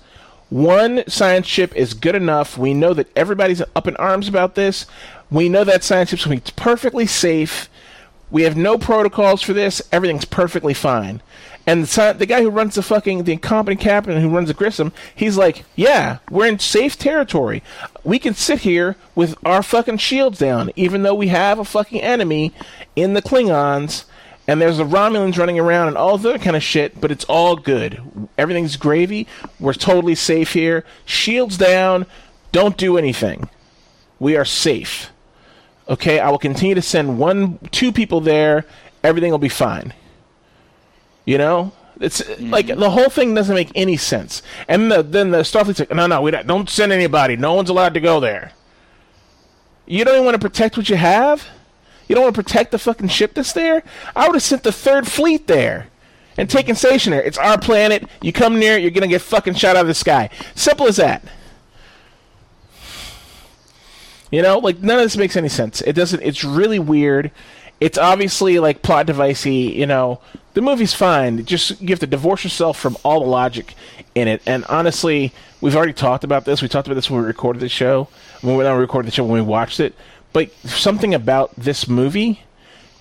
[0.49, 2.57] One science ship is good enough.
[2.57, 4.87] We know that everybody's up in arms about this.
[5.29, 7.69] We know that science ship's going to be perfectly safe.
[8.31, 9.81] We have no protocols for this.
[9.91, 11.21] Everything's perfectly fine.
[11.67, 14.91] And the, the guy who runs the fucking the incompetent captain who runs the Grissom,
[15.13, 17.61] he's like, "Yeah, we're in safe territory.
[18.03, 22.01] We can sit here with our fucking shields down, even though we have a fucking
[22.01, 22.53] enemy
[22.95, 24.05] in the Klingons."
[24.49, 27.23] And there's the Romulans running around and all the other kind of shit, but it's
[27.25, 28.01] all good.
[28.35, 29.27] Everything's gravy.
[29.59, 30.83] We're totally safe here.
[31.05, 32.07] Shields down.
[32.51, 33.47] Don't do anything.
[34.17, 35.11] We are safe.
[35.87, 38.65] Okay, I will continue to send one, two people there.
[39.03, 39.93] Everything will be fine.
[41.25, 42.49] You know, it's mm-hmm.
[42.49, 44.41] like the whole thing doesn't make any sense.
[44.67, 47.37] And the, then the Starfleet's like, no, no, we don't, don't send anybody.
[47.37, 48.53] No one's allowed to go there.
[49.85, 51.47] You don't even want to protect what you have.
[52.09, 53.83] You don't want to protect the fucking ship that's there?
[54.15, 55.87] I would have sent the third fleet there
[56.37, 57.21] and taken station there.
[57.21, 58.03] It's our planet.
[58.21, 60.29] You come near it, you're going to get fucking shot out of the sky.
[60.55, 61.23] Simple as that.
[64.31, 65.81] You know, like none of this makes any sense.
[65.81, 66.21] It doesn't.
[66.21, 67.31] It's really weird.
[67.79, 69.73] it's obviously like plot devicey.
[69.73, 70.19] You know,
[70.53, 71.45] the movie's fine.
[71.45, 73.75] Just you have to divorce yourself from all the logic
[74.15, 74.41] in it.
[74.45, 76.61] And honestly, we've already talked about this.
[76.61, 78.07] We talked about this when we recorded the show.
[78.41, 79.95] When we not recorded the show when we watched it.
[80.33, 82.43] But something about this movie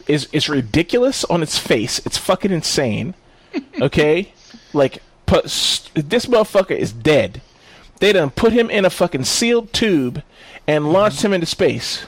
[0.06, 1.98] is is ridiculous on its face.
[2.06, 3.14] It's fucking insane.
[3.80, 4.32] Okay,
[4.72, 7.40] like put, this motherfucker is dead.
[7.98, 10.22] They done put him in a fucking sealed tube
[10.66, 12.06] and launched him into space.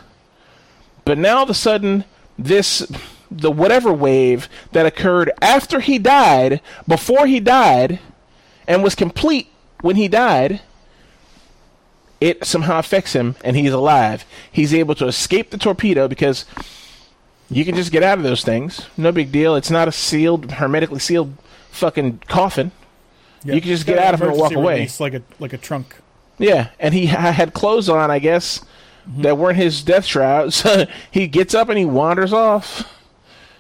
[1.05, 2.05] But now all of a sudden,
[2.39, 2.87] this
[3.31, 8.01] the whatever wave that occurred after he died, before he died,
[8.67, 9.49] and was complete
[9.81, 10.61] when he died,
[12.21, 14.25] it somehow affects him and he's alive.
[14.51, 16.45] He's able to escape the torpedo because
[17.51, 18.87] you can just get out of those things.
[18.97, 19.57] No big deal.
[19.57, 21.35] It's not a sealed, hermetically sealed
[21.71, 22.73] fucking coffin.
[23.43, 23.55] Yeah.
[23.55, 24.89] You can just get out of it and walk away.
[25.01, 25.97] like a like a trunk.
[26.39, 28.61] Yeah, and he ha- had clothes on, I guess,
[29.09, 29.23] mm-hmm.
[29.23, 30.67] that weren't his death shrouds.
[31.11, 32.97] He gets up and he wanders off.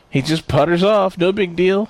[0.08, 1.16] He just putters off.
[1.18, 1.88] No big deal.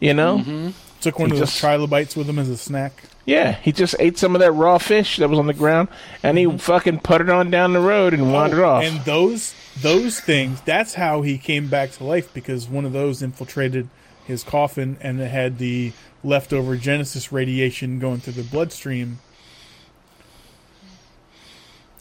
[0.00, 0.38] You know?
[0.38, 0.68] Mm-hmm.
[1.00, 3.04] Took one He of those just- trilobites with him as a snack.
[3.28, 5.88] Yeah, he just ate some of that raw fish that was on the ground,
[6.22, 6.56] and he mm-hmm.
[6.56, 8.84] fucking puttered on down the road and wandered Oh, off.
[8.84, 13.20] And those those things, that's how he came back to life because one of those
[13.20, 13.90] infiltrated
[14.24, 15.92] his coffin and it had the
[16.24, 19.18] leftover Genesis radiation going through the bloodstream.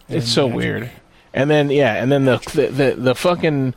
[0.08, 0.56] It's so magic.
[0.56, 0.92] weird.
[1.34, 3.74] And then yeah, and then the the the, the fucking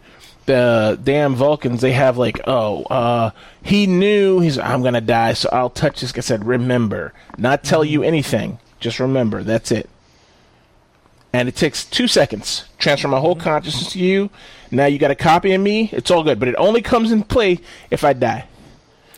[0.47, 3.31] the damn Vulcans they have like oh uh
[3.63, 6.13] he knew he's I'm gonna die so I'll touch this.
[6.17, 8.59] I said remember, not tell you anything.
[8.81, 9.43] Just remember.
[9.43, 9.89] That's it.
[11.33, 12.65] And it takes two seconds.
[12.79, 14.31] Transfer my whole consciousness to you.
[14.71, 15.91] Now you got a copy of me.
[15.93, 17.61] It's all good, but it only comes in play
[17.91, 18.47] if I die.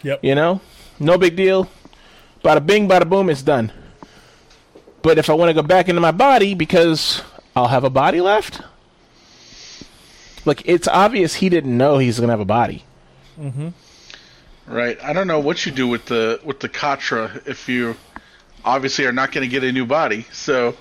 [0.02, 0.24] Yep.
[0.24, 0.60] You know,
[0.98, 1.70] no big deal.
[2.44, 3.72] Bada bing, bada boom, it's done.
[5.02, 7.22] But if I want to go back into my body because
[7.54, 8.60] I'll have a body left,
[10.44, 12.84] like it's obvious he didn't know he's gonna have a body.
[14.66, 15.02] Right.
[15.02, 17.96] I don't know what you do with the with the Katra if you
[18.64, 20.26] obviously are not going to get a new body.
[20.32, 20.76] So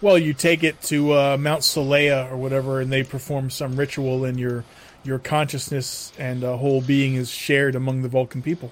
[0.00, 4.24] Well, you take it to uh, Mount Seleya or whatever, and they perform some ritual,
[4.24, 4.64] and your
[5.04, 8.70] your consciousness and uh, whole being is shared among the Vulcan people.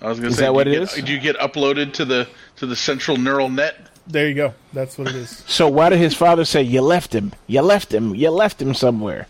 [0.00, 1.04] I was going to Is say, that do what you it get, is?
[1.04, 3.76] Do you get uploaded to the to the central neural net?
[4.06, 4.54] There you go.
[4.72, 5.44] That's what it is.
[5.46, 7.32] So why did his father say you left him?
[7.46, 8.14] You left him.
[8.14, 9.26] You left him somewhere.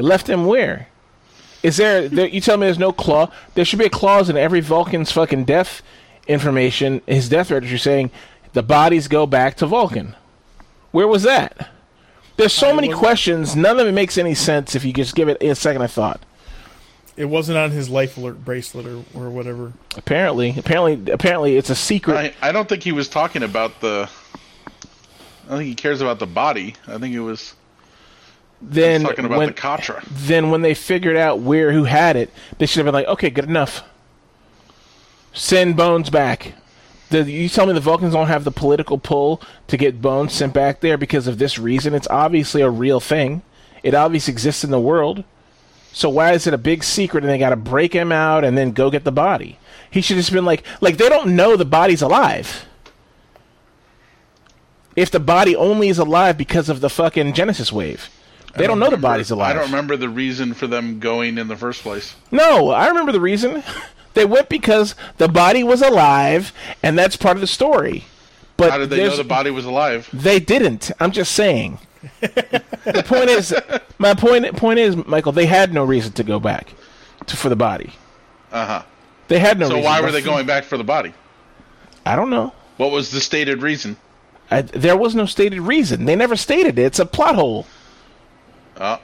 [0.00, 0.88] You left him where?
[1.62, 2.26] Is there, there?
[2.26, 3.28] You tell me there's no clause.
[3.52, 5.82] There should be a clause in every Vulcan's fucking death
[6.26, 8.10] information, his death registry, saying
[8.54, 10.16] the bodies go back to Vulcan.
[10.90, 11.68] Where was that?
[12.38, 13.54] There's so I many questions.
[13.54, 16.22] None of it makes any sense if you just give it a second of thought.
[17.18, 19.74] It wasn't on his life alert bracelet or, or whatever.
[19.98, 22.34] Apparently, apparently, apparently, it's a secret.
[22.40, 24.08] I, I don't think he was talking about the.
[25.44, 26.76] I don't think he cares about the body.
[26.86, 27.54] I think it was
[28.60, 29.54] then talking about when, the
[30.08, 33.30] then when they figured out where who had it, they should have been like, okay,
[33.30, 33.82] good enough.
[35.32, 36.54] Send Bones back.
[37.08, 40.54] The, you tell me the Vulcans don't have the political pull to get Bones sent
[40.54, 41.94] back there because of this reason?
[41.94, 43.42] It's obviously a real thing.
[43.82, 45.24] It obviously exists in the world.
[45.92, 48.56] So why is it a big secret and they got to break him out and
[48.56, 49.58] then go get the body?
[49.90, 52.66] He should have just been like, like they don't know the body's alive.
[54.94, 58.08] If the body only is alive because of the fucking Genesis wave,
[58.56, 59.50] they don't, know the body's alive.
[59.50, 62.14] I don't remember the reason for them going in the first place.
[62.30, 63.62] No, I remember the reason.
[64.12, 66.52] They went because the body was alive,
[66.82, 68.04] and that's part of the story.
[68.56, 70.08] But How did they know the body was alive?
[70.12, 70.90] They didn't.
[70.98, 71.78] I'm just saying.
[72.20, 73.54] the point is,
[73.98, 76.74] my point point is, Michael, they had no reason to go back
[77.26, 77.92] to, for the body.
[78.50, 78.82] Uh huh.
[79.28, 79.68] They had no.
[79.68, 79.84] So reason.
[79.84, 81.14] why were they going back for the body?
[82.04, 82.52] I don't know.
[82.78, 83.96] What was the stated reason?
[84.50, 86.06] I, there was no stated reason.
[86.06, 86.82] They never stated it.
[86.82, 87.66] It's a plot hole.
[88.80, 88.98] Oh.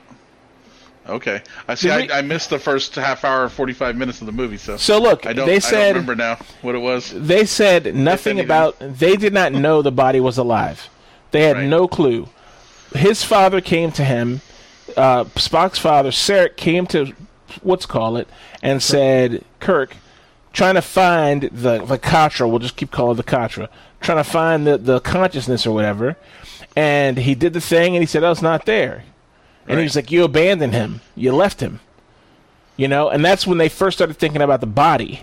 [1.08, 1.40] Okay.
[1.68, 1.88] I see.
[1.88, 4.56] We- I, I missed the first half hour, forty-five minutes of the movie.
[4.56, 5.46] So, So look, I don't.
[5.46, 7.12] they I said don't remember now what it was.
[7.14, 10.88] they said nothing about they did not know the body was alive
[11.30, 11.68] they had Right.
[11.68, 12.28] no clue
[12.94, 14.40] his father came to him
[14.96, 17.12] uh, spock's father sarek came to
[17.62, 18.28] what's call it
[18.62, 19.96] and said kirk
[20.52, 23.68] trying to find the the katra we'll just keep calling it the katra
[24.00, 26.16] trying to find the, the consciousness or whatever
[26.76, 29.04] and he did the thing and he said oh it's not there
[29.68, 29.82] and he Right.
[29.84, 31.80] was like you abandoned him you left him
[32.76, 35.22] you know and that's when they first started thinking about the body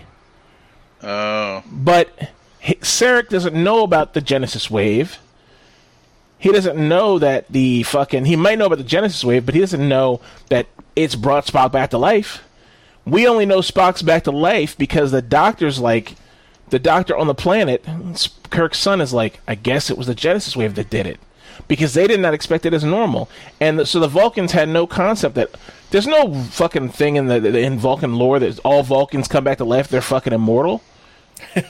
[1.02, 2.30] Oh, but
[2.62, 5.18] Sarek doesn't know about the Genesis wave.
[6.38, 8.24] He doesn't know that the fucking.
[8.24, 10.66] He might know about the Genesis wave, but he doesn't know that
[10.96, 12.42] it's brought Spock back to life.
[13.04, 16.14] We only know Spock's back to life because the doctor's like,
[16.70, 17.84] the doctor on the planet,
[18.48, 21.20] Kirk's son is like, I guess it was the Genesis wave that did it.
[21.66, 23.30] Because they did not expect it as normal.
[23.60, 25.50] And so the Vulcans had no concept that
[25.90, 29.64] There's no fucking thing in the in Vulcan lore that all Vulcans come back to
[29.64, 29.88] life.
[29.88, 30.82] They're fucking immortal.
[31.54, 31.60] Do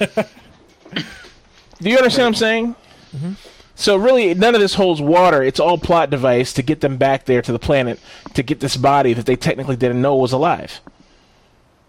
[1.91, 2.77] you understand what I'm saying?
[3.15, 3.33] Mm-hmm.
[3.77, 5.43] So really, none of this holds water.
[5.43, 7.99] It's all plot device to get them back there to the planet
[8.35, 10.81] to get this body that they technically didn't know was alive.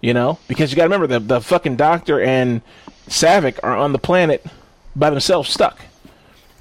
[0.01, 2.61] You know, because you got to remember the the fucking doctor and
[3.07, 4.45] Saavik are on the planet
[4.95, 5.79] by themselves, stuck.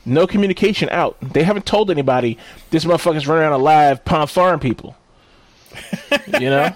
[0.07, 1.17] No communication out.
[1.21, 2.39] They haven't told anybody
[2.71, 4.97] this motherfucker's running around alive, palm farm people.
[6.41, 6.69] you know?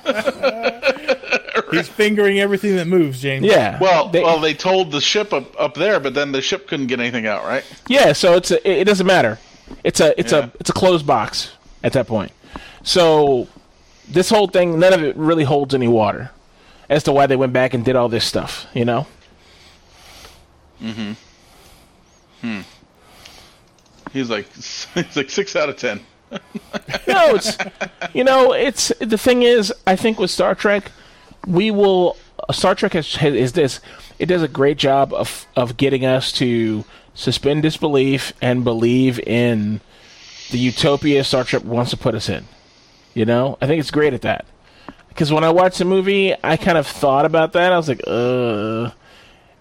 [1.71, 3.45] He's fingering everything that moves, James.
[3.45, 3.79] Yeah.
[3.79, 6.87] Well, They- well, they told the ship up, up there, but then the ship couldn't
[6.87, 7.65] get anything out, right?
[7.89, 9.39] Yeah, so it's a, it, it doesn't matter.
[9.85, 10.47] It's a it's Yeah.
[10.47, 11.53] a it's a closed box
[11.85, 12.33] at that point.
[12.83, 13.47] So
[14.09, 16.31] this whole thing, none of it really holds any water
[16.89, 18.67] as to why they went back and did all this stuff.
[18.73, 19.07] You know?
[20.83, 21.13] Mm-hmm.
[22.41, 22.61] Hmm.
[24.13, 26.01] He's like, he's like six out of ten.
[27.07, 27.57] No, it's
[28.13, 30.93] you know, it's the thing is, I think with Star Trek,
[31.47, 32.17] we will.
[32.51, 33.81] Star Trek is this.
[34.19, 39.81] It does a great job of of getting us to suspend disbelief and believe in
[40.51, 42.45] the utopia Star Trek wants to put us in.
[43.15, 44.45] You know, I think it's great at that.
[45.09, 47.73] Because when I watched the movie, I kind of thought about that.
[47.73, 48.91] I was like, uh.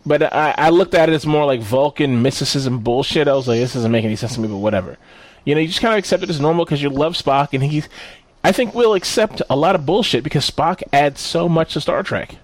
[0.08, 3.28] But I, I looked at it as more like Vulcan mysticism bullshit.
[3.28, 4.98] I was like, this doesn't make any sense to me, but whatever.
[5.44, 7.64] You know, you just kind of accept it as normal because you love Spock, and
[7.64, 7.90] he's.
[8.44, 12.04] I think we'll accept a lot of bullshit because Spock adds so much to Star
[12.04, 12.36] Trek.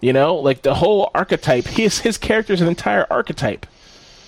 [0.00, 1.64] You know, like the whole archetype.
[1.64, 3.66] His his character's an entire archetype.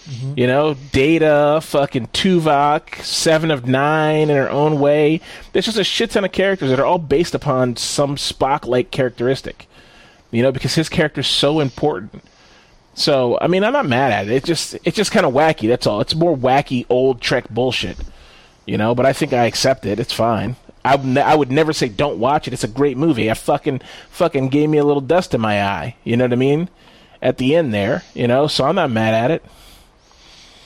[0.06, 0.32] Mm-hmm.
[0.36, 5.20] You know, Data, fucking Tuvok, Seven of Nine in her own way.
[5.52, 9.68] There's just a shit ton of characters that are all based upon some Spock-like characteristic.
[10.32, 12.22] You know, because his character's so important.
[12.94, 14.32] So, I mean, I'm not mad at it.
[14.32, 15.68] It's just it's just kind of wacky.
[15.68, 16.00] That's all.
[16.00, 17.96] It's more wacky old Trek bullshit.
[18.66, 19.98] You know, but I think I accept it.
[19.98, 20.56] It's fine.
[20.84, 22.52] I ne- I would never say don't watch it.
[22.52, 23.30] It's a great movie.
[23.30, 23.80] I fucking
[24.10, 25.96] fucking gave me a little dust in my eye.
[26.04, 26.68] You know what I mean?
[27.22, 28.46] At the end there, you know.
[28.46, 29.44] So I'm not mad at it.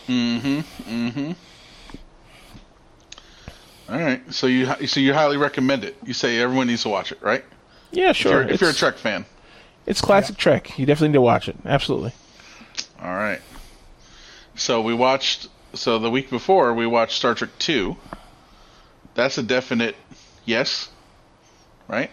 [0.08, 0.64] Mhm.
[0.88, 1.36] Mhm.
[3.88, 5.96] All right, so you so you highly recommend it.
[6.04, 7.44] You say everyone needs to watch it, right?
[7.92, 8.32] Yeah, If sure.
[8.42, 9.24] you're, if you're a Trek fan.
[9.86, 10.78] It's classic Trek.
[10.78, 11.56] You definitely need to watch it.
[11.64, 12.12] Absolutely.
[13.02, 13.40] All right.
[14.54, 15.48] So we watched.
[15.74, 17.96] So the week before we watched Star Trek Two.
[19.14, 19.94] That's a definite
[20.44, 20.88] yes,
[21.86, 22.10] right?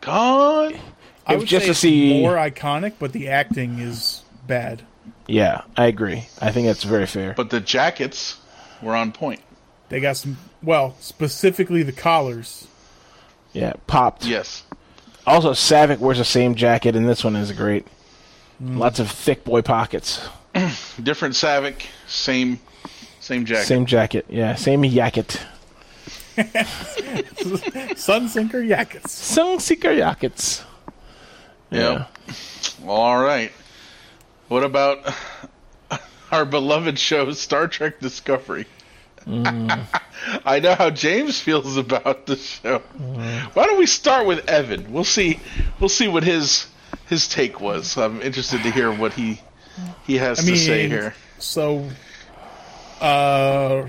[0.00, 0.78] God.
[1.26, 4.82] I If would just say to it's see- more iconic, but the acting is bad.
[5.26, 6.26] Yeah, I agree.
[6.40, 7.34] I think that's very fair.
[7.36, 8.38] But the jackets
[8.82, 9.40] were on point.
[9.88, 12.66] They got some, well, specifically the collars.
[13.52, 14.24] Yeah, popped.
[14.26, 14.64] Yes.
[15.26, 17.86] Also, Saavik wears the same jacket, and this one is great.
[18.62, 18.78] Mm.
[18.78, 20.28] Lots of thick boy pockets.
[21.02, 22.60] Different Saavik, same
[23.20, 23.66] same jacket.
[23.66, 24.26] Same jacket.
[24.28, 25.40] Yeah, same jacket.
[27.96, 29.34] Sunsinker jackets.
[29.34, 30.62] Sunseeker jackets.
[31.70, 32.10] Yep.
[32.82, 33.50] Well, all right.
[34.48, 35.14] What about
[36.30, 38.66] our beloved show, Star Trek Discovery?
[40.44, 42.78] I know how James feels about the show.
[43.54, 44.92] Why don't we start with Evan?
[44.92, 45.40] We'll see.
[45.80, 46.66] We'll see what his
[47.08, 47.96] his take was.
[47.96, 49.40] I'm interested to hear what he
[50.06, 51.14] he has I to mean, say here.
[51.38, 51.88] So,
[53.00, 53.86] uh,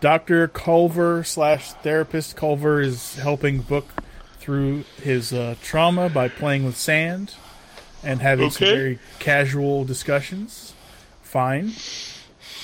[0.00, 0.48] Dr.
[0.48, 3.86] Culber slash therapist Culber is helping Book
[4.38, 7.34] through his uh, trauma by playing with sand
[8.02, 10.74] and having some very casual discussions.
[11.22, 11.72] Fine.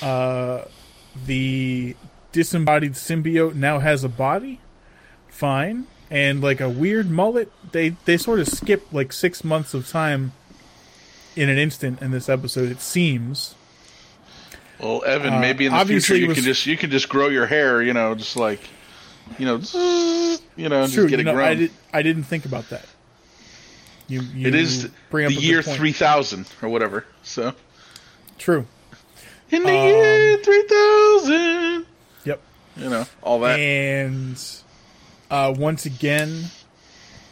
[0.03, 0.65] Uh,
[1.27, 1.97] the
[2.33, 4.61] disembodied symbiote now has a body.
[5.29, 5.87] Fine.
[6.11, 10.33] And like a weird mullet, they they sort of skip like six months of time
[11.37, 12.71] in an instant in this episode.
[12.71, 13.55] It seems.
[14.81, 17.29] Well, Evan, uh, maybe in the future you was- can just you can just grow
[17.29, 17.81] your hair.
[17.83, 18.61] You know, just like
[19.39, 21.39] you know, zzz, you know, and True, just get it grown.
[21.39, 21.71] I did.
[21.93, 22.87] I didn't think about that.
[24.09, 27.05] You, you it is the year three thousand or whatever.
[27.23, 27.55] So
[28.39, 28.67] True.
[29.53, 31.87] In the Um, year three thousand,
[32.25, 32.41] Yep.
[32.77, 33.59] you know, all that.
[33.59, 34.41] And
[35.31, 36.45] uh, once again,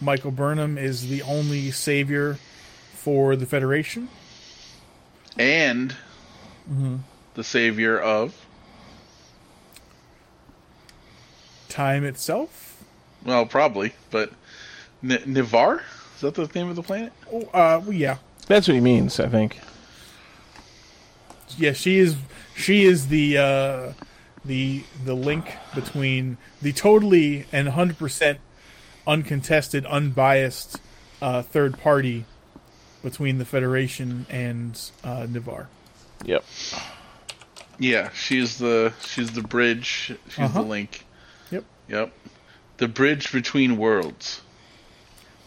[0.01, 2.39] Michael Burnham is the only savior
[2.95, 4.09] for the Federation.
[5.39, 5.93] and
[6.71, 6.97] Mm-hmm.
[7.35, 8.35] the savior of
[11.69, 12.83] Time itself.
[13.25, 14.31] well, probably, but
[15.03, 15.83] N- Ni'Var
[16.17, 17.13] is that the name of the planet?
[17.33, 18.17] Oh, uh, well, yeah,
[18.47, 19.61] That's what he means, I think.
[21.57, 21.73] Yeah.
[21.73, 22.17] She is.
[22.57, 23.93] She is the uh,
[24.45, 28.39] the the link between the totally and hundred percent
[29.07, 30.81] uncontested, unbiased
[31.23, 32.25] uh, third party
[33.03, 35.69] between the Federation and uh, Ni'Var.
[36.25, 36.45] Yep.
[37.79, 40.13] Yeah, she's the she's the bridge.
[40.29, 40.63] She's Uh-huh.
[40.63, 41.05] the link.
[41.51, 41.65] Yep.
[41.89, 42.13] Yep.
[42.79, 44.41] The bridge between worlds.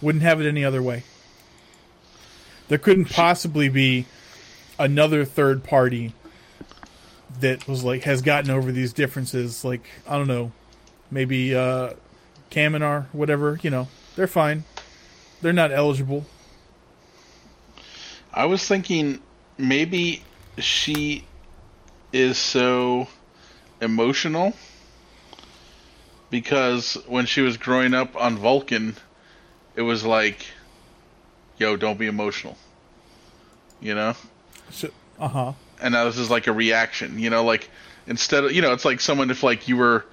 [0.02, 1.03] Wouldn't have it any other way.
[2.69, 4.06] There couldn't possibly be
[4.80, 6.14] another third party
[7.39, 9.64] that was like has gotten over these differences.
[9.64, 10.52] Like I don't know,
[11.10, 11.93] maybe uh,
[12.49, 13.60] Kaminar, whatever.
[13.61, 14.64] You know, they're fine.
[15.41, 16.26] They're not eligible.
[18.34, 19.19] I was thinking
[19.57, 20.23] maybe
[20.57, 21.26] she
[22.14, 23.07] is so
[23.81, 24.53] emotional
[26.30, 28.95] because when she was growing up on Vulcan,
[29.76, 30.45] it was like,
[31.57, 32.57] yo, don't be emotional.
[33.81, 34.15] You know?
[35.19, 35.53] Uh huh.
[35.81, 37.69] And now this is like a reaction, you know, like
[38.07, 40.06] instead of, you know, it's like someone if like you were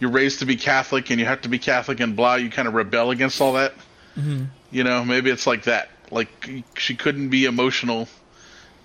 [0.00, 2.66] you're raised to be Catholic and you have to be Catholic and blah, you kind
[2.66, 3.72] of rebel against all that.
[4.16, 4.44] Mm-hmm.
[4.70, 5.90] You know, maybe it's like that.
[6.10, 8.08] Like she couldn't be emotional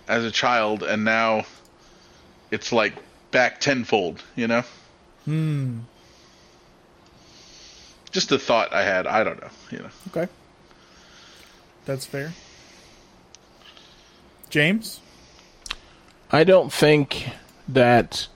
[0.08, 1.46] as a child, and now
[2.52, 2.94] it's like
[3.32, 4.24] back tenfold.
[4.36, 4.64] You know.
[5.26, 5.80] Hmm.
[8.12, 9.08] Just a thought I had.
[9.08, 9.50] I don't know.
[9.72, 9.90] You know.
[10.10, 10.32] Okay.
[11.86, 12.34] That's fair.
[14.50, 15.02] James?
[16.32, 17.30] I don't think
[17.68, 18.28] that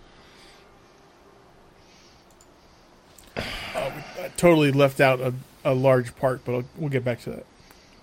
[3.36, 3.92] I
[4.38, 7.46] totally left out a, a large part, but I'll, we'll get back to that.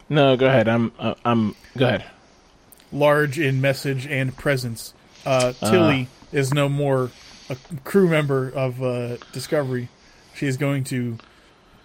[0.09, 0.69] No, go ahead.
[0.69, 2.05] I'm uh, I'm go ahead.
[2.93, 4.94] Large in message and presence.
[5.27, 7.10] Uh, Tilly is no more
[7.51, 9.89] a crew member of uh, Discovery.
[10.35, 11.19] She is going to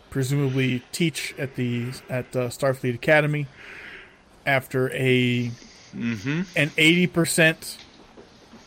[0.09, 3.47] presumably teach at the at uh, Starfleet Academy
[4.45, 5.51] after a
[5.93, 7.77] an eighty percent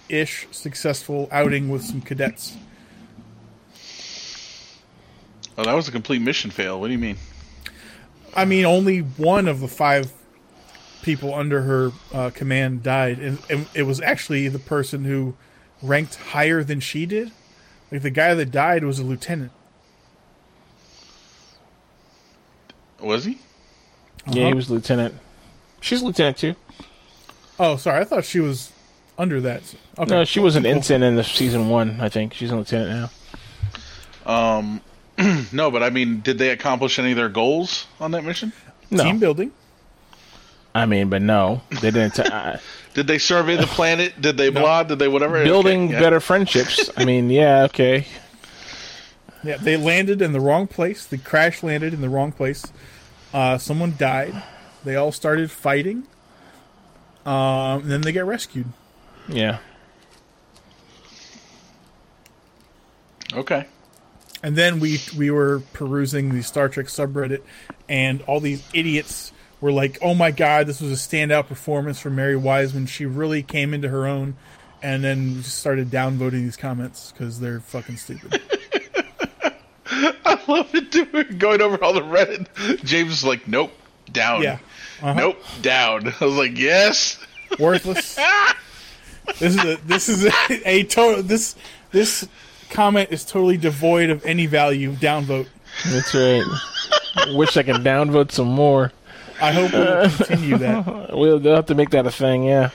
[0.09, 2.57] ish successful outing with some cadets.
[5.59, 6.79] Oh, that was a complete mission fail.
[6.81, 7.17] What do you mean?
[8.35, 10.13] I mean, only one of the five
[11.03, 15.35] people under her uh, command died, and, and it was actually the person who
[15.83, 17.31] ranked higher than she did.
[17.91, 19.53] Like the guy that died was a lieutenant.
[23.01, 23.39] Was he?
[24.27, 24.47] Yeah, Uh-huh.
[24.49, 25.15] he was lieutenant.
[25.81, 26.55] She's lieutenant too.
[27.59, 28.73] Oh, sorry, I thought she was
[29.19, 29.75] under that.
[29.99, 30.11] Okay.
[30.11, 32.01] No, she was an ensign in the season one.
[32.01, 33.11] I think she's a lieutenant
[34.27, 34.33] now.
[34.59, 34.81] Um,
[35.53, 38.53] no, but I mean, did they accomplish any of their goals on that mission?
[38.91, 39.53] No, Team building.
[40.75, 42.15] I mean, but no, they didn't.
[42.15, 42.59] T- uh,
[42.95, 44.21] Did they survey the planet?
[44.21, 44.83] Did they blah?
[44.83, 45.43] Did they whatever?
[45.43, 46.01] building Okay, yeah.
[46.01, 46.91] better friendships.
[46.97, 48.07] I mean, yeah, okay.
[49.43, 51.07] Yeah, they landed in the wrong place.
[51.07, 52.65] The crash landed in the wrong place.
[53.33, 54.43] Uh, someone died.
[54.85, 56.07] They all started fighting.
[57.25, 58.67] Um, and then they get rescued.
[59.29, 59.59] Yeah.
[63.33, 63.67] Okay.
[64.43, 67.43] And then we we were perusing the Star Trek subreddit,
[67.89, 72.15] and all these idiots were like, "Oh my god, this was a standout performance from
[72.17, 72.87] Mary Wiseman.
[72.87, 74.37] She really came into her own."
[74.83, 78.41] And then just started downvoting these comments because they're fucking stupid.
[79.91, 82.85] I love it doing going over all the Reddit.
[82.85, 83.73] James is like, nope,
[84.13, 84.43] down.
[84.43, 84.59] yeah,
[85.03, 85.15] Uh-huh.
[85.15, 86.13] Nope, down.
[86.21, 87.19] I was like, yes.
[87.59, 88.19] worthless.
[89.39, 91.57] this is a this is a, a total this
[91.91, 92.29] this
[92.71, 94.93] comment is totally devoid of any value.
[94.93, 95.49] Downvote.
[95.87, 96.45] That's right.
[97.35, 98.93] Wish I could downvote some more.
[99.41, 101.17] I hope we will continue that.
[101.17, 102.45] We'll they'll have to make that a thing.
[102.45, 102.71] Yeah.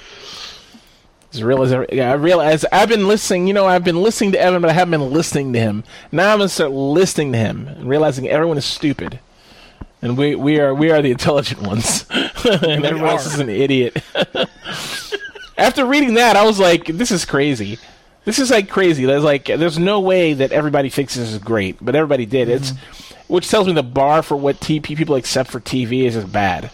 [1.32, 3.48] Just realize, yeah, I realize I've been listening.
[3.48, 5.86] You know, I've been listening to Evan, but I haven't been listening to him.
[6.12, 9.20] Now I'm gonna start listening to him and realizing everyone is stupid,
[10.02, 14.04] and we we are we are the intelligent ones, and everyone else is an idiot.
[15.62, 17.78] After reading that, I was like, "This is crazy.
[18.26, 19.06] This is like crazy.
[19.06, 22.50] There's like, there's no way that everybody thinks this is great, but everybody did.
[22.50, 23.34] It's, mm-hmm.
[23.34, 26.72] which tells me the bar for what TP people accept for TV is just bad.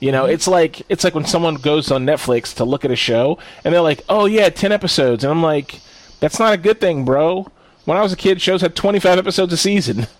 [0.00, 0.34] You know, mm-hmm.
[0.34, 3.72] it's like it's like when someone goes on Netflix to look at a show and
[3.72, 5.80] they're like, "Oh yeah, 10 episodes." And I'm like,
[6.20, 7.46] "That's not a good thing, bro."
[7.84, 10.06] When I was a kid, shows had 25 episodes a season.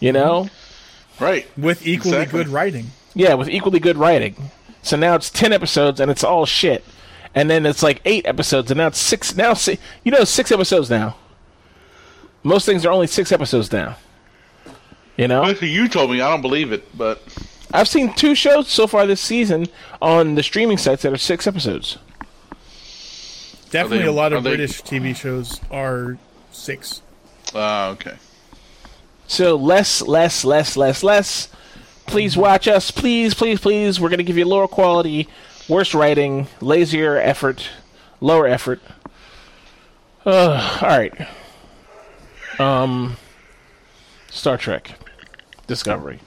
[0.00, 0.44] You know?
[0.44, 1.24] Mm-hmm.
[1.24, 1.46] Right.
[1.58, 2.44] With equally Exactly.
[2.44, 2.92] good writing.
[3.14, 4.52] Yeah, with equally good writing.
[4.82, 6.84] So now it's 10 episodes and it's all shit.
[7.38, 10.50] And then it's like 8 episodes and now it's 6 now si- you know 6
[10.52, 11.14] episodes now.
[12.42, 13.96] Most things are only 6 episodes now.
[15.16, 15.46] You know?
[15.50, 16.20] You told me.
[16.20, 17.22] I don't believe it, but
[17.72, 19.66] I've seen two shows so far this season
[20.02, 21.98] on the streaming sites that are 6 episodes.
[23.70, 26.16] Definitely they- a lot are of they- British TV shows are
[26.50, 27.02] six.
[27.54, 28.14] uh, okay.
[29.26, 31.48] So less, less, less, less, less.
[32.06, 34.00] Please watch us, please, please, please.
[34.00, 35.28] We're gonna give you lower quality,
[35.68, 37.68] worse writing, lazier effort,
[38.20, 38.80] lower effort.
[40.24, 41.28] Uh, all right.
[42.58, 43.16] Um,
[44.30, 44.98] Star Trek,
[45.66, 46.20] Discovery.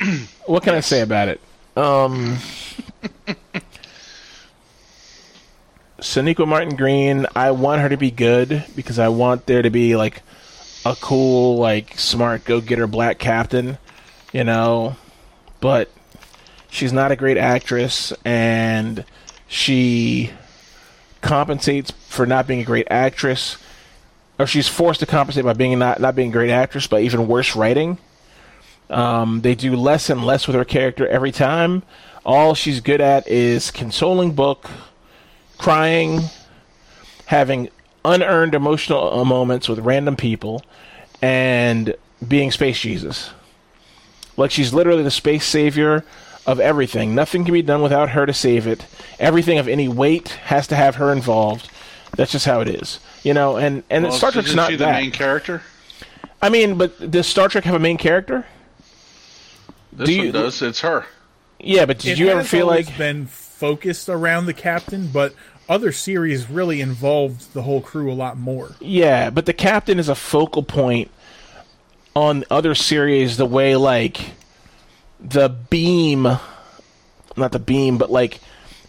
[0.46, 1.40] what can I say about it?
[1.76, 2.38] Um,
[5.98, 7.26] Sonequa Martin Green.
[7.36, 10.22] I want her to be good because I want there to be like
[10.84, 13.78] a cool, like smart go getter black captain,
[14.32, 14.96] you know,
[15.60, 15.90] but
[16.70, 19.04] she's not a great actress and
[19.48, 20.30] she
[21.20, 23.58] compensates for not being a great actress
[24.40, 27.28] or she's forced to compensate by being not not being a great actress by even
[27.28, 27.98] worse writing.
[28.88, 31.82] Um, they do less and less with her character every time.
[32.24, 34.68] All she's good at is consoling book,
[35.58, 36.22] crying,
[37.26, 37.68] having
[38.02, 40.64] unearned emotional uh, moments with random people,
[41.20, 41.94] and
[42.26, 43.30] being space Jesus.
[44.38, 46.02] Like she's literally the space savior
[46.50, 47.14] of everything.
[47.14, 48.84] Nothing can be done without her to save it.
[49.18, 51.70] Everything of any weight has to have her involved.
[52.16, 53.56] That's just how it is, you know.
[53.56, 55.00] And and Well, Star Trek's isn't not she the that.
[55.00, 55.62] main character?
[56.42, 58.46] I mean, but does Star Trek have a main character?
[59.92, 60.60] This Do one you- does.
[60.62, 61.04] It's her.
[61.60, 65.08] Yeah, but did It you ever has feel always like been focused around the captain,
[65.12, 65.34] but
[65.68, 68.74] other series really involved the whole crew a lot more.
[68.80, 71.10] Yeah, but the captain is a focal point
[72.16, 74.32] on other series the way like
[75.22, 76.38] the beam
[77.36, 78.40] not the beam, but like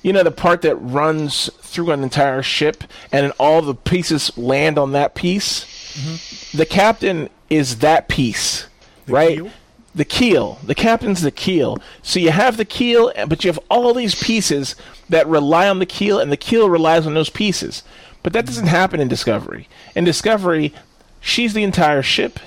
[0.04, 4.78] you know the part that runs through an entire ship and all the pieces land
[4.78, 5.66] on that piece.
[5.94, 6.58] Mm-hmm.
[6.58, 8.68] The captain is that piece,
[9.08, 9.38] right?
[9.38, 9.52] keel?
[9.94, 10.60] The keel.
[10.64, 11.78] The captain's the keel.
[12.02, 14.76] So you have the keel, but you have all these pieces
[15.10, 17.84] that rely on the keel, and the keel relies on those pieces.
[18.24, 19.68] But that doesn't happen in Discovery.
[19.96, 20.74] In Discovery,
[21.20, 22.40] she's the entire ship.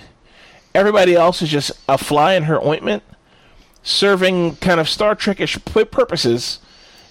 [0.74, 3.02] Everybody else is just a fly in her ointment,
[3.84, 5.56] serving kind of Star Trekish
[5.90, 6.58] purposes.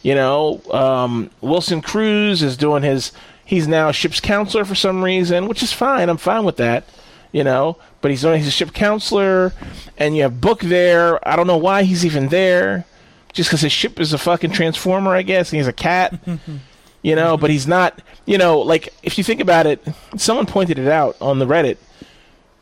[0.01, 3.13] You know, um, Wilson Cruz is doing his.
[3.45, 6.09] He's now ship's counselor for some reason, which is fine.
[6.09, 6.83] I'm fine with that.
[7.31, 9.53] You know, but he's doing he's a ship counselor,
[9.97, 11.25] and you have Book there.
[11.27, 12.85] I don't know why he's even there,
[13.31, 15.51] just because his ship is a fucking transformer, I guess.
[15.51, 16.19] And he's a cat.
[17.01, 18.01] you know, but he's not.
[18.25, 19.81] You know, like if you think about it,
[20.17, 21.77] someone pointed it out on the Reddit.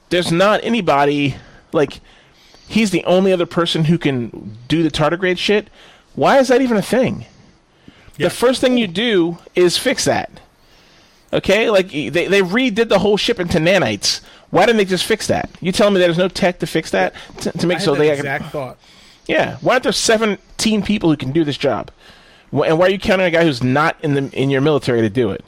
[0.09, 1.35] There's not anybody
[1.73, 2.01] like
[2.71, 5.67] he's the only other person who can do the tardigrade shit.
[6.15, 7.25] Why is that even a thing?
[8.17, 8.27] Yeah.
[8.27, 10.31] The first thing you do is fix that.
[11.33, 14.21] Okay, like they they redid the whole ship into nanites.
[14.49, 15.49] Why didn't they just fix that?
[15.61, 17.93] You telling me there's no tech to fix that to, to make I had so
[17.93, 18.77] that they exact thought.
[19.27, 19.57] yeah.
[19.61, 21.89] Why aren't there 17 people who can do this job?
[22.51, 25.09] And why are you counting a guy who's not in the in your military to
[25.09, 25.45] do it?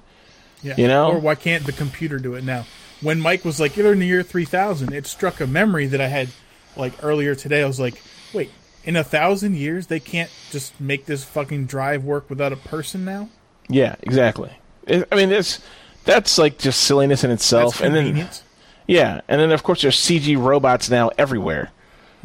[0.62, 0.76] Yeah.
[0.78, 1.12] You know?
[1.12, 2.66] Or why can't the computer do it now?
[3.02, 6.08] When Mike was like, you're in the year 3000, it struck a memory that I
[6.08, 6.30] had
[6.78, 7.64] like earlier today.
[7.64, 8.02] I was like,
[8.34, 8.52] wait,
[8.84, 13.06] in a thousand years, they can't just make this fucking drive work without a person
[13.06, 13.30] now?
[13.70, 14.52] Yeah, exactly.
[14.86, 15.60] It, I mean, that's
[16.04, 17.82] that's like just silliness in itself.
[17.82, 18.30] And then
[18.88, 21.72] yeah, and then of course there's CG robots now everywhere,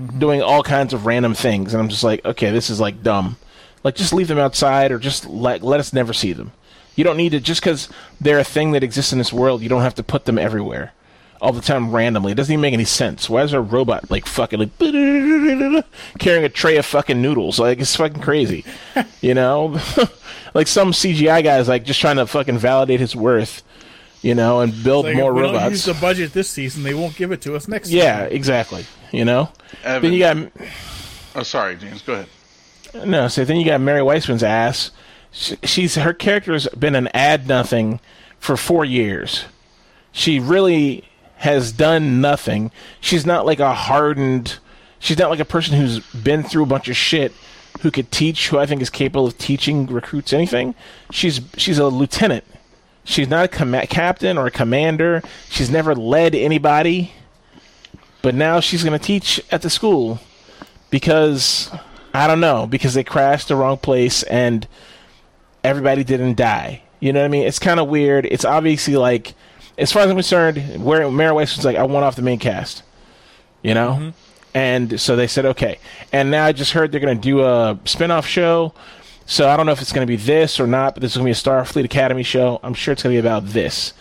[0.00, 0.18] mm-hmm.
[0.18, 3.36] doing all kinds of random things, and I'm just like, okay, this is like dumb.
[3.84, 6.52] Like, just leave them outside, or just let let us never see them.
[6.96, 7.88] You don't need to just because
[8.20, 9.62] they're a thing that exists in this world.
[9.62, 10.92] You don't have to put them everywhere
[11.40, 12.32] all the time randomly.
[12.32, 13.28] It doesn't even make any sense.
[13.30, 14.78] Why is there a robot like fucking like
[16.18, 17.58] carrying a tray of fucking noodles?
[17.58, 18.64] Like it's fucking crazy,
[19.20, 19.78] you know?
[20.54, 23.62] like some CGI guy's like just trying to fucking validate his worth,
[24.22, 25.70] you know, and build Like, more if we don't robots.
[25.70, 28.36] use the budget this season, they won't give it to us next Yeah, season.
[28.36, 28.86] exactly.
[29.12, 29.50] You know.
[29.84, 30.02] Evan.
[30.02, 30.68] Then you got
[31.34, 32.02] Oh, sorry, James.
[32.02, 33.06] Go ahead.
[33.08, 33.28] no.
[33.28, 34.90] So then you got Mary Wiseman's ass.
[35.30, 38.00] She, she's her character's been an ad nothing
[38.40, 39.44] for four years.
[40.10, 41.04] She really
[41.38, 42.70] has done nothing.
[43.00, 44.58] She's not like a hardened.
[44.98, 47.32] She's not like a person who's been through a bunch of shit
[47.80, 48.48] who could teach.
[48.48, 50.74] Who I think is capable of teaching recruits anything.
[51.10, 52.44] She's she's a lieutenant.
[53.04, 55.22] She's not a com- captain or a commander.
[55.48, 57.12] She's never led anybody.
[58.20, 60.20] But now she's going to teach at the school
[60.90, 61.70] because
[62.12, 64.66] I don't know because they crashed the wrong place and
[65.62, 66.82] everybody didn't die.
[67.00, 67.46] You know what I mean?
[67.46, 68.26] It's kind of weird.
[68.26, 69.34] It's obviously like,
[69.78, 72.38] as far as I'm concerned, where Mary Weiss was like, I want off the main
[72.38, 72.82] cast.
[73.62, 74.08] You know, mm-hmm.
[74.54, 75.78] and so they said okay.
[76.12, 78.72] And now I just heard they're going to do a spin-off show.
[79.26, 81.16] So I don't know if it's going to be this or not, but this is
[81.18, 82.60] going to be a Starfleet Academy show.
[82.62, 83.92] I'm sure it's going to be about this,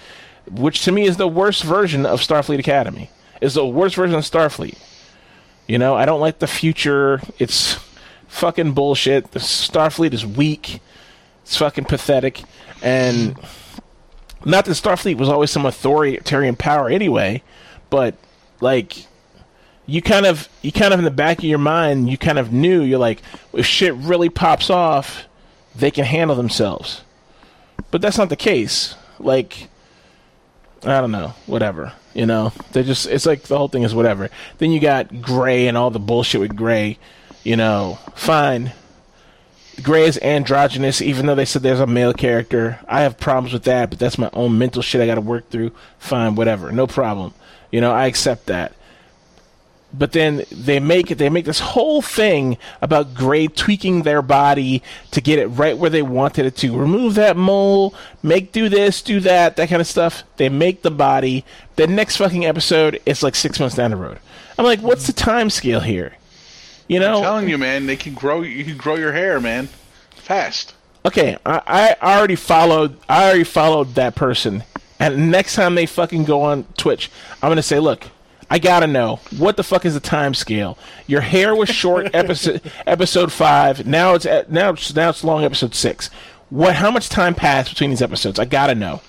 [0.49, 3.09] which to me is the worst version of Starfleet Academy.
[3.41, 4.77] Is the worst version of Starfleet.
[5.67, 7.21] You know, I don't like the future.
[7.39, 7.77] It's
[8.27, 9.31] fucking bullshit.
[9.31, 10.79] The Starfleet is weak.
[11.43, 12.43] It's fucking pathetic.
[12.81, 13.37] And
[14.45, 17.41] not that Starfleet was always some authoritarian power anyway,
[17.89, 18.15] but
[18.61, 19.05] like
[19.85, 22.51] you kind of you kind of in the back of your mind, you kind of
[22.51, 23.21] knew you're like
[23.53, 25.25] if shit really pops off,
[25.75, 27.01] they can handle themselves.
[27.91, 28.95] But that's not the case.
[29.19, 29.69] Like
[30.83, 31.93] I don't know, whatever.
[32.13, 34.29] You know, they just it's like the whole thing is whatever.
[34.57, 36.97] Then you got Gray and all the bullshit with Gray.
[37.43, 38.73] You know, fine.
[39.83, 42.79] Gray is androgynous, even though they said there's a male character.
[42.87, 45.49] I have problems with that, but that's my own mental shit I got to work
[45.49, 45.71] through.
[45.99, 47.33] Fine, whatever, no problem.
[47.71, 48.73] You know, I accept that.
[49.93, 51.17] But then they make it.
[51.17, 55.89] They make this whole thing about Gray tweaking their body to get it right where
[55.89, 56.77] they wanted it to.
[56.77, 60.23] Remove that mole, make do this, do that, that kind of stuff.
[60.35, 61.45] They make the body.
[61.77, 64.19] The next fucking episode, it's like six months down the road.
[64.57, 66.16] I'm like, what's the time scale here?
[66.87, 68.41] You know, I'm telling you, man, they can grow.
[68.41, 69.67] You can grow your hair, man,
[70.15, 70.73] fast.
[71.05, 72.97] okay, I, I already followed.
[73.09, 74.63] I already followed that person,
[74.99, 77.11] and next time they fucking go on Twitch,
[77.41, 78.07] I'm gonna say, look,
[78.49, 80.77] I gotta know what the fuck is the time scale.
[81.07, 83.85] Your hair was short episode episode five.
[83.85, 86.09] Now it's at, now it's, now it's long episode six.
[86.49, 86.75] What?
[86.75, 88.39] How much time passed between these episodes?
[88.39, 89.01] I gotta know.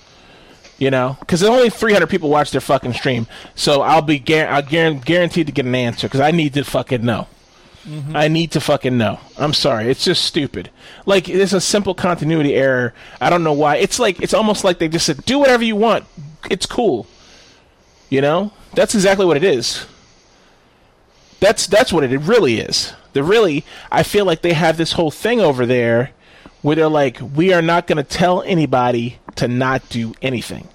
[0.77, 4.61] You know, because only 300 people watch their fucking stream, so I'll be gar- I'll
[4.63, 7.27] guar- guaranteed to get an answer because I need to fucking know.
[8.13, 9.19] I need to fucking know.
[9.37, 9.89] I'm sorry.
[9.89, 10.69] It's just stupid.
[11.05, 12.93] Like it's a simple continuity error.
[13.21, 13.77] I don't know why.
[13.77, 16.05] It's like it's almost like they just said, "Do whatever you want.
[16.49, 17.07] It's cool."
[18.09, 18.51] You know?
[18.73, 19.85] That's exactly what it is.
[21.39, 22.93] That's that's what it really is.
[23.13, 26.11] The really I feel like they have this whole thing over there
[26.61, 30.67] where they're like, "We are not going to tell anybody to not do anything."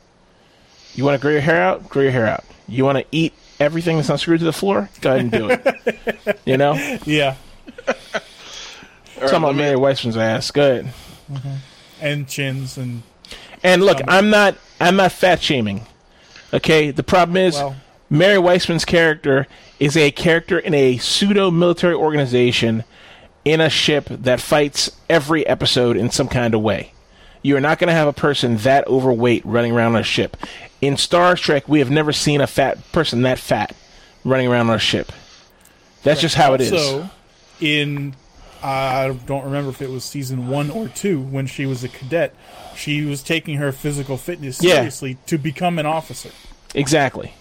[0.94, 1.89] You want to grow your hair out?
[1.89, 2.44] Grow your hair out.
[2.66, 4.89] You want to eat everything that's not screwed to the floor?
[5.01, 6.40] Go ahead and do it.
[6.44, 6.74] you know?
[7.06, 7.36] Yeah,
[7.86, 8.22] All right,
[9.20, 10.51] Talking about Mary Wiseman's ass.
[10.51, 10.89] Good.
[12.01, 13.02] and chins and
[13.62, 15.86] And look, Um, I'm not I'm not fat shaming.
[16.52, 16.90] Okay?
[16.90, 17.76] The problem is Well-
[18.10, 19.47] Mary Wiseman's character
[19.81, 22.85] is a character in a pseudo military organization
[23.44, 26.93] in a ship that fights every episode in some kind of way.
[27.43, 30.36] You are not going to have a person that overweight running around on a ship.
[30.85, 33.74] In Star Trek, we have never seen a fat person that fat
[34.23, 35.12] running around on a ship.
[36.02, 36.69] That's just how it is.
[36.69, 37.09] So,
[37.59, 38.15] in
[38.62, 42.35] I don't remember if it was season one or two when she was a cadet,
[42.77, 44.74] she was taking her physical fitness Yeah.
[44.77, 46.31] seriously to become an officer.
[46.74, 47.32] Exactly.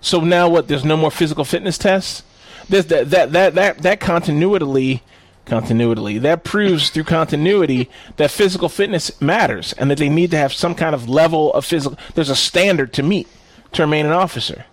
[0.00, 0.68] So now what?
[0.68, 2.22] There's no more physical fitness tests.
[2.68, 5.02] There's that that that that that continuity,
[5.46, 10.52] continuity that proves through continuity that physical fitness matters and that they need to have
[10.52, 11.98] some kind of level of physical.
[12.14, 13.28] There's a standard to meet
[13.72, 14.66] to remain an officer.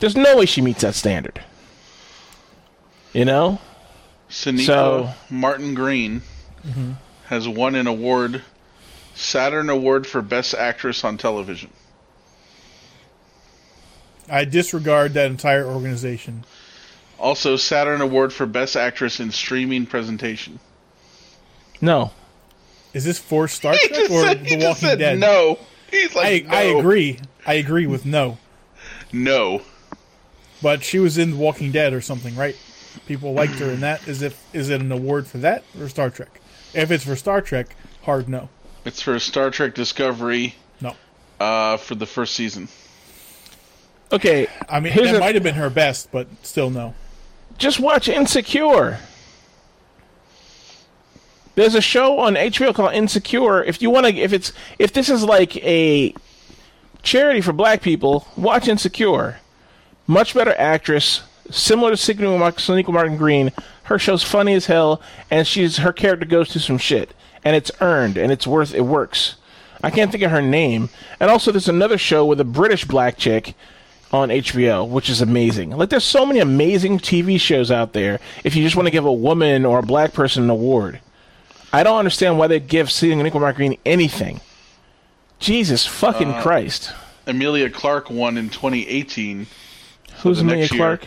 [0.00, 1.42] There's no way she meets that standard.
[3.12, 3.60] You know.
[4.28, 6.22] Sonequa So- Martin Green
[6.66, 6.92] mm-hmm.
[7.26, 8.42] has won an award,
[9.14, 11.70] Saturn Award for Best Actress on Television.
[14.28, 16.44] I disregard that entire organization.
[17.20, 20.58] Also, Saturn Award for Best Actress in Streaming Presentation.
[21.80, 22.12] No.
[22.94, 25.18] Is this for Star He Trek just or said, The he Walking just said Dead?
[25.18, 25.58] no.
[25.90, 26.78] He's I, like, I no.
[26.80, 27.18] agree.
[27.46, 28.38] I agree with no.
[29.12, 29.62] No.
[30.62, 32.56] But she was in The Walking Dead or something, right?
[33.06, 34.06] People liked her in that.
[34.08, 36.40] Is it is it an award for that or Star Trek?
[36.74, 38.48] If it's for Star Trek, hard no.
[38.84, 40.96] It's for Star Trek Discovery No.
[41.38, 42.68] uh, for the first season.
[44.12, 44.48] Okay.
[44.68, 46.94] I mean, Here's that a- might have been her best, but still no.
[47.60, 48.98] Just watch Insecure.
[51.54, 53.62] There's a show on HBO called Insecure.
[53.62, 56.14] If you want to, if it's if this is like a
[57.02, 59.38] charity for black people, watch Insecure.
[60.06, 63.52] Much better actress, similar to Sonequa Martin Green.
[63.84, 67.12] Her show's funny as hell, and she's her character goes through some shit,
[67.44, 68.74] and it's earned, and it's worth.
[68.74, 69.36] It works.
[69.82, 70.88] I can't think of her name.
[71.20, 73.54] And also, there's another show with a British black chick
[74.12, 75.70] on HBO, which is amazing.
[75.70, 78.18] Like, there's so many amazing TV shows out there.
[78.44, 81.00] If you just want to give a woman or a black person an award,
[81.72, 84.40] I don't understand why they'd give Sonequa Martin Green anything.
[85.38, 86.92] Jesus fucking Uh, Christ!
[87.26, 89.46] Emilia Clarke won in 2018
[90.22, 90.68] Who's Emilia.
[90.68, 91.06] Clarke?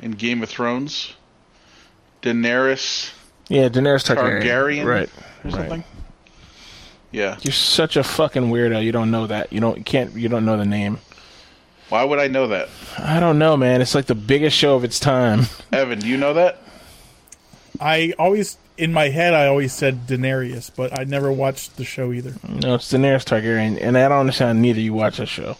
[0.00, 1.12] in Game of Thrones.
[2.22, 3.10] Daenerys
[3.48, 4.42] Yeah, Daenerys Targaryen.
[4.42, 5.10] Targaryen Right.
[5.44, 5.70] or something.
[5.80, 5.84] Right.
[7.12, 7.36] Yeah.
[7.42, 8.82] You're such a fucking weirdo.
[8.82, 9.52] You don't know that.
[9.52, 10.14] You don't you can't.
[10.16, 10.98] You don't know the name.
[11.88, 12.68] Why would I know that?
[12.98, 13.80] I don't know, man.
[13.82, 15.42] It's like the biggest show of its time.
[15.72, 16.60] Evan, do you know that?
[17.80, 22.12] I always, in my head, I always said Daenerys, but I never watched the show
[22.12, 22.34] either.
[22.48, 25.56] No, it's Daenerys Targaryen, and I don't understand neither you watch that show.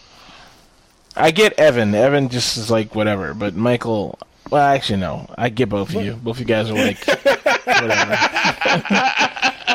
[1.15, 1.93] I get Evan.
[1.95, 4.19] Evan just is like whatever, but Michael.
[4.49, 5.27] Well, actually, no.
[5.37, 6.13] I get both of you.
[6.13, 7.05] Both of you guys are like
[7.65, 8.17] whatever.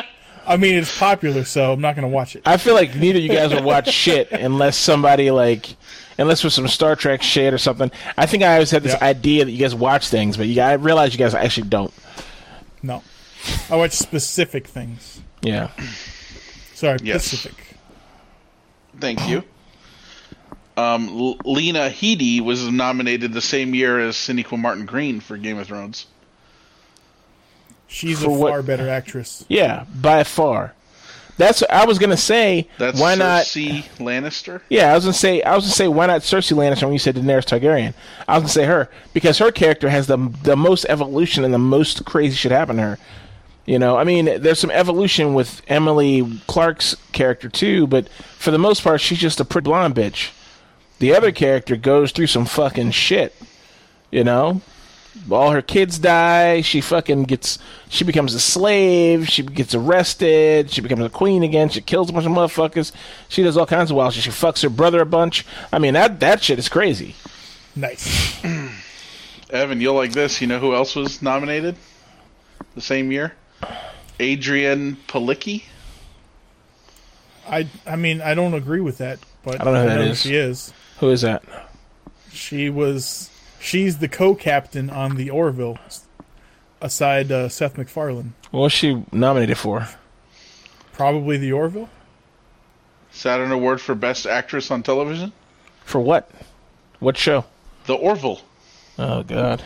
[0.51, 2.43] I mean, it's popular, so I'm not going to watch it.
[2.45, 5.75] I feel like neither of you guys will watch shit unless somebody like,
[6.17, 7.89] unless with some Star Trek shit or something.
[8.17, 9.07] I think I always had this Yeah.
[9.07, 11.93] idea that you guys watch things, but you, I realize you guys actually don't.
[12.83, 13.01] No.
[13.69, 15.21] I watch specific things.
[15.41, 15.69] Yeah.
[16.75, 17.29] Sorry, Yes.
[17.29, 17.55] Pacific.
[18.99, 19.43] Thank you.
[20.77, 25.57] Um, L- Lena Headey was nominated the same year as Sonequa Martin Green for Game
[25.59, 26.05] of Thrones.
[27.91, 29.43] She's For a what- far better actress.
[29.49, 30.73] Yeah, by far.
[31.37, 32.67] That's I was gonna say.
[32.77, 33.43] That's why not?
[33.45, 34.61] Cersei Lannister.
[34.69, 35.41] Yeah, I was gonna say.
[35.41, 37.93] I was gonna say why not Cersei Lannister when you said Daenerys Targaryen.
[38.27, 41.57] I was gonna say her because her character has the the most evolution and the
[41.59, 42.97] most crazy shit happen to her.
[43.65, 48.07] You know, I mean, there's some evolution with Emily Clark's character too, but
[48.37, 50.31] for the most part, she's just a pretty blonde bitch.
[50.99, 53.35] The other character goes through some fucking shit.
[54.11, 54.61] You know,
[55.29, 56.61] all her kids die.
[56.61, 57.59] She fucking gets.
[57.89, 59.27] She becomes a slave.
[59.29, 60.71] She gets arrested.
[60.71, 61.69] She becomes a queen again.
[61.69, 62.91] She kills a bunch of motherfuckers.
[63.29, 64.23] She does all kinds of wild shit.
[64.23, 65.45] She fucks her brother a bunch.
[65.71, 67.15] I mean, that that shit is crazy.
[67.75, 68.43] Nice.
[69.49, 70.41] Evan, you'll like this.
[70.41, 71.75] You know who else was nominated
[72.75, 73.33] the same year?
[74.19, 75.63] Adrianne Palicki.
[77.47, 80.11] I I mean I don't agree with that, but I don't know who that who
[80.11, 80.21] is.
[80.21, 80.73] she is.
[80.99, 81.43] Who is that?
[82.31, 83.30] She was
[83.61, 85.77] she's the co-captain on the Orville,
[86.81, 88.33] aside uh, Seth MacFarlane.
[88.49, 89.87] What was she nominated for?
[90.91, 91.89] Probably the Orville.
[93.11, 95.31] Saturn Award for Best Actress on Television.
[95.85, 96.29] For what?
[96.99, 97.45] What show?
[97.85, 98.41] The Orville.
[98.97, 99.63] Oh God.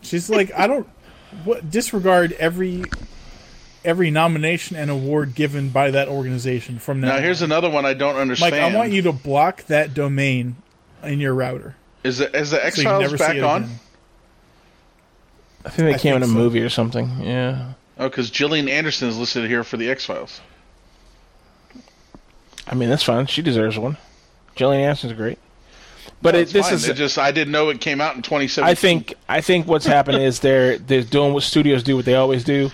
[0.00, 0.88] She's like I don't
[1.44, 2.84] what disregard every
[3.84, 7.08] every nomination and award given by that organization from now.
[7.08, 7.50] Now here's on.
[7.50, 8.52] another one I don't understand.
[8.52, 8.62] Mike.
[8.62, 10.56] I want you to block that domain
[11.02, 11.76] in your router.
[12.08, 13.64] Is the is the X So you Files never back on?
[13.64, 13.78] again.
[15.64, 16.32] I think they I came in a so.
[16.32, 17.20] movie or something.
[17.20, 17.74] Yeah.
[17.98, 20.40] Oh, because Gillian Anderson is listed here for the X Files.
[22.66, 23.26] I mean, that's fine.
[23.26, 23.98] She deserves one.
[24.54, 25.38] Gillian Anderson's great.
[26.22, 28.68] But it, this is it just I didn't know it came out in 2017.
[28.68, 32.14] I think I think what's happened is they're they're doing what studios do, what they
[32.14, 32.70] always do.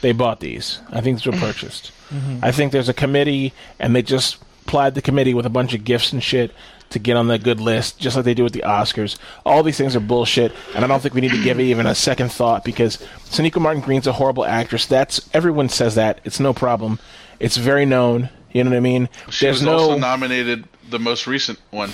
[0.00, 0.80] They bought these.
[0.90, 1.92] I think these were purchased.
[2.10, 2.38] Mm-hmm.
[2.42, 5.84] I think there's a committee, and they just plied the committee with a bunch of
[5.84, 6.52] gifts and shit
[6.90, 9.18] to get on the good list, just like they do with the Oscars.
[9.44, 11.86] All these things are bullshit, and I don't think we need to give it even
[11.86, 14.86] a second thought because Sonika Martin Green's a horrible actress.
[14.86, 16.20] That's everyone says that.
[16.24, 16.98] It's no problem.
[17.40, 18.30] It's very known.
[18.52, 19.08] You know what I mean?
[19.30, 21.92] she there's was no also nominated the most recent one,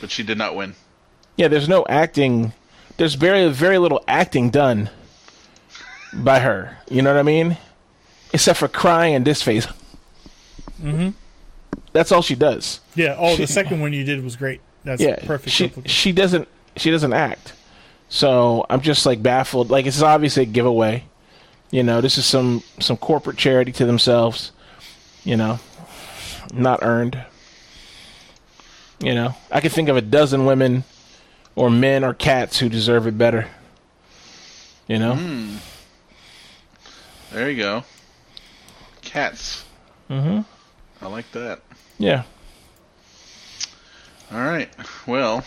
[0.00, 0.74] but she did not win.
[1.36, 2.52] Yeah, there's no acting.
[2.96, 4.90] There's very very little acting done
[6.12, 6.78] by her.
[6.90, 7.56] You know what I mean?
[8.32, 9.66] Except for crying and this face.
[10.82, 11.10] Mm-hmm.
[11.92, 12.80] That's all she does.
[12.94, 13.16] Yeah.
[13.18, 14.60] Oh, the second one you did was great.
[14.84, 15.50] That's Yeah, perfect.
[15.54, 15.90] she duplicate.
[15.90, 17.52] she doesn't she doesn't act.
[18.08, 19.70] So I'm just like baffled.
[19.70, 21.04] Like it's obviously a giveaway.
[21.70, 24.52] You know, this is some some corporate charity to themselves.
[25.24, 25.60] You know,
[26.52, 27.18] not earned.
[29.00, 30.84] You know, I could think of a dozen women,
[31.56, 33.48] or men, or cats who deserve it better.
[34.88, 35.56] You know, Hmm.
[37.32, 37.84] There you go.
[39.00, 39.64] Cats.
[40.10, 40.40] mm-hmm.
[41.04, 41.60] I like that.
[42.02, 42.24] Yeah.
[44.32, 44.68] All right.
[45.06, 45.44] Well.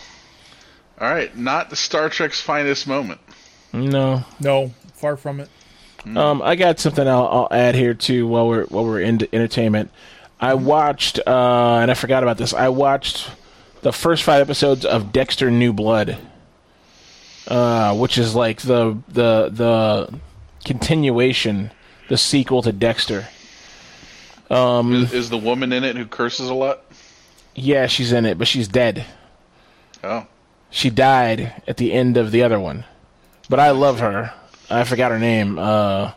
[1.00, 1.36] All right.
[1.36, 3.20] Not the Star Trek's finest moment.
[3.72, 5.50] No, no, far from it.
[6.14, 9.90] Um, I got something I'll, I'll add here too while we're while we're into entertainment.
[10.40, 12.54] I watched, uh, and I forgot about this.
[12.54, 13.28] I watched
[13.82, 16.16] the first five episodes of Dexter: New Blood,
[17.48, 20.20] uh, which is like the the the
[20.64, 21.72] continuation,
[22.08, 23.26] the sequel to Dexter.
[24.50, 26.82] Um, Is, is the woman in it who curses a lot?
[27.54, 29.04] yeah, she's in it, but she's dead.
[30.04, 30.26] Oh.
[30.70, 32.84] She died at the end of the other one,
[33.48, 34.32] but I love her.
[34.68, 35.58] I forgot her name.
[35.58, 36.12] Uh,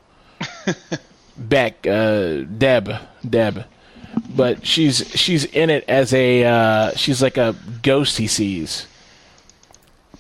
[1.38, 2.92] Beck, uh, Deb,
[3.28, 3.66] Deb.
[4.36, 8.86] But she's she's in it as a uh, she's like a ghost he sees,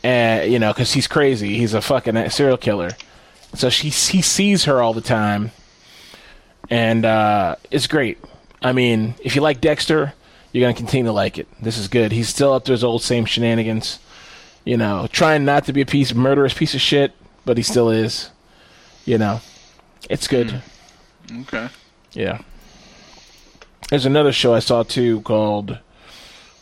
[0.03, 1.57] and you know because he's crazy.
[1.57, 2.91] He's a fucking serial killer.
[3.55, 5.51] So she he sees her all the time,
[6.69, 8.17] and uh, it's great.
[8.61, 10.13] I mean, if you like Dexter,
[10.51, 11.47] you're gonna continue to like it.
[11.61, 12.11] This is good.
[12.11, 13.99] He's still up to his old same shenanigans.
[14.65, 17.13] You know, trying not to be a piece murderous piece of shit,
[17.45, 18.29] but he still is.
[19.05, 19.41] You know,
[20.09, 20.61] it's good.
[21.41, 21.69] Okay.
[22.13, 22.41] Yeah.
[23.89, 25.79] There's another show I saw too called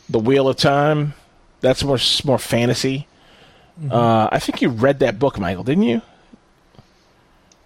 [0.08, 1.14] The Wheel of Time.
[1.60, 3.06] That's more more fantasy.
[3.90, 6.02] Uh, I think you read that book, Michael, didn't you?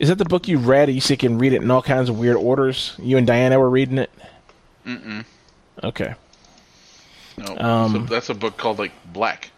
[0.02, 0.90] Is that the book you read?
[0.90, 2.96] You see, you can read it in all kinds of weird orders.
[2.98, 4.10] You and Diana were reading it.
[4.84, 5.24] Mm-mm.
[5.84, 6.16] Okay.
[7.38, 7.56] No.
[7.56, 9.52] Um, so that's a book called like Black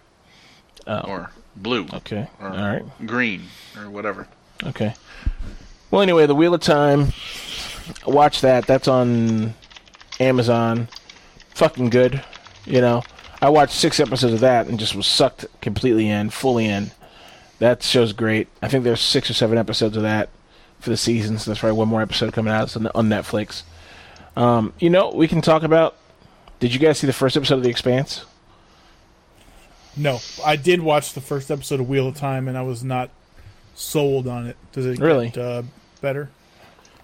[0.86, 1.00] Oh.
[1.08, 2.28] or Blue Okay.
[2.42, 2.82] or All right.
[3.06, 3.44] Green
[3.78, 4.28] or whatever.
[4.62, 4.94] Okay.
[5.90, 7.14] Well, anyway, The Wheel of Time.
[8.06, 8.66] Watch that.
[8.66, 9.54] That's on
[10.20, 10.88] Amazon.
[11.54, 12.22] Fucking good.
[12.66, 13.02] You know,
[13.40, 16.90] I watched six episodes of that and just was sucked completely in, fully in.
[17.58, 18.48] That show's great.
[18.62, 20.28] I think there's six or seven episodes of that
[20.80, 21.38] for the season.
[21.38, 23.62] So there's probably one more episode coming out on, on Netflix.
[24.36, 25.96] Um, you know, we can talk about.
[26.60, 28.24] Did you guys see the first episode of The Expanse?
[29.96, 33.10] No, I did watch the first episode of Wheel of Time, and I was not
[33.74, 34.56] sold on it.
[34.72, 35.28] Does it Really?
[35.30, 35.62] get uh,
[36.00, 36.30] better?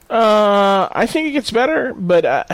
[0.08, 2.44] Uh, I think it gets better, but uh,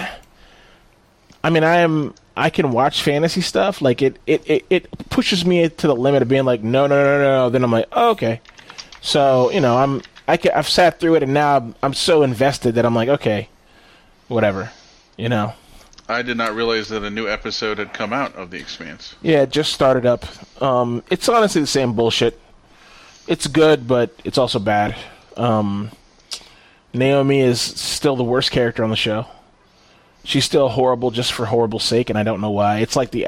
[1.43, 3.81] I mean, I am I can watch fantasy stuff.
[3.81, 7.03] Like it, it, it, it pushes me to the limit of being like, no, no,
[7.03, 7.51] no, no.
[7.51, 8.41] Then I'm like, oh, okay.
[9.01, 12.23] So you know, I'm I can, I've sat through it, and now I'm, I'm so
[12.23, 13.49] invested that I'm like, okay,
[14.29, 14.71] whatever.
[15.17, 15.55] You know.
[16.09, 19.17] I did not realize that a new episode had come out of The Expanse.
[19.23, 20.25] Yeah, it just started up.
[20.63, 22.39] Um, it's honestly the same bullshit.
[23.27, 24.95] It's good, but it's also bad.
[25.37, 25.91] Um,
[26.95, 29.27] Naomi is still the worst character on the show.
[30.27, 32.79] She's still horrible just for horrible sake, and I don't know why.
[32.81, 33.27] It's like the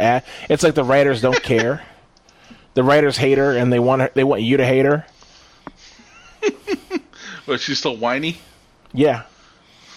[0.48, 1.82] it's like the writers don't care.
[2.74, 5.06] the writers hate her, and they want her, they want you to hate her.
[7.46, 8.42] But she's still whiny.
[8.92, 9.22] Yeah,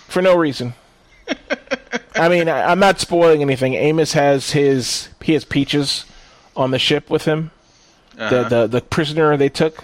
[0.08, 0.74] for no reason.
[2.16, 3.74] I mean, I, I'm not spoiling anything.
[3.74, 6.06] Amos has his he has Peaches
[6.56, 7.52] on the ship with him.
[8.18, 8.44] Uh-huh.
[8.44, 9.84] The, the the prisoner they took.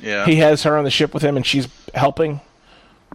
[0.00, 0.26] yeah.
[0.26, 2.40] He has her on the ship with him, and she's helping.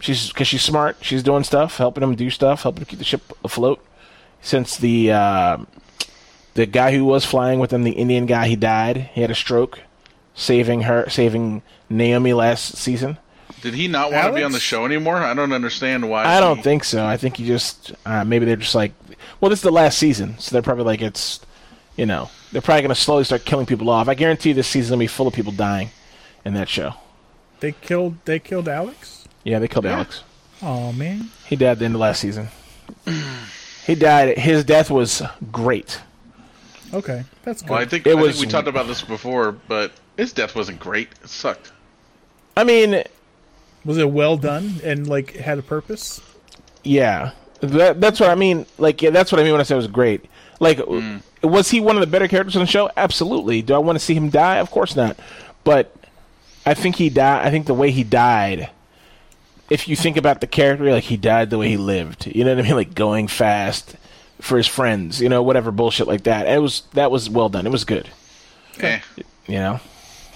[0.01, 0.97] She's because she's smart.
[1.01, 3.85] She's doing stuff, helping him do stuff, helping to keep the ship afloat.
[4.41, 5.57] Since the uh,
[6.55, 9.09] the guy who was flying with him, the Indian guy, he died.
[9.13, 9.81] He had a stroke,
[10.33, 13.17] saving her, saving Naomi last season.
[13.61, 15.17] Did he not want to be on the show anymore?
[15.17, 16.25] I don't understand why.
[16.25, 17.05] I don't think so.
[17.05, 18.93] I think he just uh, maybe they're just like,
[19.39, 21.39] well, this is the last season, so they're probably like it's,
[21.95, 24.07] you know, they're probably going to slowly start killing people off.
[24.07, 25.91] I guarantee this season's gonna be full of people dying
[26.43, 26.95] in that show.
[27.59, 28.17] They killed.
[28.25, 29.20] They killed Alex.
[29.43, 29.95] Yeah, they killed Yeah.
[29.95, 30.23] Alex.
[30.61, 31.29] Oh man.
[31.47, 32.49] He died at the end of last season.
[33.85, 34.37] he died.
[34.37, 35.99] His death was great.
[36.93, 37.71] Okay, that's good.
[37.71, 40.55] Well, I think, It I think was- we talked about this before, but his death
[40.55, 41.09] wasn't great.
[41.23, 41.71] It sucked.
[42.57, 43.03] I mean,
[43.85, 46.21] Was it well done and like had a purpose?
[46.83, 47.31] yeah,
[47.61, 48.65] that, that's what I mean.
[48.77, 50.25] Like, yeah, that's what I mean when I say it was great.
[50.59, 51.17] Like, hmm.
[51.41, 52.91] was he one of the better characters on the show?
[52.97, 53.61] Absolutely.
[53.63, 54.57] Do I want to see him die?
[54.57, 55.17] Of course not.
[55.63, 55.95] But
[56.65, 57.47] I think he died.
[57.47, 58.69] I think the way he died.
[59.71, 62.27] If you think about the character, like he died the way he lived.
[62.27, 62.75] You know what I mean?
[62.75, 63.95] Like going fast
[64.41, 65.21] for his friends.
[65.21, 66.45] You know, whatever bullshit like that.
[66.45, 67.65] It was that was well done.
[67.65, 68.09] It was good.
[68.81, 68.99] Eh,
[69.47, 69.79] You know.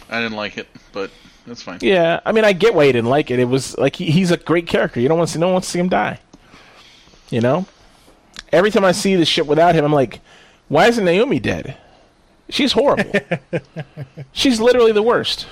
[0.10, 1.12] I didn't like it, but
[1.46, 1.80] that's fine.
[1.82, 3.40] Yeah, I mean, I get why you didn't like it.
[3.40, 5.02] It was like he, he's a great character.
[5.02, 6.20] You don't want to see no one wants to see him die.
[7.30, 7.66] You know,
[8.54, 10.22] every time I see this shit without him, I'm like,
[10.70, 11.76] why isn't Naomi dead?
[12.50, 13.12] She's horrible.
[14.32, 15.48] She's literally the worst.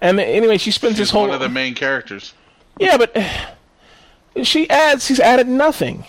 [0.00, 2.34] And anyway, she spends She's this whole one of the main characters.
[2.80, 3.16] Yeah, but
[4.46, 5.06] she adds.
[5.06, 6.04] She's added nothing.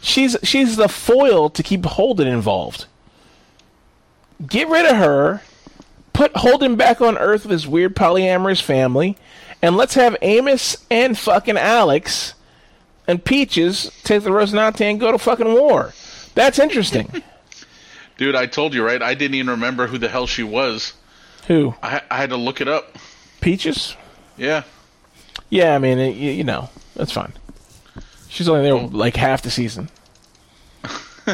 [0.00, 2.86] She's she's the foil to keep Holden involved.
[4.46, 5.42] Get rid of her.
[6.12, 9.16] Put Holden back on Earth with his weird polyamorous family,
[9.62, 12.34] and let's have Amos and fucking Alex
[13.06, 15.94] and Peaches take the Rosinante and go to fucking war.
[16.34, 17.22] That's interesting.
[18.16, 19.00] Dude, I told you, right?
[19.00, 20.92] I didn't even remember who the hell she was.
[21.46, 21.74] Who?
[21.82, 22.96] I, I had to look it up.
[23.40, 23.96] Peaches?
[24.36, 24.64] Yeah.
[25.50, 27.32] Yeah, I mean, it, you, you know, that's fine.
[28.28, 29.88] She's only there like half the season.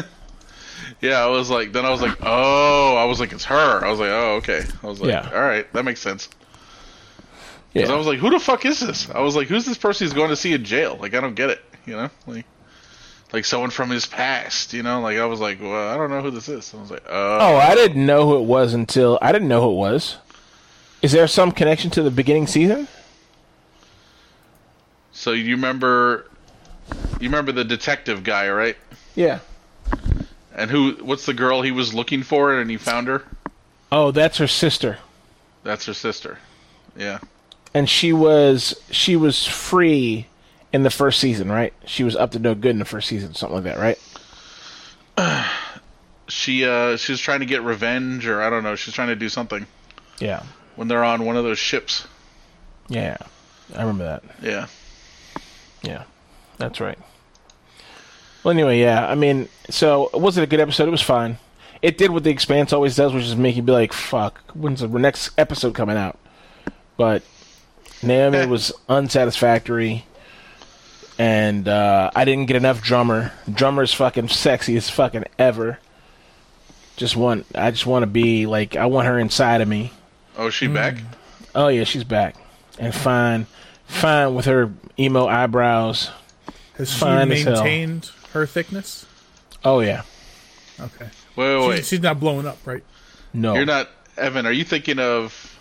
[1.01, 3.85] Yeah, I was like, then I was like, oh, I was like, it's her.
[3.85, 4.63] I was like, oh, okay.
[4.81, 5.29] I was like, Yeah.
[5.33, 6.27] all right, that makes sense.
[6.27, 7.91] 'Cause Yeah.
[7.91, 9.09] I was like, who the fuck is this?
[9.11, 10.97] I was like, who's this person he's going to see in jail?
[10.99, 11.61] Like, I don't get it.
[11.85, 12.45] You know, like,
[13.33, 14.73] like someone from his past.
[14.73, 16.73] You know, like I was like, well, I don't know who this is.
[16.73, 19.61] I was like, oh, Oh, I didn't know who it was until I didn't know
[19.61, 20.15] who it was.
[21.01, 22.87] Is there some connection to the beginning season?
[25.15, 26.25] So you remember,
[27.21, 28.75] you remember the detective guy, right?
[29.15, 29.39] Yeah.
[30.53, 30.91] And who?
[31.01, 33.23] What's the girl he was looking for, and he found her?
[33.91, 34.99] Oh, that's her sister.
[35.63, 36.37] That's her sister.
[36.97, 37.19] Yeah.
[37.73, 40.27] And she was she was free
[40.73, 41.73] in the first season, right?
[41.85, 43.99] She was up to no good in the first season, something like that, right?
[46.27, 48.75] She uh she was trying to get revenge, or I don't know.
[48.75, 49.67] She's trying to do something
[50.19, 50.41] Yeah.
[50.75, 52.07] when they're on one of those ships.
[52.87, 53.17] Yeah.
[53.75, 54.23] I remember that.
[54.41, 54.65] Yeah.
[55.85, 56.03] Yeah.
[56.57, 56.97] That's right.
[58.43, 59.07] Well, anyway, yeah.
[59.07, 60.87] I mean, so it was it a good episode?
[60.87, 61.37] It was fine.
[61.81, 64.81] It did what the Expanse always does, which is make you be like, "Fuck, when's
[64.81, 66.17] the next episode coming out?"
[66.97, 67.23] But
[68.01, 70.05] Naomi was unsatisfactory,
[71.17, 73.31] and uh, I didn't get enough drummer.
[73.51, 75.79] Drummer's fucking sexy as fucking ever.
[76.97, 79.91] Just want, I just want to be like, I want her inside of me.
[80.37, 80.95] Oh, is she back?
[81.53, 82.35] Oh yeah, she's back
[82.79, 83.47] and fine,
[83.87, 86.11] fine with her emo eyebrows.
[86.77, 87.53] Has she Fine as hell.
[87.53, 89.05] maintained her thickness?
[89.63, 90.03] Oh yeah,
[90.79, 91.07] Okay.
[91.35, 91.85] Wait, wait, wait.
[91.85, 92.83] she's not blowing up, right?
[93.33, 94.45] no, You're not Evan.
[94.45, 95.57] Are you thinking of?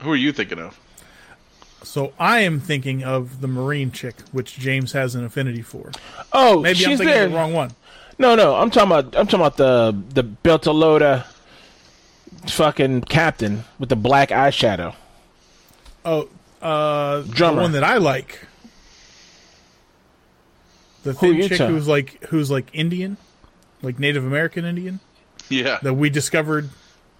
[0.00, 0.78] Who are you thinking of?
[1.82, 5.92] So I am thinking of the Marine chick, which James has an affinity for.
[6.32, 7.24] Oh, Maybe she's I'm thinking there.
[7.26, 7.70] of the wrong one.
[8.18, 11.26] No, no, I'm talking about I'm talking about the the Beltalowda
[12.48, 14.94] fucking captain with the black eyeshadow.
[16.04, 16.28] Oh,
[16.62, 17.56] uh, Drummer.
[17.56, 18.40] the one that I like.
[21.02, 23.16] The Who thin you chick ta- who's like who's like Indian,
[23.82, 24.98] like Native American Indian
[25.48, 25.78] Yeah.
[25.82, 26.70] that we discovered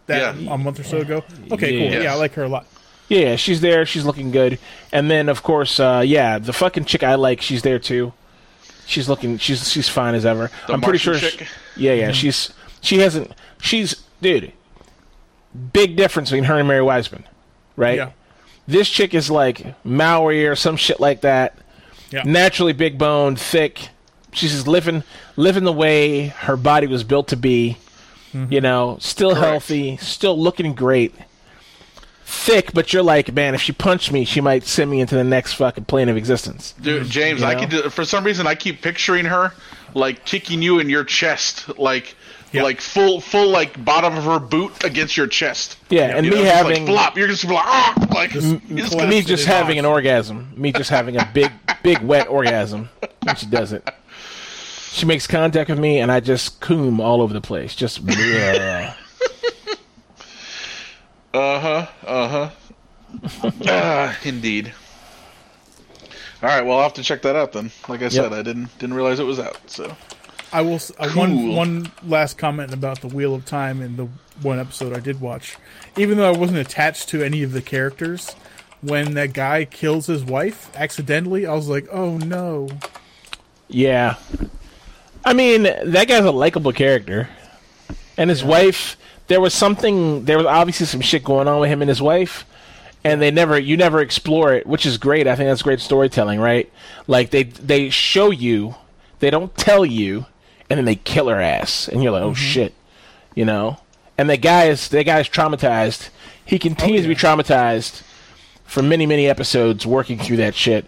[0.06, 0.54] that Yeah.
[0.54, 1.22] a month or so ago.
[1.52, 1.90] Okay, cool.
[1.92, 2.02] Yes.
[2.02, 2.66] Yeah, I like her a lot.
[3.08, 3.86] Yeah, yeah, she's there.
[3.86, 4.58] She's looking good.
[4.92, 8.12] And then, of course, uh, yeah, the fucking chick I like, she's there too.
[8.86, 9.38] She's looking.
[9.38, 10.50] She's she's fine as ever.
[10.66, 11.16] The I'm pretty sure.
[11.16, 11.46] chick?
[11.76, 12.12] yeah, yeah.
[12.12, 13.32] She's she hasn't.
[13.60, 14.52] She's dude.
[15.72, 17.24] Big difference between her and Mary Wiseman,
[17.76, 17.96] right?
[17.96, 18.10] Yeah,
[18.66, 21.56] This chick is like Maori or some shit like that.
[22.10, 22.22] yeah.
[22.24, 23.88] Naturally big boned, thick.
[24.32, 25.02] She's just living
[25.36, 27.78] living the way her body was built to be.
[28.32, 28.52] Mm-hmm.
[28.52, 29.46] You know, still Correct.
[29.46, 31.14] healthy, still looking great.
[32.28, 35.22] Thick, but you're like, man, if she punched me, she might send me into the
[35.22, 36.74] next fucking plane of existence.
[36.80, 37.10] Dude, mm-hmm.
[37.10, 39.52] James, You I can do, for some reason I keep picturing her
[39.94, 42.16] like kicking you in your chest, like
[42.56, 42.62] Yeah.
[42.64, 45.78] like full full like bottom of her boot against your chest.
[45.90, 47.16] Yeah, and You me know, just having like flop.
[47.16, 50.52] You're just like ah, like Just it's collapse me just in having an orgasm.
[50.56, 51.52] Me just having a big,
[51.82, 52.88] big wet orgasm
[53.22, 53.88] when she does it.
[54.90, 57.74] She makes contact with me, and I just coom all over the place.
[57.74, 58.00] Just.
[61.34, 61.86] Uh huh.
[62.06, 63.50] Uh huh.
[63.68, 64.72] Ah, indeed.
[66.42, 66.62] All right.
[66.62, 67.70] Well, I'll have to check that out then.
[67.88, 69.58] Like I said, I didn't didn't realize it was out.
[69.66, 69.94] So
[70.52, 70.80] I will.
[70.98, 71.54] Uh, One Cool.
[71.56, 74.08] one last comment about the Wheel of Time and the
[74.42, 75.56] one episode I did watch.
[75.96, 78.34] Even though I wasn't attached to any of the characters,
[78.80, 82.68] when that guy kills his wife accidentally, I was like, "Oh no!"
[83.68, 84.16] yeah.
[85.24, 87.28] I mean, that guy's a likable character,
[88.16, 88.96] and his wife.
[89.28, 90.24] There was something.
[90.24, 92.44] There was obviously some shit going on with him and his wife,
[93.02, 93.58] and they never.
[93.58, 95.26] You never explore it, which is great.
[95.26, 96.70] I think that's great storytelling, right?
[97.08, 98.76] Like they they show you,
[99.18, 100.26] they don't tell you,
[100.68, 102.34] and then they kill her ass, and you're like, oh mm-hmm.
[102.34, 102.74] shit,
[103.34, 103.78] you know.
[104.18, 106.08] And the guy is the guy is traumatized.
[106.44, 108.02] He continues to be traumatized
[108.64, 110.86] for many many episodes, working through that shit.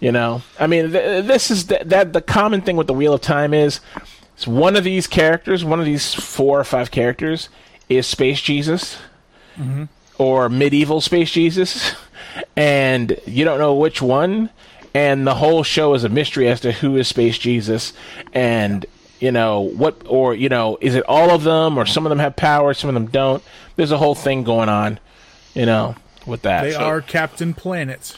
[0.00, 3.14] You know, I mean, th- this is th- that the common thing with the Wheel
[3.14, 3.80] of Time is,
[4.34, 7.48] it's one of these characters, one of these four or five characters,
[7.88, 8.98] is Space Jesus,
[9.56, 9.84] mm-hmm.
[10.18, 11.94] or medieval Space Jesus,
[12.56, 14.50] and you don't know which one,
[14.92, 17.92] and the whole show is a mystery as to who is Space Jesus,
[18.32, 18.84] and
[19.24, 22.18] you know what, or you know, is it all of them, or some of them
[22.18, 23.42] have power, some of them don't.
[23.76, 25.00] There's a whole thing going on,
[25.54, 25.94] you know,
[26.26, 26.62] with that.
[26.64, 28.16] They So- are Captain Planet.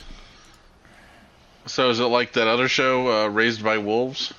[1.67, 4.33] so is it like that other show, uh, Raised by Wolves?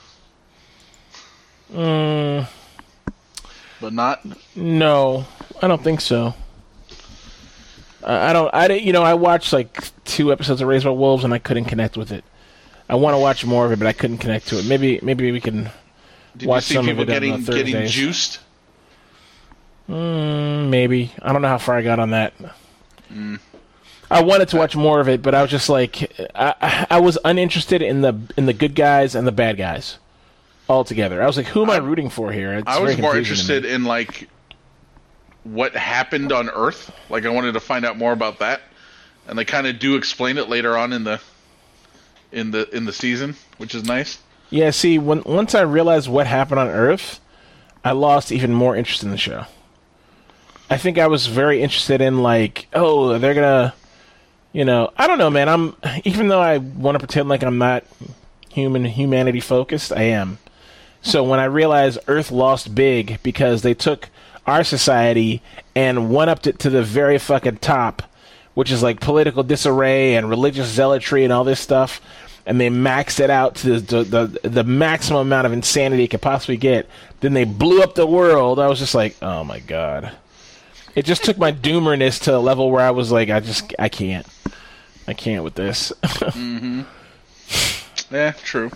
[1.74, 2.48] Mm.
[3.82, 4.22] But not.
[4.56, 5.26] No,
[5.62, 6.34] I don't think so.
[8.04, 8.54] I I don't.
[8.54, 11.40] I didn't- you know I watched like two episodes of Raised by Wolves and I
[11.40, 12.24] couldn't connect with it.
[12.90, 14.66] I want to watch more of it, but I couldn't connect to it.
[14.66, 15.70] Maybe maybe we can.
[16.38, 17.92] Did Watch you some see of people getting getting Thursdays.
[17.92, 18.40] juiced?
[19.90, 22.34] Mm, maybe I don't know how far I got on that.
[24.10, 27.00] I wanted to watch more of it, but I was just like I, I- I
[27.00, 29.98] was uninterested in the in the good guys and the bad guys
[30.70, 31.22] altogether.
[31.22, 32.54] I was like, who am I, rooting for here?
[32.54, 33.58] It's I was more confusing to me.
[33.58, 34.30] interested in like
[35.44, 36.92] what happened on Earth.
[37.10, 38.62] Like I wanted to find out more about that,
[39.28, 41.22] and they kind of do explain it later on in the
[42.34, 44.20] in the in the season, which is nice.
[44.50, 47.20] Yeah, see, when once I realized what happened on Earth,
[47.84, 49.46] I lost even more interest in the show.
[50.70, 53.74] I think I was very interested in like, oh, they're gonna,
[54.54, 55.50] you know, I don't know, man.
[55.50, 57.84] I'm even though I want to pretend like I'm not
[58.50, 60.40] human humanity focused, I am.
[61.02, 64.10] So when I realized Earth lost big because they took
[64.46, 65.42] our society
[65.76, 68.02] and one upped it to the very fucking top,
[68.56, 72.02] which is like political disarray and religious zealotry and all this stuff,
[72.48, 76.22] and they maxed it out to the the, the maximum amount of insanity it could
[76.22, 76.88] possibly get.
[77.20, 78.58] Then they blew up the world.
[78.58, 80.14] I was just like, oh my god.
[80.96, 83.90] It just took my doomerness to a level where I was like, I just I
[83.90, 84.26] can't.
[85.08, 85.94] I can't with this.
[86.38, 86.82] Mm-hmm.
[88.14, 88.70] Yeah, true.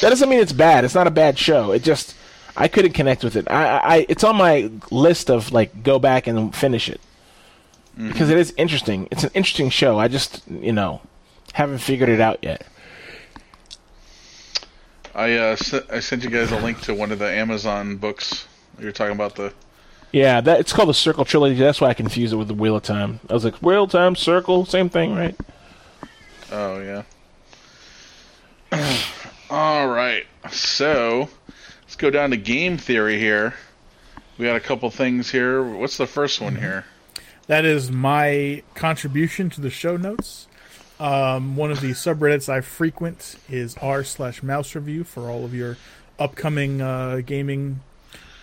[0.00, 0.84] That doesn't mean it's bad.
[0.84, 1.72] It's not a bad show.
[1.72, 2.14] It just
[2.56, 3.50] I couldn't connect with it.
[3.50, 7.00] I, I I- it's on my list of like go back and finish it
[7.96, 8.30] because mm-hmm.
[8.30, 9.08] it is interesting.
[9.10, 9.98] It's an interesting show.
[9.98, 11.02] I just you know
[11.54, 12.66] haven't figured it out yet.
[15.14, 18.46] I uh, s- I sent you guys a link to one of the Amazon books.
[18.78, 19.52] You're talking about the
[20.12, 21.56] Yeah, that it's called the Circle Trilogy.
[21.58, 23.18] That's why I confused it with the Wheel of Time.
[23.28, 25.34] I was like, Wheel of Time, Circle, same thing, right?
[26.52, 27.02] Oh yeah.
[29.50, 30.26] All right.
[30.50, 31.28] So
[31.82, 33.54] let's go down to game theory here.
[34.36, 35.62] We got a couple things here.
[35.62, 36.84] What's the first one here?
[37.48, 40.47] That is my contribution to the show notes.
[41.00, 45.54] Um, one of the subreddits I frequent is r slash mouse review for all of
[45.54, 45.76] your
[46.18, 47.80] upcoming uh, gaming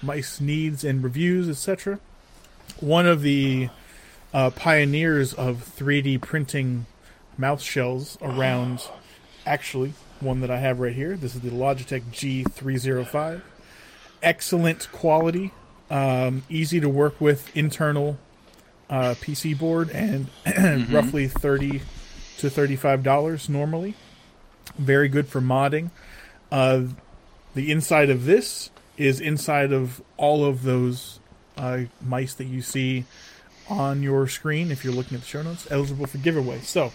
[0.02, 2.00] mice needs and reviews, etc.
[2.80, 3.70] One of the
[4.34, 6.86] uh, pioneers of 3D printing
[7.38, 8.88] mouse shells around,
[9.46, 11.18] actually, one that I have right here.
[11.18, 13.42] This is the Logitech G305.
[14.24, 15.52] Excellent quality,
[15.90, 18.18] um, easy to work with internal
[18.90, 20.28] uh, PC board, and
[20.92, 21.82] roughly thirty
[22.40, 23.96] to thirty-five dollars normally.
[24.78, 25.92] Very good for modding.
[26.52, 26.84] Uh,
[27.54, 31.20] the inside of this is inside of all of those
[31.58, 33.06] uh, mice that you see
[33.70, 36.60] on your screen if you're looking at the show notes, eligible for giveaway.
[36.62, 36.92] So,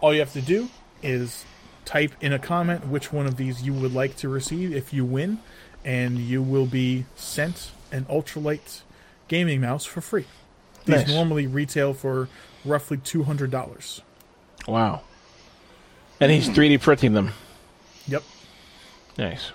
[0.00, 0.70] all you have to do
[1.02, 1.44] is
[1.84, 5.04] type in a comment which one of these you would like to receive if you
[5.04, 5.38] win,
[5.84, 8.82] and you will be sent an ultralight
[9.28, 10.26] gaming mouse for free.
[10.86, 11.08] These Nice.
[11.08, 12.28] normally retail for
[12.64, 14.00] roughly two hundred dollars.
[14.66, 15.02] Wow.
[16.20, 17.32] And he's 3D printing them.
[18.06, 18.22] Yep.
[19.18, 19.52] Nice.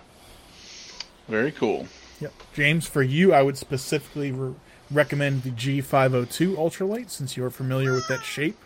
[1.28, 1.88] Very cool.
[2.20, 2.34] Yep.
[2.54, 4.56] James, for you, I would specifically re-
[4.92, 8.58] recommend the G502 Ultralight since you are familiar with that shape.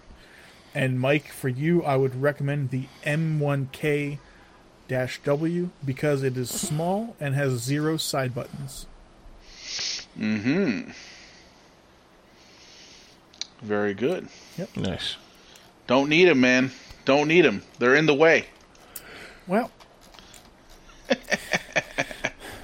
[0.74, 4.18] And Mike, for you, I would recommend the M1K
[5.24, 8.86] W because it is small and has zero side buttons.
[10.18, 10.92] Mm-hmm.
[13.62, 14.28] Very good.
[14.58, 14.78] Yep.
[14.78, 15.18] Nice.
[15.88, 16.72] Don't need them, man.
[17.06, 17.64] Don't need them.
[17.80, 18.46] They're in the way.
[19.48, 19.72] Well,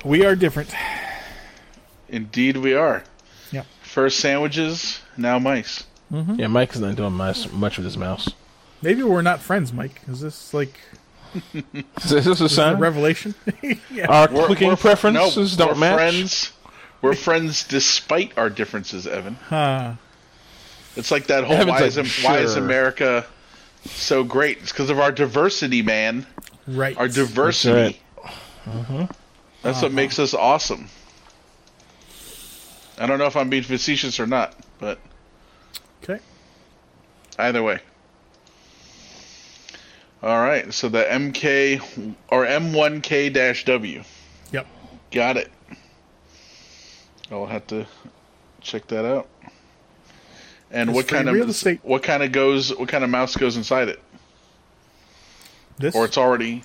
[0.05, 0.73] we are different.
[2.07, 3.03] Indeed, we are.
[3.51, 3.65] Yep.
[3.81, 5.83] First sandwiches, now mice.
[6.11, 6.35] Mm-hmm.
[6.35, 8.29] Yeah, Mike's not doing much, much with his mouse.
[8.81, 10.01] Maybe we're not friends, Mike.
[10.07, 10.79] Is this like
[11.53, 13.35] Is this a is this a revelation?
[13.91, 14.07] yeah.
[14.07, 15.95] Our We're- clicking we're- preferences no, don't we're match.
[15.97, 16.51] Friends.
[17.01, 19.35] We're friends despite our differences, Evan.
[19.35, 19.93] Huh.
[20.99, 23.25] It's like that whole Evan's why, like, is, Am- why is America
[23.85, 24.57] so great?
[24.59, 26.27] It's because of our diversity, man.
[26.67, 26.97] Right.
[26.97, 27.99] Our diversity.
[28.17, 28.31] right.
[28.67, 29.07] Uh-huh.
[29.63, 29.95] That's what uh-huh.
[29.95, 30.89] makes us awesome.
[32.97, 34.99] I don't know if I'm being facetious or not, but
[36.03, 36.19] okay.
[37.37, 37.79] either way.
[40.21, 44.03] All right, so the MK or M1K-W.
[44.51, 44.67] Yep.
[45.11, 45.49] Got it.
[47.31, 47.87] I'll have to
[48.59, 49.29] check that out.
[50.71, 51.79] And It's what kind real of estate.
[51.83, 53.99] what kind of goes what kind of mouse goes inside it?
[55.77, 55.95] This.
[55.95, 56.63] Or it's already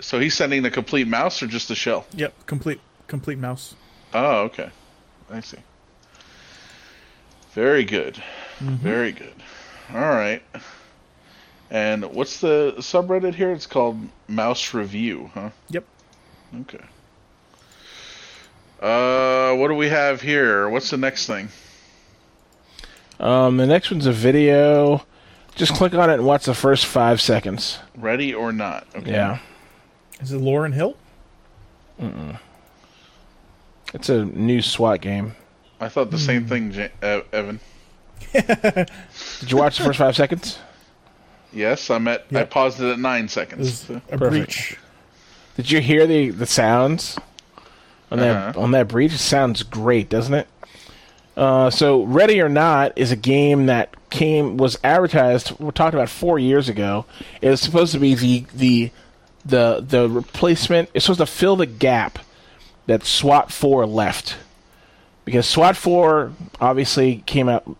[0.00, 2.06] So he's sending the complete mouse or just the shell?
[2.14, 2.46] Yep.
[2.46, 2.80] Complete.
[3.08, 3.74] Complete mouse.
[4.14, 4.70] Oh, okay.
[5.30, 5.58] I see.
[7.52, 8.14] Very good.
[8.60, 8.76] Mm-hmm.
[8.76, 9.34] Very good.
[9.92, 10.42] All right.
[11.70, 13.50] And what's the subreddit here?
[13.52, 13.98] It's called
[14.28, 15.50] Mouse Review, huh?
[15.70, 15.84] Yep.
[16.62, 16.84] Okay.
[18.80, 20.68] Uh, what do we have here?
[20.68, 21.48] What's the next thing?
[23.20, 25.04] Um, the next one's a video.
[25.54, 27.78] Just click on it and watch the first five seconds.
[27.96, 28.86] Ready or not?
[28.94, 29.10] Okay.
[29.10, 29.38] Yeah.
[30.20, 30.96] Is it Lauryn Hill?
[32.00, 32.38] Mm.
[33.92, 35.34] It's a new SWAT game.
[35.80, 37.60] I thought the same thing, Ja- uh, Evan.
[38.32, 40.58] Did you watch the first five seconds?
[41.52, 42.26] Yes, I'm at.
[42.32, 43.80] I paused it at nine seconds.
[43.80, 44.20] So- a Perfect.
[44.46, 44.76] breach.
[45.56, 47.18] Did you hear the, the sounds
[48.12, 48.60] on that Uh-huh.
[48.60, 49.12] on that breach?
[49.14, 50.46] It sounds great, doesn't it?
[51.38, 55.52] Uh, so, Ready or Not is a game that came was advertised.
[55.60, 57.06] We talked about four years ago.
[57.40, 58.90] It was supposed to be the the
[59.44, 60.90] the the replacement.
[60.94, 62.18] It's supposed to fill the gap
[62.86, 64.36] that SWAT Four left
[65.24, 67.70] because SWAT Four obviously came out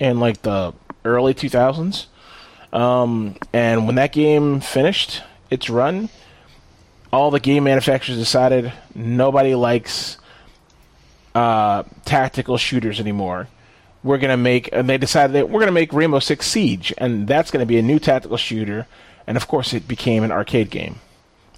[0.00, 0.74] in like the
[1.04, 2.06] early 2000s.
[2.72, 6.08] Um, and when that game finished its run,
[7.12, 10.18] all the game manufacturers decided nobody likes
[11.36, 13.48] uh, tactical shooters anymore.
[14.02, 17.50] We're gonna make, and they decided that we're gonna make Rainbow Six Siege, and that's
[17.50, 18.86] gonna be a new tactical shooter.
[19.26, 20.96] And of course, it became an arcade game.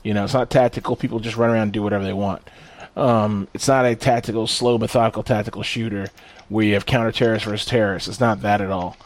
[0.03, 0.97] You know, it's not tactical.
[0.97, 2.43] People just run around and do whatever they want.
[2.97, 6.09] Um, it's not a tactical, slow, methodical tactical shooter
[6.49, 8.09] where you have counter terrorists versus terrorists.
[8.09, 8.97] It's not that at all.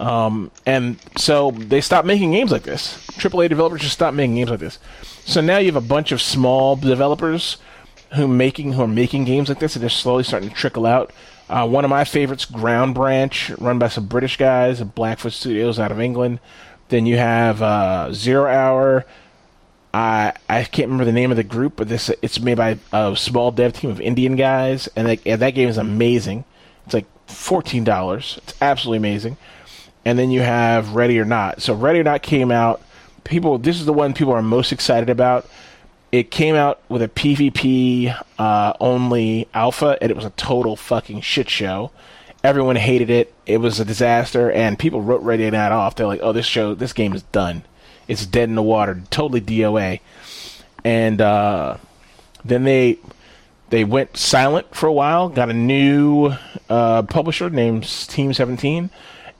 [0.00, 2.96] Um, and so they stopped making games like this.
[3.18, 4.78] AAA developers just stopped making games like this.
[5.02, 7.58] So now you have a bunch of small developers
[8.14, 11.12] who making who are making games like this, and they're slowly starting to trickle out.
[11.48, 15.90] Uh, one of my favorites, Ground Branch, run by some British guys, Blackfoot Studios out
[15.90, 16.40] of England.
[16.88, 19.04] Then you have uh, Zero Hour.
[19.92, 23.16] I I can't remember the name of the group, but this it's made by a
[23.16, 26.44] small dev team of Indian guys, and, they, and that game is amazing.
[26.84, 28.38] It's like fourteen dollars.
[28.42, 29.36] It's absolutely amazing.
[30.04, 31.60] And then you have Ready or Not.
[31.60, 32.80] So Ready or Not came out.
[33.24, 35.46] People, this is the one people are most excited about.
[36.10, 41.20] It came out with a PvP uh, only alpha, and it was a total fucking
[41.20, 41.90] shit show.
[42.42, 43.34] Everyone hated it.
[43.44, 45.96] It was a disaster, and people wrote Ready or Not off.
[45.96, 47.64] They're like, "Oh, this show, this game is done.
[48.06, 49.02] It's dead in the water.
[49.10, 50.00] Totally DOA."
[50.84, 51.76] And uh,
[52.44, 52.98] then they
[53.70, 55.28] they went silent for a while.
[55.28, 56.32] Got a new
[56.70, 58.88] uh, publisher named Team Seventeen,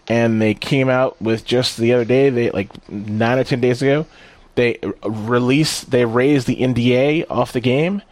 [0.09, 3.81] and they came out with just the other day, they like nine or ten days
[3.83, 4.07] ago,
[4.59, 8.03] they released, they raised the NDA off the game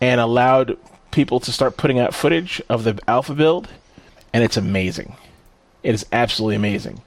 [0.00, 0.78] and allowed
[1.10, 3.68] people to start putting out footage of the alpha build,
[4.32, 5.16] and it's amazing.
[5.82, 7.02] It is absolutely amazing.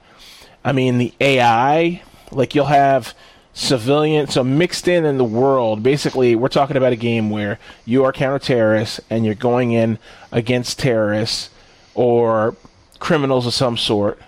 [0.62, 3.14] I mean, the AI, like you'll have
[3.54, 5.82] civilian, so mixed in in the world.
[5.82, 9.98] Basically, we're talking about a game where you are counter terrorists and you're going in
[10.30, 11.48] against terrorists
[11.94, 12.56] or
[12.98, 14.20] criminals of some sort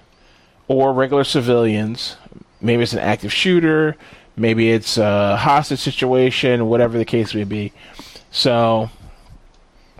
[0.68, 2.16] or regular civilians.
[2.62, 3.98] Maybe it's an active shooter,
[4.36, 7.72] maybe it's a hostage situation, whatever the case may be.
[8.30, 8.90] So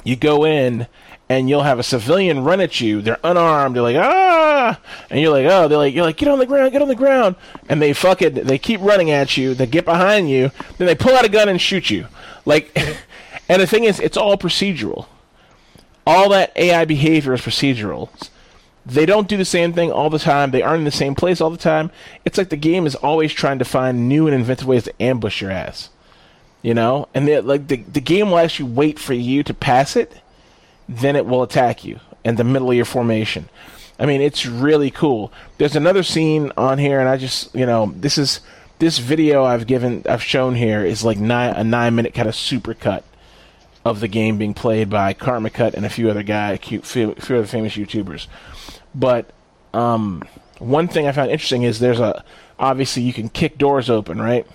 [0.03, 0.87] you go in
[1.29, 3.01] and you'll have a civilian run at you.
[3.01, 3.77] They're unarmed.
[3.77, 4.79] They're like ah,
[5.11, 6.95] and you're like oh, they're like you're like get on the ground, get on the
[6.95, 7.37] ground,
[7.69, 9.55] and they fucking they keep running at you.
[9.55, 12.07] They get behind you, then they pull out a gun and shoot you.
[12.45, 12.77] Like,
[13.49, 15.07] and the thing is, it's all procedural.
[16.07, 18.11] All that AI behavior is procedural.
[18.87, 20.51] They don't do the same thing all the time.
[20.51, 21.91] They aren't in the same place all the time.
[22.25, 25.41] It's like the game is always trying to find new and inventive ways to ambush
[25.41, 25.89] your ass.
[26.63, 30.21] You know, and like the the game will actually wait for you to pass it
[30.89, 33.49] then it will attack you in the middle of your formation.
[33.99, 35.33] I mean, it's really cool.
[35.59, 38.41] There's another scene on here, and I just, you know, this is
[38.81, 42.35] this video I've given, I've shown here is like nine, a nine minute kind of
[42.35, 43.05] super cut
[43.85, 47.37] of the game being played by Karmakut and a few other guys, a few, few
[47.37, 48.27] other famous YouTubers.
[48.95, 49.31] But
[49.73, 50.23] um,
[50.59, 52.25] one thing I found interesting is there's a
[52.59, 54.47] obviously you can kick doors open, right?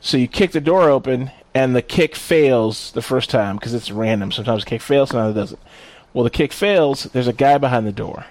[0.00, 3.90] So you kick the door open, and the kick fails the first time because it's
[3.90, 4.32] random.
[4.32, 5.60] Sometimes the kick fails, sometimes it doesn't.
[6.12, 7.04] Well, the kick fails.
[7.04, 8.24] There's a guy behind the door,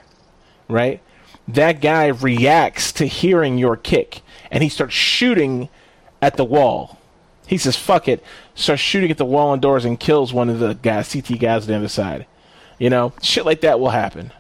[0.67, 1.01] right?
[1.47, 5.69] That guy reacts to hearing your kick, and he starts shooting
[6.21, 6.99] at the wall.
[7.45, 8.23] He says, "Fuck it,"
[8.55, 11.63] starts shooting at the wall and doors, and kills one of the guys, CT guys
[11.63, 12.25] on the other side.
[12.79, 14.31] You know, shit like that will happen.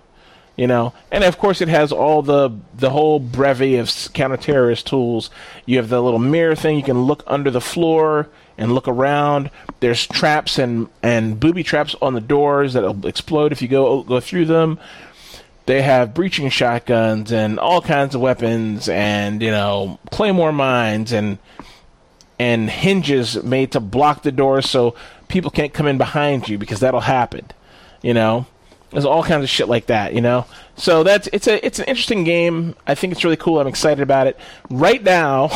[0.57, 5.29] You know, and of course it has all the the whole brevy of counter-terrorist tools.
[5.67, 6.77] You have the little mirror thing.
[6.77, 8.27] You can look under the floor
[8.57, 9.51] and look around.
[9.81, 14.19] There's traps and, and booby traps on the doors that'll explode if you go go
[14.19, 14.79] through them.
[15.67, 21.37] They have breaching shotguns and all kinds of weapons and you know claymore mines and
[22.39, 24.95] and hinges made to block the doors so
[25.27, 27.45] people can't come in behind you because that'll happen.
[28.01, 28.45] You know,
[28.91, 30.13] there's all kinds of shit like that.
[30.13, 30.45] You know,
[30.75, 32.75] so that's it's a it's an interesting game.
[32.85, 33.59] I think it's really cool.
[33.59, 34.37] I'm excited about it.
[34.69, 35.49] Right now,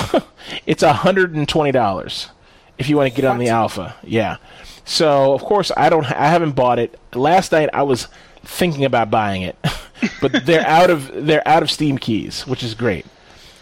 [0.65, 2.29] it's hundred and twenty dollars
[2.77, 3.95] if you want to get on the alpha.
[4.03, 4.37] Yeah.
[4.85, 6.05] So of course I don't.
[6.05, 6.99] I haven't bought it.
[7.13, 8.07] Last night I was
[8.43, 9.55] thinking about buying it,
[10.21, 13.05] but they're out of they're out of Steam keys, which is great.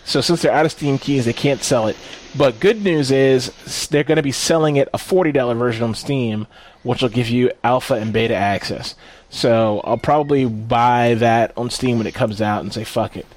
[0.05, 1.95] So since they're out of Steam keys, they can't sell it.
[2.35, 3.51] But good news is
[3.87, 6.47] they're going to be selling it a forty dollar version on Steam,
[6.83, 8.95] which will give you alpha and beta access.
[9.29, 13.27] So I'll probably buy that on Steam when it comes out and say fuck it.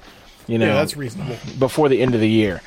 [0.47, 1.37] You know, yeah, that's reasonable.
[1.57, 2.61] Before the end of the year.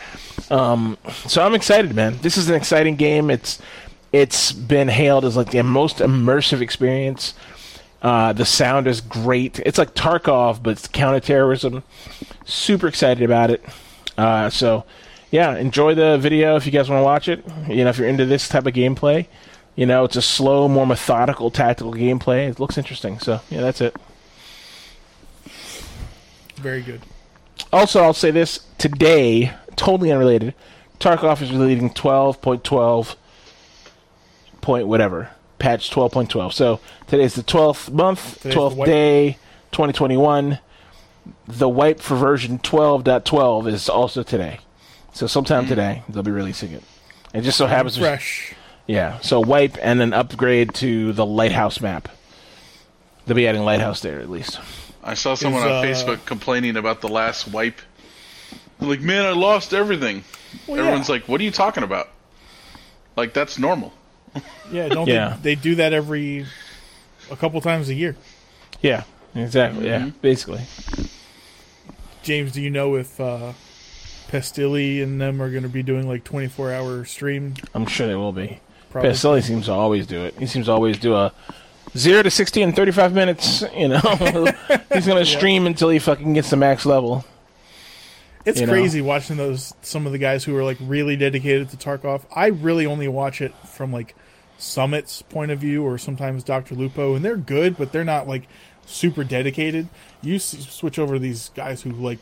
[0.51, 0.97] Um,
[1.27, 2.19] so I'm excited, man.
[2.23, 3.31] This is an exciting game.
[3.31, 3.61] It's
[4.12, 7.35] it's been hailed as like the most immersive experience.
[8.01, 9.59] Uh, the sound is great.
[9.61, 11.82] It's like Tarkov, but it's counterterrorism.
[12.44, 13.65] Super excited about it.
[14.16, 14.85] Uh, so,
[15.31, 17.44] yeah, enjoy the video if you guys want to watch it.
[17.69, 19.27] You know, if you're into this type of gameplay,
[19.77, 22.48] you know, it's a slow, more methodical, tactical gameplay.
[22.48, 23.19] It looks interesting.
[23.19, 23.94] So, yeah, that's it.
[26.57, 27.03] Very good.
[27.73, 30.55] Also, I'll say this today totally unrelated.
[30.98, 33.16] Tarkov is releasing 12.12
[34.62, 36.53] point whatever patch 12.12.
[36.53, 39.32] So today's the 12th month, today's 12th day,
[39.73, 40.59] 2021.
[41.47, 44.61] The wipe for version 12.12 is also today.
[45.12, 45.69] So sometime mm.
[45.69, 46.82] today they'll be releasing it.
[47.35, 48.55] It just so happens fresh.
[48.86, 49.18] Yeah.
[49.20, 52.08] So wipe and then upgrade to the lighthouse map.
[53.26, 54.60] They'll be adding lighthouse there at least.
[55.02, 57.80] I saw someone is, on uh, Facebook complaining about the last wipe
[58.80, 60.24] like, man, I lost everything.
[60.66, 61.14] Well, Everyone's yeah.
[61.14, 62.08] like, what are you talking about?
[63.16, 63.92] Like, that's normal.
[64.70, 65.36] Yeah, don't yeah.
[65.40, 66.44] They, they, do that every
[67.30, 68.16] a couple times a year.
[68.82, 69.04] Yeah,
[69.34, 69.86] exactly.
[69.86, 70.06] Mm-hmm.
[70.06, 70.60] Yeah, basically.
[72.22, 73.52] James, do you know if uh,
[74.28, 77.54] Pestily and them are going to be doing like 24 hour stream?
[77.72, 78.60] I'm sure they will be.
[78.90, 79.40] Probably.
[79.42, 80.38] Seems to always do it.
[80.38, 81.32] He seems to always do a
[81.96, 83.62] zero to 60 in 35 minutes.
[83.74, 84.00] You know,
[84.92, 85.70] he's going to stream yeah.
[85.70, 87.24] until he fucking gets to max level.
[88.44, 89.06] It's crazy know?
[89.06, 92.22] watching those some of the guys who are like really dedicated to Tarkov.
[92.34, 94.14] I really only watch it from like
[94.56, 96.76] Summit's point of view or sometimes Dr.
[96.76, 98.46] Lupo and they're good, but they're not like
[98.86, 99.88] super dedicated.
[100.22, 102.20] You switch over to these guys who like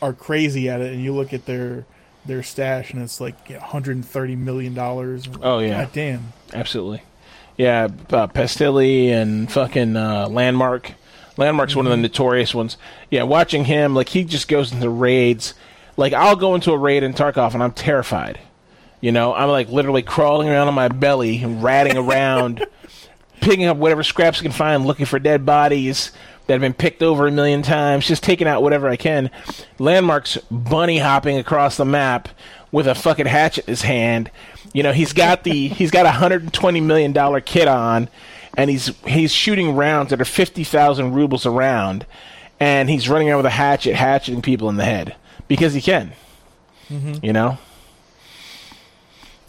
[0.00, 1.84] are crazy at it and you look at their
[2.26, 5.28] their stash and it's like 130 million dollars.
[5.42, 5.84] Oh yeah.
[5.84, 6.32] God damn.
[6.52, 7.02] Absolutely.
[7.56, 10.92] Yeah, uh, Pestily and fucking uh, Landmark
[11.36, 12.76] Landmark's one of the notorious ones.
[13.10, 15.54] Yeah, watching him, like he just goes into raids.
[15.96, 18.38] Like I'll go into a raid in Tarkov and I'm terrified.
[19.00, 22.66] You know, I'm like literally crawling around on my belly, and ratting around,
[23.40, 26.12] picking up whatever scraps I can find, looking for dead bodies
[26.46, 29.30] that have been picked over a million times, just taking out whatever I can.
[29.78, 32.28] Landmark's bunny hopping across the map
[32.70, 34.30] with a fucking hatchet in his hand.
[34.72, 38.08] You know, he's got the he's got a hundred and twenty million dollar kit on,
[38.56, 42.06] and he's he's shooting rounds that are fifty thousand rubles a round,
[42.60, 45.16] and he's running around with a hatchet, hatcheting people in the head
[45.48, 46.12] because he can.
[46.88, 47.24] Mm-hmm.
[47.24, 47.58] You know.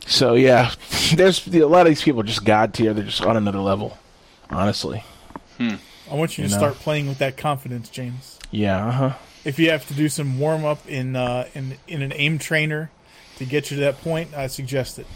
[0.07, 0.71] So yeah,
[1.15, 2.93] there's a lot of these people just god tier.
[2.93, 3.97] They're just on another level,
[4.49, 5.03] honestly.
[5.57, 5.75] Hmm.
[6.11, 6.59] I want you, You to know.
[6.59, 8.39] start playing with that confidence, James.
[8.51, 8.87] Yeah.
[8.87, 9.13] Uh huh.
[9.45, 12.89] If you have to do some warm up in uh, in in an aim trainer
[13.37, 15.07] to get you to that point, I suggest it.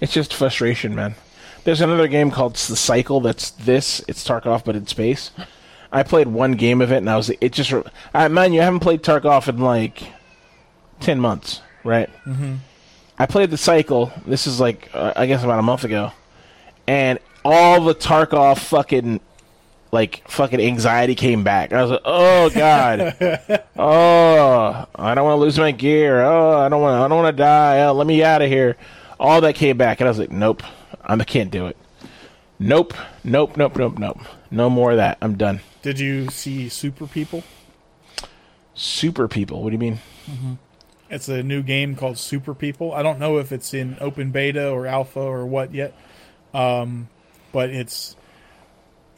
[0.00, 1.14] It's just frustration, man.
[1.64, 4.02] There's another game called The Cycle that's this.
[4.08, 5.30] It's Tarkov, but in space.
[5.90, 7.72] I played one game of it, and I was it just.
[8.14, 10.02] I man, you haven't played Tarkov in like
[11.00, 12.08] ten months, right?
[12.26, 12.56] Mm-hmm.
[13.18, 14.12] I played The Cycle.
[14.26, 16.12] This is like uh, I guess about a month ago,
[16.86, 19.20] and all the Tarkov fucking
[19.90, 21.72] like fucking anxiety came back.
[21.72, 23.16] I was like, oh god,
[23.76, 26.22] oh I don't want to lose my gear.
[26.22, 27.84] Oh I don't want I don't want to die.
[27.84, 28.76] Oh, let me out of here.
[29.20, 30.62] All that came back, and I was like, nope,
[31.02, 31.76] I can't do it.
[32.58, 32.94] Nope,
[33.24, 34.18] nope, nope, nope, nope.
[34.50, 35.18] No more of that.
[35.20, 35.60] I'm done.
[35.82, 37.44] Did you see Super People?
[38.74, 39.62] Super people.
[39.62, 39.98] What do you mean?
[41.10, 42.92] It's a new game called Super People.
[42.92, 45.94] I don't know if it's in open beta or alpha or what yet,
[46.52, 47.08] um,
[47.52, 48.14] but it's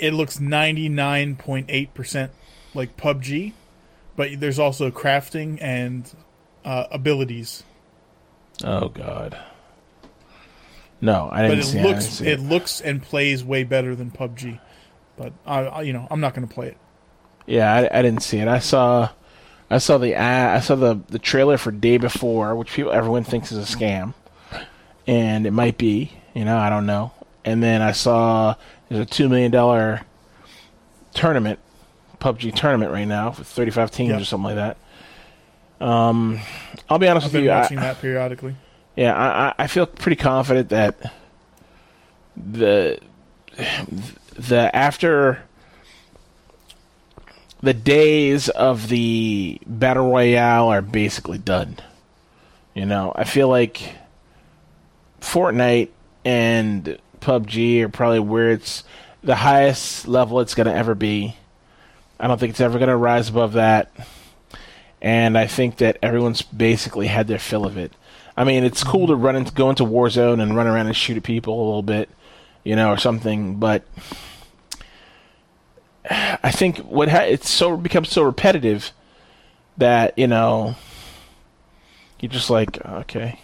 [0.01, 2.33] it looks ninety nine point eight percent
[2.75, 3.53] like PUBG,
[4.17, 6.13] but there's also crafting and
[6.65, 7.63] uh, abilities.
[8.65, 9.39] Oh god.
[11.01, 11.83] No, I But didn't it see it.
[11.87, 14.61] Looks see it looks and plays way better than PUBG.
[15.17, 16.77] But I, I you know I'm not going to play it.
[17.47, 18.47] Yeah, I, I didn't see it.
[18.49, 19.09] I saw,
[19.71, 23.25] I saw the ad, I saw the the trailer for Day Before, which people everyone
[23.25, 24.15] thinks is a scam,
[25.07, 26.13] and it might be.
[26.35, 27.13] You know, I don't know.
[27.45, 28.55] And then I saw
[28.91, 30.03] there's a two million dollar
[31.15, 31.59] tournament,
[32.21, 34.21] PUBG tournament right now with 35 teams Yeah.
[34.21, 34.77] or something like that.
[35.87, 36.39] Um,
[36.91, 37.51] I'll be honest I've with been you.
[37.53, 38.57] I- watching that periodically.
[38.97, 41.13] yeah, I, I- I feel pretty confident that
[42.37, 42.99] the
[44.37, 45.43] the after
[47.63, 51.77] the days of the battle royale are basically done.
[52.75, 53.95] You know, I feel like
[55.21, 55.89] Fortnite
[56.25, 58.85] and PUBG are probably where it's
[59.23, 61.37] the highest level it's going to ever be.
[62.19, 63.91] I don't think it's ever going to rise above that.
[65.03, 67.93] And I think that everyone's basically had their fill of it.
[68.37, 71.17] I mean, it's cool to run into go into Warzone and run around and shoot
[71.17, 72.09] at people a little bit,
[72.65, 73.57] you know, or something.
[73.57, 73.85] But
[76.09, 78.93] I think what ha- it's so becomes so repetitive
[79.77, 80.77] that you know
[82.21, 83.41] you're just like, okay,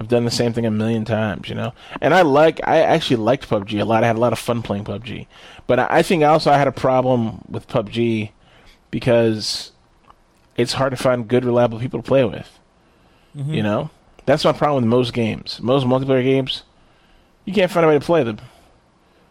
[0.00, 1.74] I've done the same thing a million times, you know.
[2.00, 4.02] And I like, I actually liked PUBG a lot.
[4.02, 5.26] I had a lot of fun playing PUBG,
[5.66, 8.30] but I think also I had a problem with PUBG
[8.90, 9.72] because
[10.56, 12.58] it's hard to find good, reliable people to play with.
[13.36, 13.52] Mm-hmm.
[13.52, 13.90] You know,
[14.24, 15.60] that's my problem with most games.
[15.60, 16.62] Most multiplayer games,
[17.44, 18.38] you can't find a way to play them,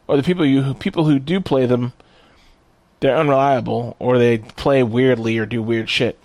[0.08, 1.94] or the people you people who do play them,
[3.00, 6.20] they're unreliable, or they play weirdly or do weird shit.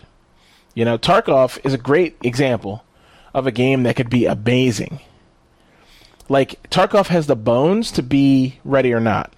[0.74, 2.84] You know, Tarkov is a great example
[3.34, 5.00] of a game that could be amazing.
[6.28, 9.32] Like Tarkov has the bones to be ready or not.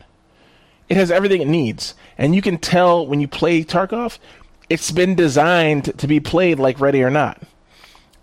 [0.88, 4.18] It has everything it needs, and you can tell when you play Tarkov,
[4.70, 7.42] it's been designed to be played like Ready or Not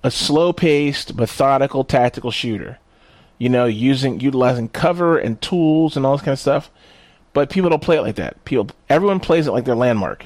[0.03, 2.77] a slow-paced, methodical tactical shooter.
[3.37, 6.69] You know, using utilizing cover and tools and all this kind of stuff.
[7.33, 8.43] But people don't play it like that.
[8.45, 10.25] People, everyone plays it like their landmark.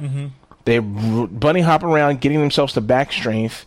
[0.00, 0.28] Mm-hmm.
[0.64, 3.66] They bunny hop around, getting themselves to back strength.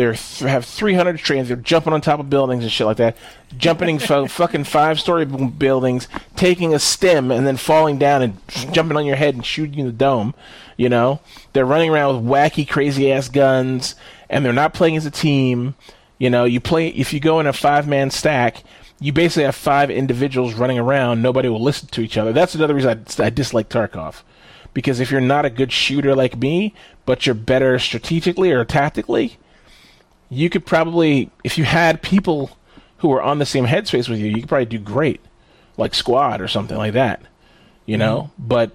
[0.00, 1.48] They have 300 strength.
[1.48, 3.16] They're jumping on top of buildings and shit like that.
[3.56, 8.38] Jumping fo- fucking five-story buildings, taking a stim and then falling down and
[8.72, 10.34] jumping on your head and shooting you in the dome.
[10.76, 11.20] You know,
[11.52, 13.94] they're running around with wacky, crazy-ass guns,
[14.28, 15.74] and they're not playing as a team.
[16.18, 18.62] You know, you play if you go in a five-man stack.
[19.02, 21.22] You basically have five individuals running around.
[21.22, 22.34] Nobody will listen to each other.
[22.34, 24.22] That's another reason I, I dislike Tarkov
[24.74, 26.74] because if you're not a good shooter like me,
[27.06, 29.38] but you're better strategically or tactically,
[30.30, 32.56] you could probably, if you had people
[32.98, 35.20] who were on the same headspace with you, you could probably do great,
[35.76, 37.20] like squad or something like that,
[37.84, 38.30] you know.
[38.38, 38.70] But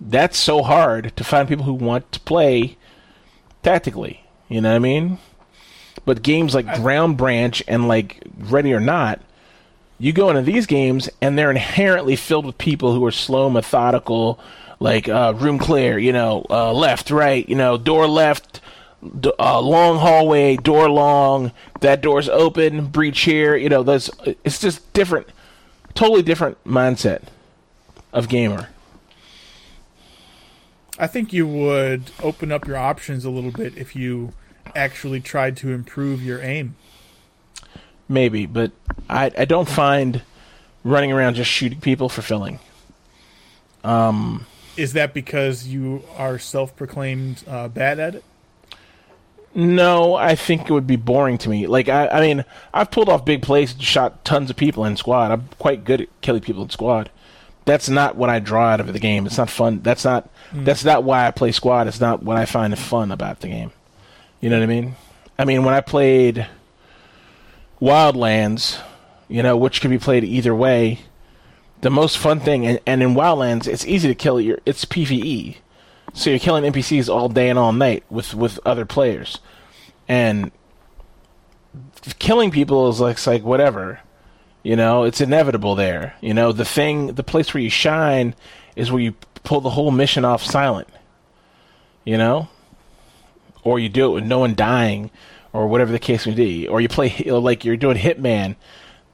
[0.00, 2.76] that's so hard to find people who want to play
[3.62, 4.24] tactically.
[4.48, 5.18] You know what I mean?
[6.04, 9.20] But games like Ground Branch and like Ready or Not,
[10.00, 14.40] You go into these games, and they're inherently filled with people who are slow, methodical,
[14.80, 18.59] like uh, room clear, you know, uh, left, right, you know, door left,
[19.38, 24.10] uh, long hallway, door long, that door's open, breach here, you know, there's,
[24.44, 25.26] it's just different,
[25.94, 27.22] totally different mindset
[28.12, 28.68] of gamer.
[30.98, 34.34] I think you would open up your options a little bit if you
[34.76, 36.76] actually tried to improve your aim.
[38.08, 38.72] Maybe, but
[39.08, 40.22] I, I don't find
[40.84, 42.58] running around just shooting people fulfilling.
[43.82, 44.46] Um,
[44.76, 48.24] Is that because you are self-proclaimed uh, bad at it?
[49.54, 51.66] No, I think it would be boring to me.
[51.66, 54.96] Like I, I mean, I've pulled off big plays and shot tons of people in
[54.96, 55.32] squad.
[55.32, 57.10] I'm quite good at killing people in squad.
[57.64, 59.26] That's not what I draw out of the game.
[59.26, 59.80] It's not fun.
[59.82, 60.64] That's not hmm.
[60.64, 61.88] that's not why I play squad.
[61.88, 63.72] It's not what I find fun about the game.
[64.40, 64.94] You know what I mean?
[65.38, 66.46] I mean, when I played
[67.80, 68.80] Wildlands,
[69.28, 71.00] you know, which can be played either way,
[71.80, 74.40] the most fun thing, and, and in Wildlands, it's easy to kill.
[74.40, 75.56] Your it's PVE,
[76.14, 79.38] so you're killing NPCs all day and all night with with other players,
[80.08, 80.50] and
[82.18, 84.00] killing people is like like whatever,
[84.62, 86.14] you know, it's inevitable there.
[86.20, 88.34] You know, the thing, the place where you shine
[88.76, 89.14] is where you
[89.44, 90.88] pull the whole mission off silent.
[92.04, 92.48] You know,
[93.62, 95.10] or you do it with no one dying,
[95.52, 98.56] or whatever the case may be, or you play you know, like you're doing Hitman.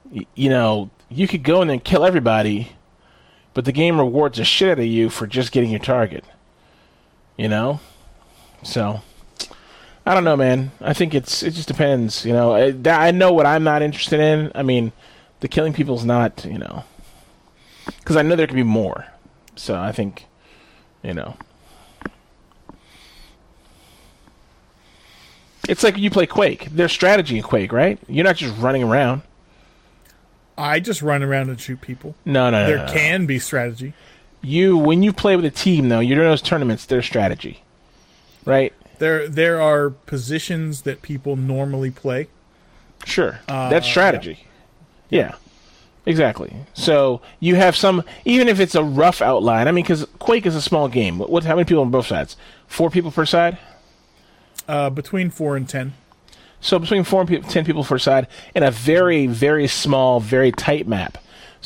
[0.09, 2.71] Y- You know, you could go in and kill everybody,
[3.53, 6.23] but the game rewards the shit out of you for just getting your target.
[7.37, 7.79] You know,
[8.63, 9.01] so
[10.05, 10.71] I don't know, man.
[10.81, 12.25] I think it's it just depends.
[12.25, 14.51] You know, I, I know what I'm not interested in.
[14.55, 14.91] I mean,
[15.41, 16.45] the killing people's not.
[16.45, 16.83] You know,
[17.85, 19.05] because I know there could be more.
[19.55, 20.25] So I think,
[21.03, 21.35] you know.
[25.67, 26.69] It's like you play Quake.
[26.71, 27.99] There's strategy in Quake, right?
[28.07, 29.23] You're not just running around.
[30.57, 32.15] I just run around and shoot people.
[32.25, 32.67] No, no, no.
[32.67, 32.93] There no, no.
[32.93, 33.93] can be strategy.
[34.41, 36.85] You when you play with a team though, you're in those tournaments.
[36.85, 37.63] There's strategy,
[38.45, 38.73] right?
[38.99, 42.27] There there are positions that people normally play.
[43.05, 44.45] Sure, Uh, that's strategy.
[45.09, 45.35] Yeah.
[46.05, 46.53] exactly.
[46.73, 49.67] So you have some, even if it's a rough outline.
[49.67, 51.19] I mean, because Quake is a small game.
[51.19, 51.43] What?
[51.45, 52.35] How many people on both sides?
[52.67, 53.57] Four people per side.
[54.67, 55.93] Uh, between four and ten.
[56.59, 60.51] So between four and pe- ten people per side in a very, very small, very
[60.51, 61.17] tight map.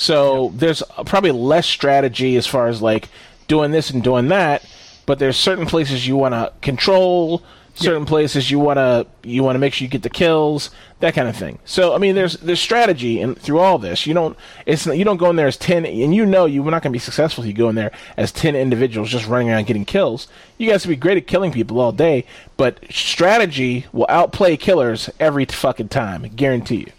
[0.01, 3.09] So there's probably less strategy as far as like
[3.47, 4.65] doing this and doing that,
[5.05, 7.43] but there's certain places you want to control,
[7.75, 10.71] certain places you want to you want to make sure you get the kills,
[11.01, 11.59] that kind of thing.
[11.65, 14.07] So I mean, there's there's strategy and through all this.
[14.07, 16.63] You don't it's not- you don't go in there as ten, and you know you're
[16.65, 19.51] not going to be successful if you go in there as ten individuals just running
[19.51, 20.27] around getting kills.
[20.57, 22.25] You guys will be great at killing people all day,
[22.57, 26.25] but strategy will outplay killers every fucking time.
[26.25, 26.91] I guarantee you.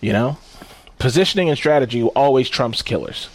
[0.00, 0.38] You know,
[1.02, 3.28] positioning and strategy always trumps killers.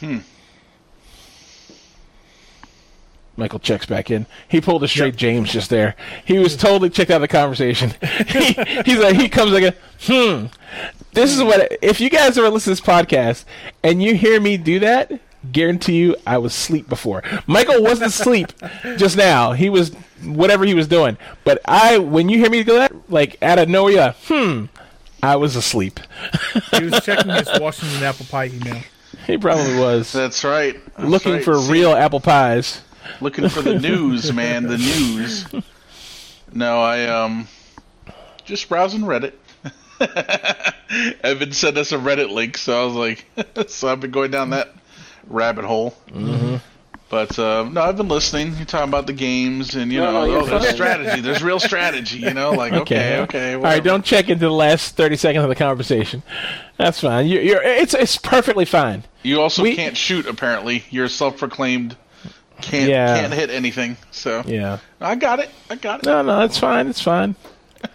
[0.00, 0.20] Hmm.
[3.36, 4.24] Michael checks back in.
[4.48, 5.16] He pulled a straight Yep.
[5.16, 5.96] James just there.
[6.24, 7.92] He was totally checked out of the conversation.
[8.26, 8.54] he,
[8.86, 10.46] he's like, he comes like, a, hmm.
[11.12, 11.76] This is what.
[11.82, 13.44] If you guys ever listen to this podcast
[13.82, 15.12] and you hear me do that,
[15.52, 17.22] guarantee you I was asleep before.
[17.46, 18.52] Michael wasn't asleep
[18.96, 19.52] just now.
[19.52, 21.16] He was whatever he was doing.
[21.44, 24.64] But I, when you hear me do that, like out of nowhere, you're like, hmm.
[25.22, 26.00] I was asleep.
[26.72, 28.82] He was checking his Washington apple pie email.
[29.26, 30.78] He probably was That's right.
[30.96, 31.44] That's looking right.
[31.44, 32.82] for See, real apple pies.
[33.22, 34.64] Looking for the news, man.
[34.64, 35.46] The news.
[36.52, 37.48] No, I um,
[38.44, 39.32] just browsing Reddit.
[41.24, 44.50] Evan sent us a Reddit link, so I was like, so I've been going down
[44.50, 44.74] that
[45.28, 45.94] rabbit hole.
[46.10, 46.56] Mm-hmm.
[47.10, 48.56] But uh, no, I've been listening.
[48.56, 50.74] You're talking about the games, and you No, know, no, oh, there's fine.
[50.74, 51.20] strategy.
[51.20, 52.18] There's real strategy.
[52.18, 53.54] You know, like okay, okay.
[53.54, 56.22] All right, don't check into the last thirty seconds of the conversation.
[56.76, 57.26] That's fine.
[57.26, 59.04] You're, you're it's it's perfectly fine.
[59.22, 60.26] You also we- can't shoot.
[60.26, 61.96] Apparently, you're self-proclaimed
[62.60, 63.20] can't Yeah.
[63.20, 63.96] can't hit anything.
[64.10, 64.78] So Yeah.
[65.00, 65.50] I got it.
[65.70, 66.06] I got it.
[66.06, 66.88] No, no, it's fine.
[66.88, 67.36] It's fine.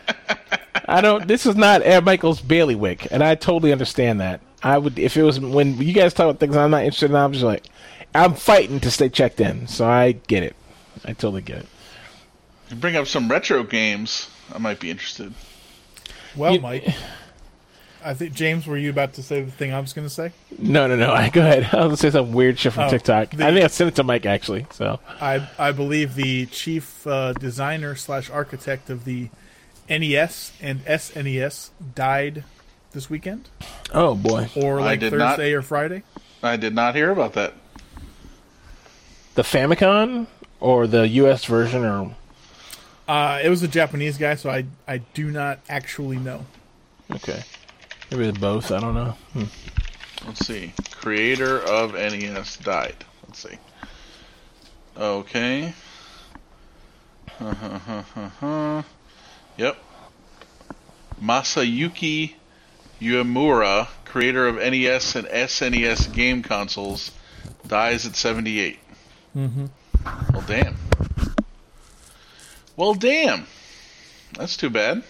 [0.85, 1.27] I don't.
[1.27, 4.41] This is not Ed Michael's bailiwick, and I totally understand that.
[4.64, 7.15] I would if it was when you guys talk about things I'm not interested in.
[7.15, 7.65] I'm just like,
[8.14, 10.56] I'm fighting to stay checked in, so I get it.
[11.06, 11.65] I totally get it.
[12.69, 14.30] You bring up some retro games.
[14.53, 15.34] I might be interested.
[16.36, 16.88] Well, You- Mike,
[18.03, 20.31] I think James, were you about to say the thing I was going to say?
[20.57, 21.11] No, no, no.
[21.11, 21.64] I go ahead.
[21.73, 23.31] I was gonna say some weird shit from Oh, TikTok.
[23.31, 24.65] the- I think I sent it to Mike actually.
[24.72, 29.30] So I I believe the chief uh, designer slash architect of the
[29.90, 32.44] NES and SNES died
[32.91, 33.49] this weekend,
[33.94, 36.03] oh boy, or like did not- Thursday or Friday.
[36.41, 37.53] I did not hear about that.
[39.36, 40.28] the Famicom
[40.60, 41.45] or the U.S.
[41.45, 42.16] version or
[43.07, 46.45] Uh, it was a Japanese guy, so I I do not actually know.
[47.11, 47.44] Okay.
[48.11, 48.72] Maybe they're both.
[48.72, 49.16] I don't know.
[49.34, 49.44] Hmm.
[50.28, 50.74] Let's see.
[50.91, 52.95] Creator of NES died.
[53.28, 53.57] Let's see.
[54.98, 55.74] Okay.
[59.57, 59.78] yep.
[61.22, 62.34] Masayuki
[63.01, 67.11] Uemura, creator of NES and SNES game consoles,
[67.67, 68.80] dies at 78.
[69.35, 69.65] Mm-hmm.
[70.34, 70.76] Well, damn.
[72.76, 73.45] Well, damn.
[74.38, 75.03] That's too bad.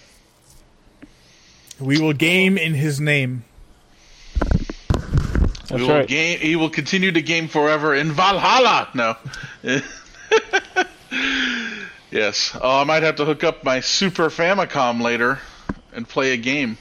[1.79, 3.45] We will game in his name.
[4.39, 6.07] That's we will right.
[6.07, 6.39] game.
[6.39, 8.89] He will continue to game forever in Valhalla.
[8.93, 9.15] No.
[12.11, 12.57] yes.
[12.59, 15.39] Oh, I might have to hook up my Super Famicom later
[15.93, 16.77] and play a game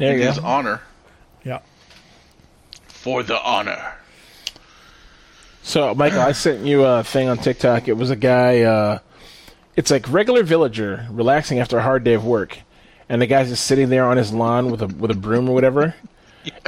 [0.00, 0.46] There in you his go.
[0.46, 0.80] honor.
[1.44, 1.60] Yeah.
[2.88, 3.94] For the honor.
[5.62, 7.86] So, Michael, I sent you a thing on TikTok.
[7.86, 8.62] It was a guy.
[8.62, 8.98] Uh,
[9.76, 12.58] it's like regular villager relaxing after a hard day of work,
[13.08, 15.54] and the guy's just sitting there on his lawn with a with a broom or
[15.54, 15.94] whatever.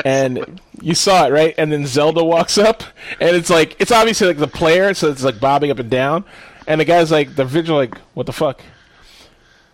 [0.04, 1.54] And you saw it, right?
[1.56, 2.84] And then Zelda walks up,
[3.20, 6.24] and it's like it's obviously like the player, so it's like bobbing up and down.
[6.66, 8.62] And the guy's like, the vigil, like, what the fuck?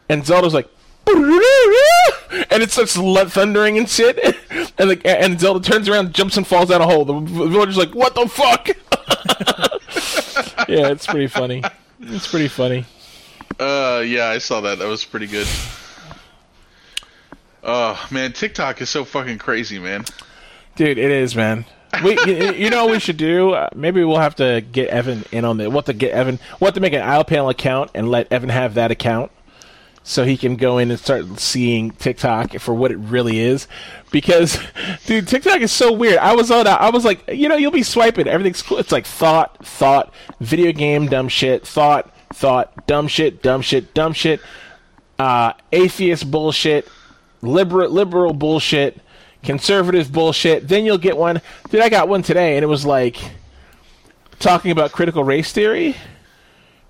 [0.08, 0.70] And Zelda's like,
[2.30, 2.94] and it starts
[3.32, 4.18] thundering and shit.
[4.80, 7.04] And the, and Zelda turns around, jumps and falls down a hole.
[7.04, 8.68] The villager's like, "What the fuck?"
[10.68, 11.64] yeah, it's pretty funny.
[12.00, 12.84] It's pretty funny.
[13.58, 14.78] Uh, yeah, I saw that.
[14.78, 15.48] That was pretty good.
[17.64, 20.04] Oh man, TikTok is so fucking crazy, man.
[20.76, 21.64] Dude, it is, man.
[22.04, 23.54] We, you, you know what we should do?
[23.54, 25.70] Uh, maybe we'll have to get Evan in on the.
[25.70, 26.38] What to get Evan?
[26.60, 29.30] What to make an IO panel account and let Evan have that account,
[30.08, 33.68] so he can go in and start seeing TikTok for what it really is.
[34.10, 34.58] Because,
[35.06, 36.16] dude, TikTok is so weird.
[36.16, 36.66] I was on.
[36.66, 38.26] I was like, you know, you'll be swiping.
[38.26, 38.78] Everything's cool.
[38.78, 40.10] It's like thought, thought,
[40.40, 44.40] video game, dumb shit, thought, thought, dumb shit, dumb shit, dumb shit,
[45.18, 46.88] uh, atheist bullshit,
[47.42, 49.02] liberal liberal bullshit,
[49.42, 50.68] conservative bullshit.
[50.68, 51.42] Then you'll get one.
[51.68, 53.18] Dude, I got one today, and it was like
[54.38, 55.96] talking about critical race theory,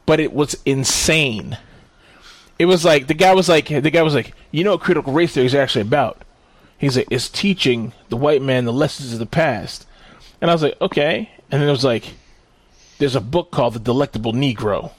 [0.07, 1.59] but it was insane.
[2.59, 5.13] It was like the guy was like the guy was like, you know what critical
[5.13, 6.23] race theory is actually about?
[6.77, 9.87] He's like, it's teaching the white man the lessons of the past.
[10.41, 11.31] And I was like, okay.
[11.51, 12.15] And then it was like,
[12.99, 14.93] there's a book called The Delectable Negro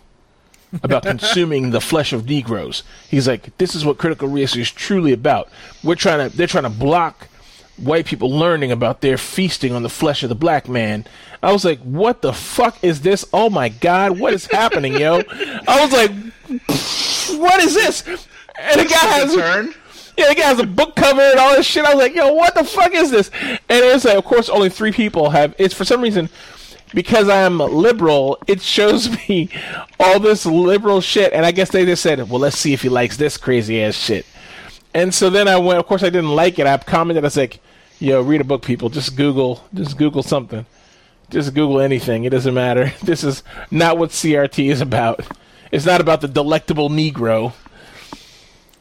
[0.83, 2.83] about consuming the flesh of Negroes.
[3.09, 5.49] He's like, this is what critical race is truly about.
[5.83, 7.29] We're trying to, they're trying to block
[7.81, 11.05] white people learning about their feasting on the flesh of the black man.
[11.41, 13.25] I was like, what the fuck is this?
[13.31, 15.21] Oh my god, what is happening, yo?
[15.67, 16.11] I was like,
[17.39, 18.03] what is this?
[18.57, 19.73] And the guy has Turn.
[20.17, 21.85] yeah, the guy has a book cover and all this shit.
[21.85, 23.31] I was like, yo, what the fuck is this?
[23.41, 25.55] And it's like, of course, only three people have.
[25.57, 26.29] It's for some reason
[26.93, 28.37] because I am liberal.
[28.47, 29.49] It shows me
[29.99, 32.89] all this liberal shit, and I guess they just said, well, let's see if he
[32.89, 34.25] likes this crazy ass shit.
[34.93, 35.79] And so then I went.
[35.79, 36.65] Of course, I didn't like it.
[36.65, 37.23] I commented.
[37.23, 37.59] I was like,
[37.99, 38.89] yo, read a book, people.
[38.89, 39.63] Just Google.
[39.73, 40.65] Just Google something.
[41.29, 42.23] Just Google anything.
[42.23, 42.93] It doesn't matter.
[43.03, 45.25] This is not what CRT is about.
[45.71, 47.53] It's not about the delectable Negro.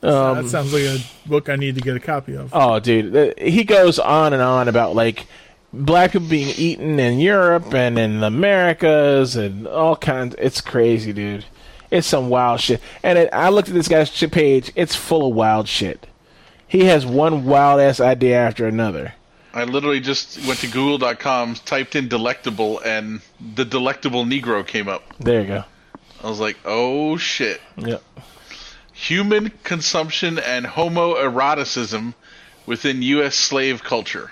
[0.00, 2.50] that um, sounds like a book I need to get a copy of.
[2.52, 5.26] Oh, dude, uh, he goes on and on about like
[5.72, 10.34] black people being eaten in Europe and in the Americas and all kinds.
[10.38, 11.44] It's crazy, dude.
[11.90, 12.80] It's some wild shit.
[13.02, 14.72] And it, I looked at this guy's page.
[14.74, 16.06] It's full of wild shit.
[16.68, 19.14] He has one wild ass idea after another.
[19.54, 23.22] I literally just went to Google.com, typed in delectable, and
[23.54, 25.02] the delectable Negro came up.
[25.18, 25.64] There you go.
[26.22, 27.60] I was like, oh shit.
[27.76, 28.02] Yep.
[28.92, 32.14] Human consumption and homoeroticism
[32.66, 33.34] within U.S.
[33.34, 34.30] slave culture.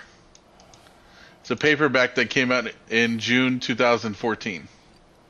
[1.40, 4.68] It's a paperback that came out in June 2014.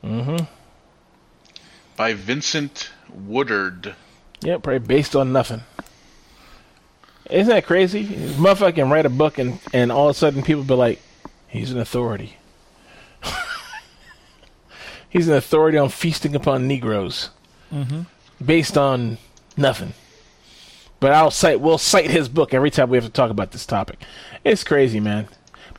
[0.03, 0.45] Mm-hmm.
[1.95, 3.95] By Vincent Woodard.
[4.41, 4.63] Yep.
[4.63, 5.61] Probably based on nothing.
[7.29, 8.03] Isn't that crazy?
[8.03, 11.01] This motherfucker can write a book and, and all of a sudden people be like,
[11.47, 12.37] he's an authority.
[15.09, 17.29] he's an authority on feasting upon Negroes.
[17.73, 18.01] Mm-hmm.
[18.43, 19.17] Based on
[19.57, 19.93] nothing.
[20.99, 23.65] But I'll cite we'll cite his book every time we have to talk about this
[23.65, 24.01] topic.
[24.43, 25.27] It's crazy, man.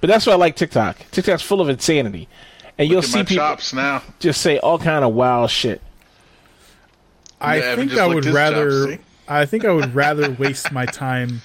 [0.00, 0.96] But that's why I like TikTok.
[1.10, 2.28] TikTok's full of insanity.
[2.76, 4.02] And you'll at see my people chops now.
[4.20, 5.80] just say all kind of wild shit.
[7.40, 8.70] I Yeah, think I would rather.
[8.86, 9.07] chops, see?
[9.28, 11.42] I think I would rather waste my time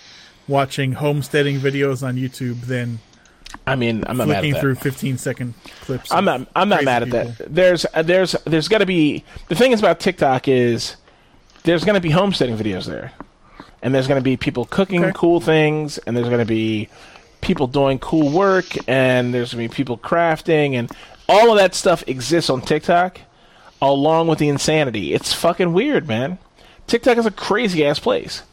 [0.47, 2.99] watching homesteading videos on YouTube than
[3.67, 4.61] I mean, I'm not mad at that.
[4.61, 6.11] through 15 second clips.
[6.11, 6.47] I'm not.
[6.55, 7.25] I'm not mad at people.
[7.45, 7.53] that.
[7.53, 7.85] There's.
[8.03, 8.31] There's.
[8.45, 9.23] There's got to be.
[9.47, 10.95] The thing is about TikTok is
[11.63, 13.11] there's going to be homesteading videos there,
[13.81, 15.13] and there's going to be people cooking Okay.
[15.15, 16.89] cool things, and there's going to be
[17.41, 20.91] people doing cool work, and there's going to be people crafting, and
[21.29, 23.19] all of that stuff exists on TikTok,
[23.81, 25.13] along with the insanity.
[25.13, 26.39] It's fucking weird, man.
[26.87, 28.43] TikTok is a crazy ass place.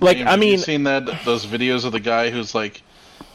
[0.00, 2.82] Like James, I have you mean, seen that those videos of the guy who's like,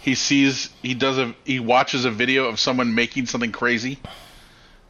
[0.02, 4.00] he sees, he does a, he watches a video of someone making something crazy.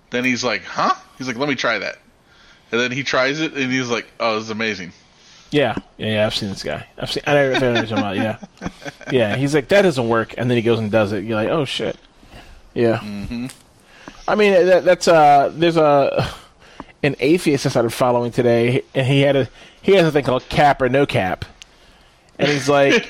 [0.10, 0.94] Then he's like, huh?
[1.18, 1.98] He's like, let me try that.
[2.72, 4.92] And then he tries it, and he's like, oh, this is amazing.
[5.52, 6.88] yeah, yeah, yeah, I've seen this guy.
[6.98, 7.24] I've seen.
[7.28, 8.16] I know what you're talking about.
[8.16, 8.38] Yeah,
[9.12, 9.36] yeah.
[9.36, 11.24] He's like that doesn't work, and then he goes and does it.
[11.26, 11.98] You're like, oh shit.
[12.74, 13.00] Yeah.
[13.00, 13.48] Mm-hmm.
[14.28, 16.34] I mean, that, that's uh, there's a
[17.04, 19.50] an atheist I started following today, and he had a
[19.82, 21.46] he has a thing called cap or no cap,
[22.40, 22.94] and he's like,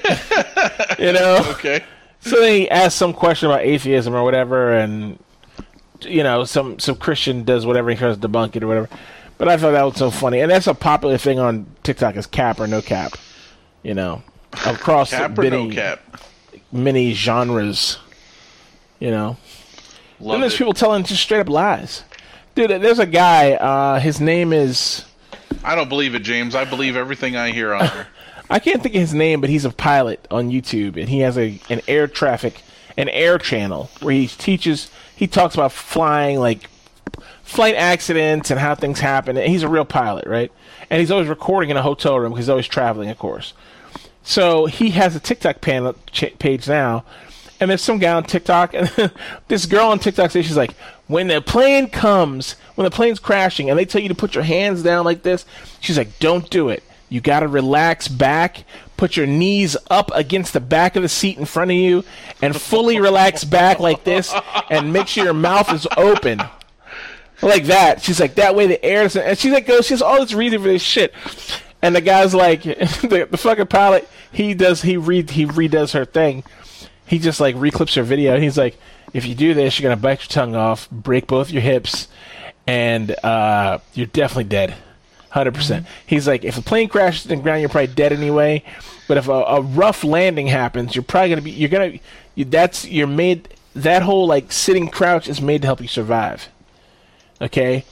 [0.99, 1.83] you know, Okay.
[2.21, 5.19] so then he asks some question about atheism or whatever, and
[6.01, 8.89] you know, some some Christian does whatever he tries to debunk it or whatever.
[9.37, 12.27] But I thought that was so funny, and that's a popular thing on TikTok is
[12.27, 13.13] cap or no cap,
[13.83, 14.21] you know,
[14.65, 15.99] across Cap many no cap?
[16.71, 17.97] many genres,
[18.99, 19.37] you know.
[20.19, 20.57] Then there's it.
[20.59, 22.03] people telling just straight up lies.
[22.55, 23.53] Dude, there's a guy.
[23.53, 25.05] Uh, his name is
[25.63, 26.55] I don't believe it, James.
[26.55, 28.07] I believe everything I hear on here.
[28.49, 31.37] I can't think of his name, but he's a pilot on YouTube, and he has
[31.37, 32.61] a an air traffic,
[32.97, 34.89] an air channel where he teaches.
[35.15, 36.69] He talks about flying, like
[37.43, 39.37] flight accidents and how things happen.
[39.37, 40.51] And he's a real pilot, right?
[40.89, 43.53] And he's always recording in a hotel room because he's always traveling, of course.
[44.23, 47.03] So he has a TikTok panel, ch- page now,
[47.61, 48.91] and there's some guy on TikTok, and
[49.47, 50.73] this girl on TikTok says she's like,
[51.07, 54.43] when the plane comes, when the plane's crashing, and they tell you to put your
[54.43, 55.45] hands down like this,
[55.79, 56.83] she's like, don't do it.
[57.07, 58.65] You got to relax back,
[58.97, 62.03] put your knees up against the back of the seat in front of you,
[62.41, 64.33] and fully relax back like this,
[64.69, 66.41] and make sure your mouth is open
[67.41, 68.01] like that.
[68.01, 69.21] She's like, that way the air doesn't.
[69.21, 71.13] And she's like, goes, she has all this reason for this shit.
[71.81, 76.05] And the guy's like, the, the fucking pilot, he does, he read, he redoes her
[76.05, 76.43] thing.
[77.11, 78.33] He just like reclips her video.
[78.33, 78.79] And he's like,
[79.13, 82.07] if you do this, you're gonna bite your tongue off, break both your hips,
[82.65, 84.73] and uh, you're definitely dead.
[85.33, 85.53] 100%.
[85.53, 88.63] percent He's like, if a plane crashes to the ground, you're probably dead anyway.
[89.07, 91.99] But if a, a rough landing happens, you're probably gonna be, you're gonna,
[92.33, 96.49] you, that's, you're made, that whole like sitting crouch is made to help you survive
[97.41, 97.83] okay?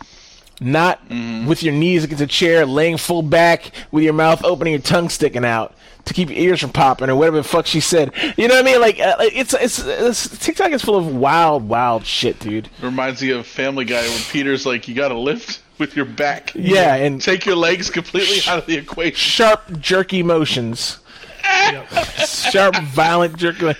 [0.61, 4.73] Not with your knees against a chair, laying full back with your mouth open and
[4.73, 5.73] your tongue sticking out
[6.05, 8.11] to keep your ears from popping or whatever the fuck she said.
[8.37, 8.81] You know what I mean?
[8.81, 12.69] Like, uh, it's, it's it's TikTok is full of wild, wild shit, dude.
[12.81, 16.51] Reminds me of Family Guy when Peter's like, you got to lift with your back.
[16.55, 19.15] Yeah, and Take your legs completely out of the equation.
[19.15, 20.99] sharp, jerky motions,
[22.25, 23.73] sharp, violent jerky.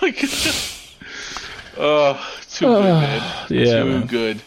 [0.00, 0.22] Like,
[1.76, 3.46] oh, too good, ah, man.
[3.50, 4.06] yeah, too man.
[4.06, 4.42] good.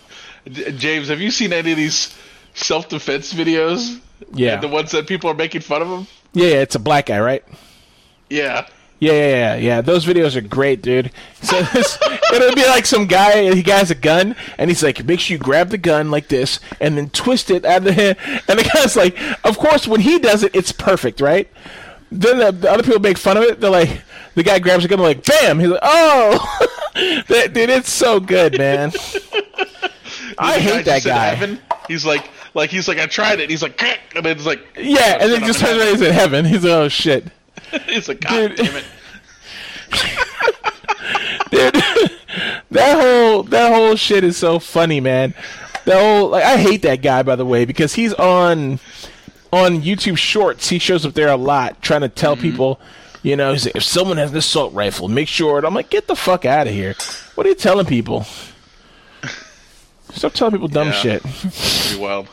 [0.51, 2.15] D- James, have you seen any of these
[2.53, 3.99] self-defense videos?
[4.33, 6.07] Yeah, The ones that people are making fun of them?
[6.33, 6.61] yeah, yeah.
[6.61, 7.43] It's a black guy, right?
[8.29, 8.67] Yeah.
[8.99, 9.81] Yeah, yeah, yeah, yeah.
[9.81, 11.11] Those videos are great, dude.
[11.43, 11.99] So this,
[12.33, 15.37] it'll be like some guy, he has a gun, and he's like, make sure you
[15.37, 18.17] grab the gun like this, and then twist it out of the hand.
[18.47, 21.47] And the guy's like, of course, when he does it, it's perfect, right?
[22.11, 23.59] Then the, the other people make fun of it.
[23.59, 24.01] They're like,
[24.33, 25.59] the guy grabs the gun, like, bam!
[25.59, 26.67] He's like, oh!
[27.27, 28.91] that, dude, it's so good, man.
[30.39, 31.35] I hate that guy.
[31.35, 33.49] heaven, he's like, like he's like, I tried it.
[33.51, 33.81] He's like,
[34.15, 36.45] and then it's like, Yeah, and then he just turns around, he's in heaven.
[36.45, 37.25] He's like, oh, shit.
[37.85, 38.57] he's like, God Dude.
[38.57, 38.85] damn it.
[41.51, 41.73] dude.
[42.71, 45.33] that whole that whole shit is so funny, man.
[45.85, 48.79] The whole like I hate that guy by the way because he's on
[49.53, 50.69] on YouTube Shorts.
[50.69, 52.41] He shows up there a lot trying to tell mm-hmm.
[52.41, 52.79] people,
[53.23, 55.65] you know, he's like, if someone has an assault rifle, make sure.
[55.65, 56.95] I'm like, get the fuck out of here.
[57.35, 58.25] What are you telling people?
[60.13, 60.93] Stop telling people dumb Yeah.
[60.93, 61.21] shit.
[61.23, 62.27] Pretty wild.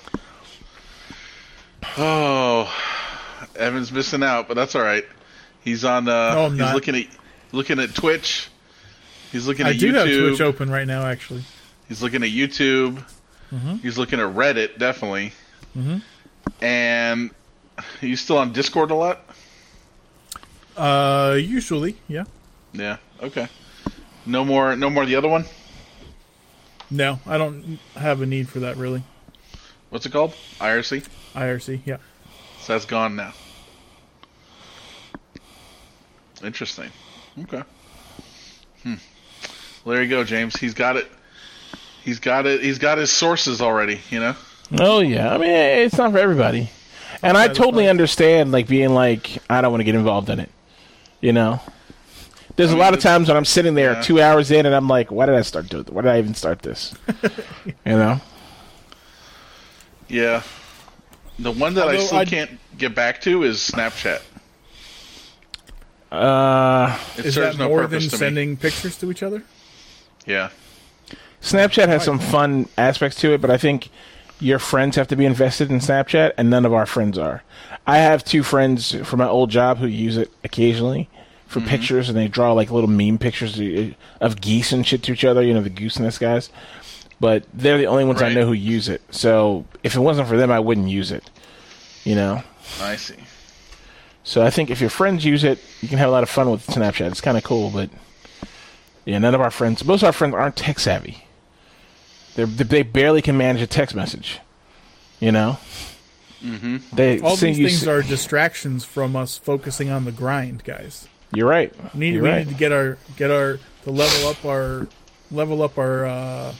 [1.96, 2.72] Oh,
[3.56, 5.04] Evan's missing out, but that's all right.
[5.62, 6.08] He's on.
[6.08, 6.74] Uh, No, I'm he's not.
[6.74, 7.06] looking at
[7.52, 8.48] looking at Twitch.
[9.32, 10.28] He's looking I at do have YouTube.
[10.28, 11.44] Twitch open right now, actually.
[11.88, 13.04] He's looking at YouTube.
[13.52, 13.76] Mm-hmm.
[13.76, 15.32] He's looking at Reddit, definitely.
[16.60, 17.30] And
[18.00, 19.24] you still on Discord a lot.
[20.76, 22.24] Uh, usually, yeah.
[22.72, 22.96] Yeah.
[23.22, 23.48] Okay.
[24.26, 24.76] No more.
[24.76, 25.06] No more.
[25.06, 25.44] The other one.
[26.90, 29.02] No, I don't have a need for that really.
[29.90, 30.34] What's it called?
[30.60, 31.08] IRC.
[31.34, 31.96] IRC, yeah.
[32.60, 33.32] So that's gone now.
[36.42, 36.90] Interesting.
[37.42, 37.62] Okay.
[38.82, 38.94] Hmm.
[39.84, 40.56] Well, there you go, James.
[40.56, 41.10] He's got it.
[42.04, 42.62] He's got it.
[42.62, 44.00] He's got his sources already.
[44.10, 44.36] You know.
[44.78, 46.70] Oh yeah, I mean it's not for everybody,
[47.22, 50.50] and I totally understand like being like I don't want to get involved in it.
[51.24, 51.58] You know,
[52.56, 54.02] there's I a mean, lot of times when I'm sitting there yeah.
[54.02, 55.84] two hours in and I'm like, why did I start doing?
[55.86, 56.92] Why did I even start this?
[57.64, 58.20] you know,
[60.06, 60.42] Yeah.
[61.38, 64.20] The one that I still I'd- can't get back to is Snapchat.
[66.12, 68.18] Uh, It Is serves that no more than purpose to me.
[68.18, 69.42] sending pictures to each other?
[70.26, 70.50] Yeah.
[71.40, 73.88] Snapchat has some fun aspects to it, but I think
[74.40, 77.42] your friends have to be invested in Snapchat, and none of our friends are.
[77.86, 81.08] I have two friends from my old job who use it occasionally
[81.46, 81.68] for mm-hmm.
[81.68, 83.60] pictures, and they draw like little meme pictures
[84.20, 85.42] of geese and shit to each other.
[85.42, 86.50] You know, the goose nest guys.
[87.20, 89.00] But they're the only ones I know who use it.
[89.10, 91.30] So if it wasn't for them, I wouldn't use it.
[92.02, 92.42] You know.
[92.80, 93.16] I see.
[94.24, 96.50] So I think if your friends use it, you can have a lot of fun
[96.50, 97.10] with Snapchat.
[97.10, 97.90] It's kind of cool, but
[99.04, 101.23] yeah, none of our friends, most of our friends aren't tech savvy.
[102.34, 104.40] They they barely can manage a text message.
[105.20, 105.58] You know.
[106.42, 106.76] Mm-hmm.
[106.94, 111.08] They All these things s- are distractions from us focusing on the grind, guys.
[111.32, 111.72] You're right.
[111.94, 112.46] We need, You're we right.
[112.46, 114.86] need to get our get our to level up our
[115.30, 116.54] level up our uh,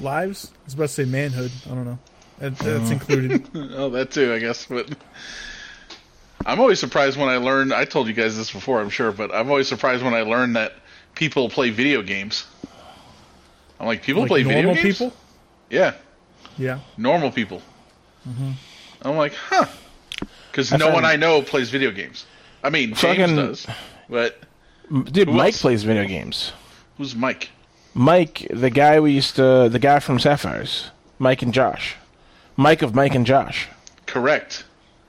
[0.00, 0.50] lives.
[0.54, 1.50] I was about to say manhood.
[1.66, 1.98] I don't know.
[2.38, 2.94] That, that's Uh.
[2.94, 3.48] included.
[3.54, 4.64] Oh, that too, I guess.
[4.66, 4.88] But
[6.46, 7.72] I'm always surprised when I learn.
[7.72, 10.54] I told you guys this before, I'm sure, but I'm always surprised when I learn
[10.54, 10.72] that
[11.14, 12.46] people play video games.
[13.82, 14.98] I'm like, people like play video normal games.
[14.98, 15.12] people.
[15.68, 15.94] Yeah,
[16.56, 16.78] Yeah.
[16.96, 17.60] normal people.
[19.02, 19.66] I'm like, huh?
[20.50, 20.78] Because Mm-hmm.
[20.78, 22.24] No one I know plays video games.
[22.62, 23.66] I mean, James Fucking- does,
[24.08, 24.38] but
[25.10, 25.62] Dude, Mike else?
[25.62, 26.52] plays video games.
[26.96, 27.50] who's Mike?
[27.94, 31.96] Mike, the guy we used to, the guy from Sapphires, Mike and Josh,
[32.56, 33.68] Mike of Mike and Josh.
[34.06, 34.64] Correct.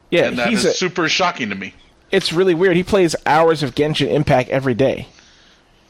[0.10, 1.74] Yeah, And that he's is a, super shocking to me.
[2.12, 2.76] it's really weird.
[2.76, 5.08] He plays hours of Genshin Impact every day.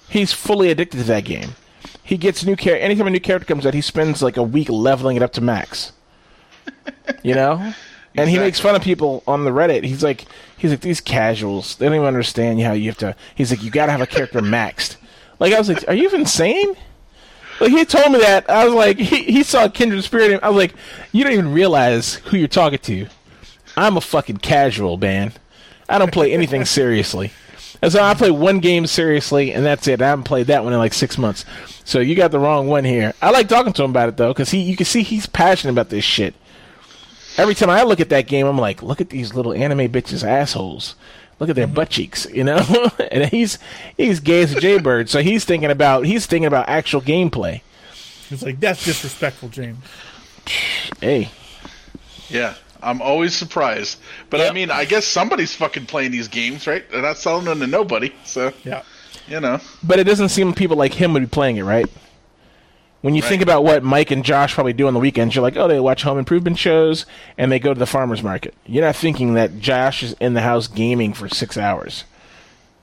[0.10, 1.56] He's fully addicted to that game.
[2.04, 2.84] He gets new character.
[2.84, 5.42] Anytime a new character comes out, he spends like a week leveling it up to
[5.42, 5.94] max.
[7.24, 7.74] You know,
[8.16, 9.84] and he makes fun of people on the Reddit.
[9.84, 10.26] He's like,
[10.58, 11.76] he's like these casuals.
[11.76, 13.16] They don't even understand how you have to.
[13.36, 14.98] He's like, you got to have a character maxed.
[15.40, 16.76] Like I was like, are you insane?
[17.60, 18.50] Like he told me that.
[18.50, 20.42] I was like, he, he saw Kindred Spirit.
[20.44, 20.74] I was like,
[21.12, 23.08] you don't even realize who you're talking to.
[23.76, 25.34] I'm a fucking casual, man.
[25.90, 27.32] I don't play anything seriously.
[27.84, 30.02] And so I play one game seriously, and that's it.
[30.02, 31.44] I haven't played that one in like six months.
[31.84, 33.14] So you got the wrong one here.
[33.22, 35.74] I like talking to him about it though, because he, you can see he's passionate
[35.74, 36.34] about this shit.
[37.36, 40.24] Every time I look at that game, I'm like, look at these little anime bitches
[40.24, 40.96] assholes.
[41.42, 41.76] Look at their mm-hmm.
[41.76, 42.66] butt cheeks, you know.
[43.12, 43.60] and he's
[43.98, 47.64] he's gay as a jaybird, so he's thinking about he's thinking about actual gameplay.
[48.30, 49.80] It's like that's disrespectful, James.
[51.02, 51.32] Hey,
[52.30, 54.00] Yeah, I'm always surprised.
[54.30, 56.84] But I mean, I guess somebody's fucking playing these games, right?
[56.92, 58.82] They're not selling them to nobody, so Yeah.
[59.28, 59.60] you know.
[59.84, 61.88] but it doesn't seem people like him would be playing it, right?
[63.02, 63.30] When you Right.
[63.30, 65.80] think about what Mike and Josh probably do on the weekends, you're like, oh, they
[65.80, 67.06] watch home improvement shows
[67.38, 68.54] and they go to the farmers market.
[68.66, 72.06] You're not thinking that Josh is in the house gaming for six hours.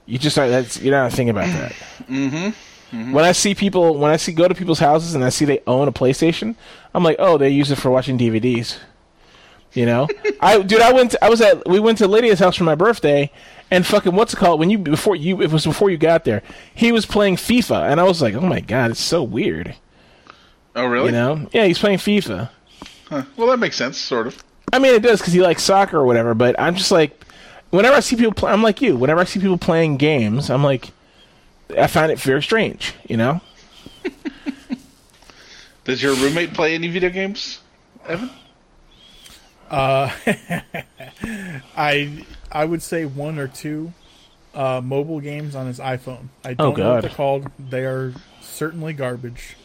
[0.05, 1.73] You just are, that's you're not thinking about that.
[2.11, 3.13] mm-hmm.
[3.13, 5.61] When I see people, when I see go to people's houses and I see they
[5.67, 6.57] own a PlayStation,
[6.93, 8.77] I'm like, oh, they use it for watching DVDs.
[9.73, 10.09] You know,
[10.41, 11.13] I dude, I went.
[11.13, 11.69] To, I was at.
[11.69, 13.31] We went to Lydia's house for my birthday,
[13.71, 14.59] and fucking what's it called?
[14.59, 16.43] When you before you, it was before you got there.
[16.75, 19.77] He was playing FIFA, and I was like, oh my god, it's so weird.
[20.75, 21.07] Oh, really?
[21.07, 21.49] You know?
[21.53, 22.51] Yeah, he's playing FIFA.
[23.09, 23.23] Huh.
[23.37, 24.43] Well, that makes sense, sort of.
[24.73, 26.35] I mean, it does because he likes soccer or whatever.
[26.35, 27.25] But I'm just like,
[27.71, 28.97] whenever I see people, play, I'm like you.
[28.97, 30.91] Whenever I see people playing games, I'm like,
[31.77, 32.95] I find it very strange.
[33.09, 33.41] You know?
[35.85, 37.59] Does your roommate play any video games,
[38.07, 38.31] Evan?
[41.77, 43.93] I I would say one or two
[44.55, 46.29] uh, mobile games on his iPhone.
[46.45, 46.95] I don't know God.
[46.95, 47.51] what they're called.
[47.59, 49.57] They are certainly garbage.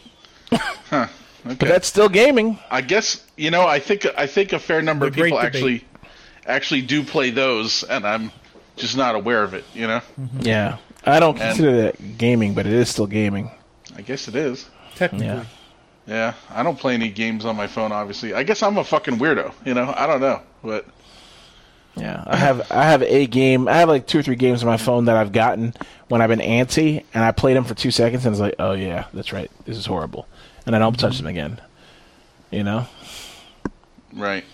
[0.51, 1.08] Okay.
[1.43, 2.58] But that's still gaming.
[2.72, 3.67] I guess you know.
[3.67, 5.85] I think I think a fair number The of people actually
[6.48, 8.32] actually do play those, and I'm
[8.77, 9.64] just not aware of it.
[9.74, 10.01] You know.
[10.40, 13.51] Yeah, I don't And- consider that gaming, but it is still gaming.
[13.95, 14.67] I guess it is.
[14.95, 15.45] Technically, Yeah.
[16.08, 17.92] Yeah, I don't play any games on my phone.
[17.92, 19.53] Obviously, I guess I'm a fucking weirdo.
[19.66, 20.85] You know, I don't know, but
[21.95, 23.67] Yeah, I have I have a game.
[23.67, 25.74] I have like two or three games on my phone that I've gotten
[26.09, 28.74] when I've been antsy, and I played them for two seconds, and it's like, oh
[28.74, 30.27] yeah, that's right, this is horrible,
[30.66, 31.59] and I don't touch them again.
[32.51, 32.88] You know?
[34.14, 34.45] right.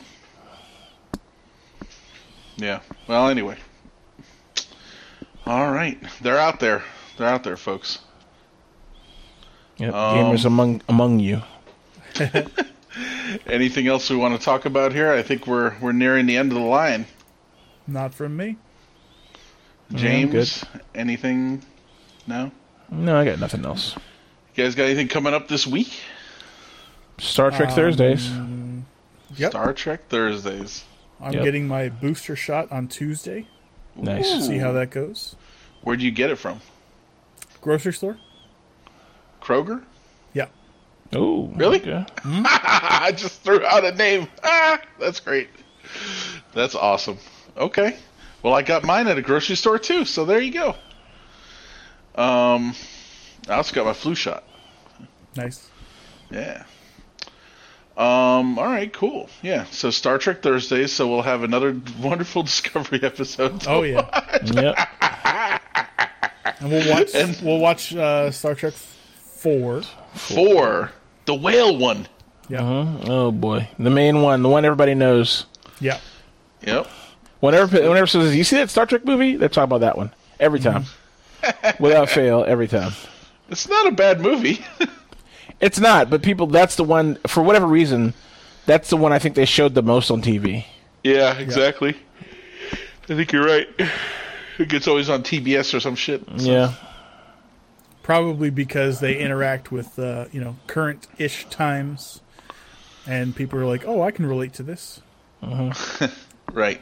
[2.57, 2.79] Yeah.
[3.07, 3.57] Well, anyway.
[5.45, 6.83] All right, they're out there.
[7.17, 7.99] They're out there, folks.
[9.81, 11.41] Yep, Um, gamers among among you.
[13.47, 15.11] Anything else we want to talk about here?
[15.11, 17.05] I think we're we're nearing the end of the line.
[17.87, 18.57] not from me.
[19.93, 20.63] James,
[20.95, 21.63] anything?
[22.27, 22.51] No.
[22.89, 23.95] No, I got nothing else.
[24.55, 25.91] You guys got anything coming up this week?
[27.17, 28.31] Star Trek Um, Thursdays.
[29.37, 30.83] Yep, Star Trek Thursdays.
[31.19, 31.43] I'm Yep.
[31.43, 33.47] getting my booster shot on Tuesday.
[33.95, 34.45] Nice.
[34.47, 35.35] See how that goes.
[35.83, 36.61] Where'd you get it from?
[37.61, 38.17] Grocery store.
[39.51, 39.83] Kroger?
[40.33, 40.47] Yeah.
[41.13, 41.81] Oh, Really?
[41.81, 42.05] okay.
[42.25, 44.27] I just threw out a name.
[44.43, 45.49] Ah, that's great.
[46.53, 47.17] That's awesome.
[47.57, 47.97] Okay.
[48.43, 50.69] Well, I got mine at a grocery store too, so there you go.
[52.15, 52.73] Um,
[53.49, 54.43] I also got my flu shot.
[55.35, 55.69] Nice.
[56.29, 56.63] Yeah.
[57.97, 58.57] Um.
[58.57, 58.91] All right.
[58.91, 59.29] Cool.
[59.41, 59.65] Yeah.
[59.65, 63.67] So Star Trek Thursday, So we'll have another wonderful Discovery episode.
[63.67, 64.07] Oh yeah,
[64.45, 64.75] Yep.
[66.61, 67.13] and we'll watch.
[67.13, 68.73] And- we'll watch uh, Star Trek
[69.41, 69.81] Four.
[70.13, 70.91] Four.
[71.25, 72.07] The whale one.
[72.47, 73.11] Yeah, uh-huh.
[73.11, 75.47] Oh boy, the main one, the one everybody knows.
[75.79, 75.99] yeah.
[76.61, 76.85] Yep.
[77.39, 80.59] Whenever, whenever says, "You see that Star Trek movie?" They're talking about that one every
[80.59, 80.83] mm-hmm.
[80.83, 82.91] time, without fail, every time.
[83.49, 84.63] It's not a bad movie.
[85.59, 88.15] It's not, but people, that's the one for whatever reason.
[88.65, 90.65] That's the one I think they showed the most on TV.
[91.03, 91.37] yeah.
[91.37, 91.95] Exactly.
[93.03, 93.69] I think you're right.
[94.57, 96.23] It gets always on TBS or some shit.
[96.37, 96.73] Yeah,
[98.03, 102.21] Probably because they interact with uh, you know current-ish times,
[103.07, 105.01] and people are like, "Oh, I can relate to this."
[106.53, 106.81] Right.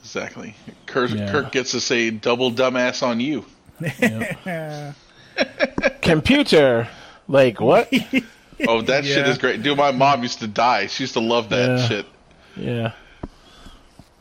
[0.00, 0.54] Exactly.
[0.86, 1.30] Kirk, Yeah.
[1.30, 3.44] Kirk gets to say double dumbass on you.
[4.00, 4.92] Yeah.
[6.02, 6.88] computer.
[7.28, 7.92] Like what?
[8.66, 9.62] Oh, that shit is great.
[9.62, 10.86] Dude, my mom used to die.
[10.86, 11.86] She used to love that Yeah.
[11.88, 12.06] shit.
[12.56, 12.92] Yeah.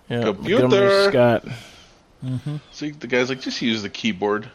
[0.09, 0.23] Yeah.
[0.23, 0.67] Computer.
[0.67, 1.45] Montgomery Scott.
[2.73, 4.49] See, the guy's like, just use the keyboard.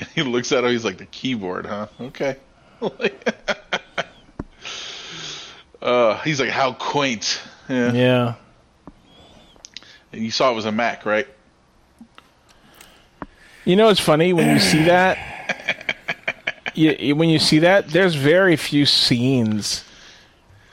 [0.00, 0.70] And he looks at him.
[0.70, 1.86] He's like, the keyboard, huh?
[2.00, 2.36] Okay.
[5.82, 7.40] uh, he's like, how quaint.
[7.68, 7.92] Yeah.
[7.92, 8.34] Yeah.
[10.12, 11.28] And you saw it was a Mac, right?
[13.64, 15.96] You know, it's funny when you see that.
[16.74, 19.84] you, when you see that, there's very few scenes,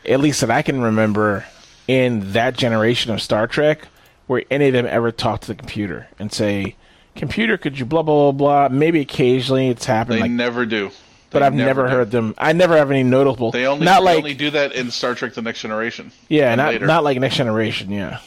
[0.05, 1.45] at least that I can remember,
[1.87, 3.87] in that generation of Star Trek,
[4.25, 6.75] where any of them ever talk to the computer and say,
[7.17, 10.91] "Computer, could you blah blah blah blah?" Maybe occasionally it's happened, They like, never do.
[11.31, 11.89] but I've never do.
[11.93, 12.33] heard them.
[12.37, 13.51] I never have any notable.
[13.51, 16.11] They only, not they like only do that in Star Trek: The Next Generation.
[16.29, 16.85] yeah, not later.
[16.85, 17.91] not like Next Generation.
[17.91, 18.19] Yeah,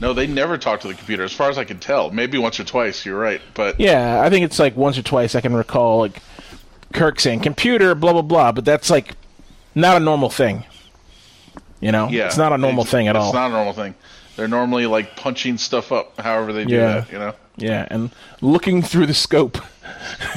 [0.00, 2.10] No, they never talk to the computer, as far as I can tell.
[2.10, 3.06] Maybe once or twice.
[3.06, 4.20] You're right, but yeah.
[4.22, 6.20] I think it's like once or twice I can recall like
[6.92, 9.14] Kirk saying "computer," blah blah blah, but that's like
[9.74, 10.64] not a normal thing.
[11.80, 13.26] You know, yeah, it's not a normal thing at all.
[13.28, 13.94] it's not a normal thing.
[14.36, 17.00] They're normally like punching stuff up, however they do Yeah.
[17.00, 17.12] that.
[17.12, 17.34] You know.
[17.58, 19.58] Yeah, and looking through the scope.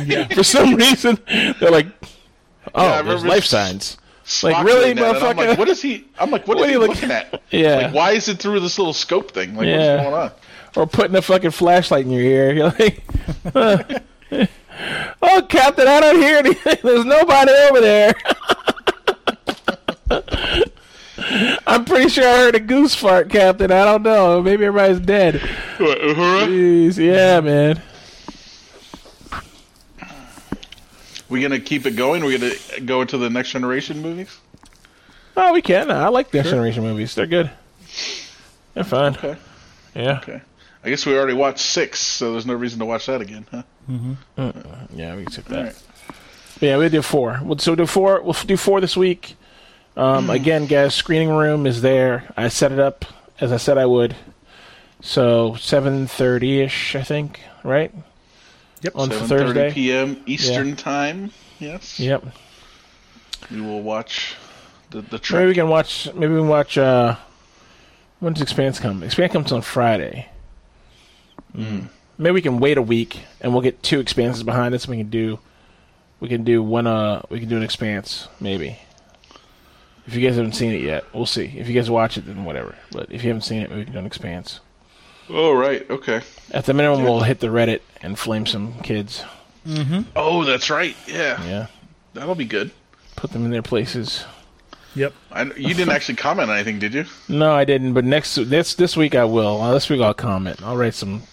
[0.05, 0.27] Yeah.
[0.33, 1.17] For some reason,
[1.59, 1.87] they're like,
[2.75, 3.97] "Oh, Yeah, there's life signs."
[4.43, 5.47] Like, really, doing that, and I'm motherfucker?
[5.49, 6.05] like, what is he?
[6.17, 7.41] I'm like, what is What are you looking looking- at?
[7.49, 7.75] Yeah.
[7.87, 9.55] Like, why is it through this little scope thing?
[9.55, 9.95] Like, Yeah.
[9.97, 10.31] what's going on?
[10.77, 12.53] Or putting a fucking flashlight in your ear.
[12.55, 13.03] You're like,
[15.21, 16.77] "Oh, Captain, I don't hear anything.
[16.81, 18.13] There's nobody over there."
[21.67, 23.71] I'm pretty sure I heard a goose fart, Captain.
[23.71, 24.41] I don't know.
[24.41, 25.35] Maybe everybody's dead.
[25.77, 26.47] What, Uhura?
[26.47, 27.81] Jeez, yeah, man.
[31.29, 32.25] We gonna keep it going?
[32.25, 32.53] We gonna
[32.85, 34.37] go into the next generation movies?
[35.37, 35.89] Oh, we can.
[35.89, 37.15] I like the Next Generation movies.
[37.15, 37.49] They're good.
[38.73, 39.15] They're fun.
[39.15, 39.37] Okay.
[39.95, 40.17] Yeah.
[40.17, 40.41] Okay.
[40.83, 43.63] I guess we already watched six, so there's no reason to watch that again, huh?
[43.89, 44.97] Mm-hmm.
[44.97, 45.57] Yeah, we can skip that.
[45.57, 45.83] All right.
[46.55, 47.39] But yeah, we'll do four.
[47.59, 48.21] So we'll do four.
[48.21, 49.35] We'll do four this week.
[49.97, 52.31] Um, again, guys, screening room is there.
[52.37, 53.05] I set it up
[53.39, 54.15] as I said I would.
[55.01, 57.41] So seven thirty ish, I think.
[57.63, 57.91] Right
[58.81, 58.93] Yep.
[58.95, 59.71] on 7:30 Thursday.
[59.73, 60.23] p.m.
[60.25, 61.31] Eastern time.
[61.59, 61.99] Yes.
[61.99, 62.25] Yep.
[63.51, 64.35] We will watch
[64.91, 66.07] the the Maybe we can watch.
[66.13, 66.77] Maybe we can watch.
[66.77, 67.15] Uh,
[68.19, 69.03] when does Expanse come?
[69.03, 70.29] Expanse comes on Friday.
[71.55, 71.89] Mm.
[72.17, 74.85] Maybe we can wait a week and we'll get two expanses behind us.
[74.85, 75.39] And we can do.
[76.19, 76.87] We can do one.
[76.87, 78.77] Uh, we can do an expanse maybe.
[80.11, 81.45] If you guys haven't seen it yet, we'll see.
[81.57, 82.75] If you guys watch it, then whatever.
[82.91, 84.59] But if you haven't seen it, maybe we can do an expanse.
[85.29, 85.89] Oh right.
[85.89, 86.21] Okay.
[86.51, 89.23] At the minimum, we'll hit the Reddit and flame some kids.
[89.65, 90.01] Mm-hmm.
[90.15, 90.95] Oh, that's right.
[91.07, 91.41] Yeah.
[91.45, 91.67] Yeah,
[92.13, 92.71] That'll be good.
[93.15, 94.25] put them in their places.
[94.95, 95.13] Yep.
[95.31, 97.05] I, you didn't actually comment on anything, did you?
[97.29, 97.93] No, I didn't.
[97.93, 99.61] But next this this week I will.
[99.61, 100.61] Uh, this week I'll comment.
[100.61, 101.23] I'll write some.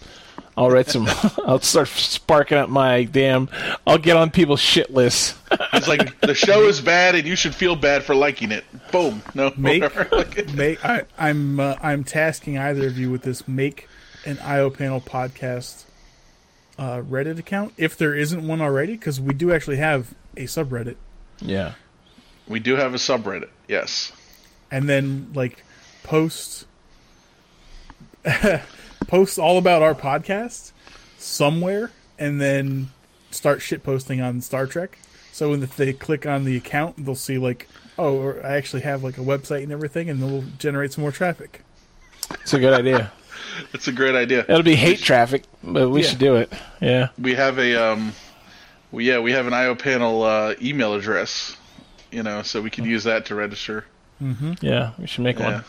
[0.58, 1.06] I'll write some.
[1.46, 3.48] I'll start sparking up my damn.
[3.86, 5.34] I'll get on people's shit lists.
[5.72, 8.64] It's like the show is bad, and you should feel bad for liking it.
[8.90, 9.22] Boom.
[9.34, 9.52] No.
[9.56, 9.82] Make-
[10.54, 13.46] Make I, I'm uh, I'm tasking either of you with this.
[13.46, 13.86] Make
[14.26, 15.84] an IO panel podcast
[16.78, 20.96] uh, Reddit account if there isn't one already, because we do actually have a subreddit,
[21.40, 21.74] Yeah.
[22.48, 23.48] we do have a subreddit.
[23.68, 24.12] Yes.
[24.70, 25.62] and then like
[26.02, 26.66] post
[29.08, 30.70] post all about our podcast
[31.18, 32.90] somewhere, and then
[33.32, 34.98] start shit posting on Star Trek.
[35.32, 38.82] So when if they click on the account, they'll see like, oh, or I actually
[38.82, 41.62] have like a website and everything, and they'll generate some more traffic.
[42.42, 43.10] It's a good idea.
[43.72, 44.40] It's a great idea.
[44.48, 46.08] It'll be hate traffic, but we Yeah.
[46.08, 46.52] should do it.
[46.80, 47.08] Yeah.
[47.18, 48.12] We have a um,
[48.92, 51.56] we, yeah, we have an IO panel uh, email address.
[52.12, 53.84] You know, so we can use that to register.
[54.60, 54.92] Yeah.
[54.98, 55.54] We should make Yeah.
[55.54, 55.64] one.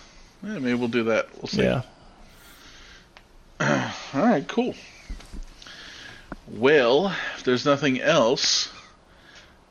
[0.53, 1.29] Yeah, maybe we'll do that.
[1.37, 1.63] We'll see.
[1.63, 1.81] Yeah.
[3.61, 4.73] All right, cool.
[6.47, 8.69] Well, if there's nothing else,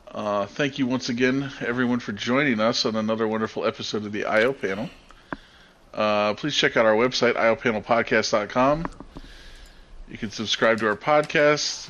[0.07, 4.25] uh, thank you once again, everyone, for joining us on another wonderful episode of the
[4.25, 4.91] IO panel.
[5.91, 8.85] Uh, please check out our website, iopanelpodcast.com.
[10.07, 11.89] You can subscribe to our podcast.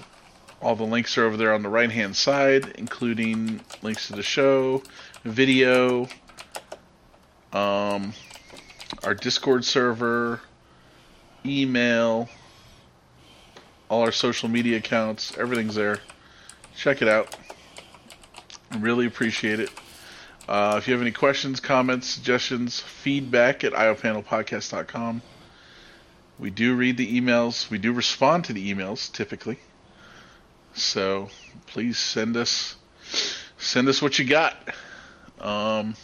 [0.61, 4.23] All the links are over there on the right hand side, including links to the
[4.23, 4.83] show,
[5.25, 6.07] video,
[7.51, 8.13] um,
[9.03, 10.39] our Discord server,
[11.45, 12.29] email,
[13.89, 15.37] all our social media accounts.
[15.37, 15.99] Everything's there.
[16.75, 17.35] Check it out.
[18.77, 19.71] Really appreciate it.
[20.47, 25.21] Uh, if you have any questions, comments, suggestions, feedback at iopanelpodcast.com.
[26.39, 27.69] We do read the emails.
[27.69, 29.59] We do respond to the emails typically.
[30.73, 31.29] So
[31.67, 32.75] please send us
[33.57, 34.55] send us what you got.
[35.39, 35.95] Um,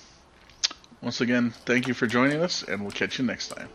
[1.02, 3.70] once again, thank you for joining us, and we'll catch you next time.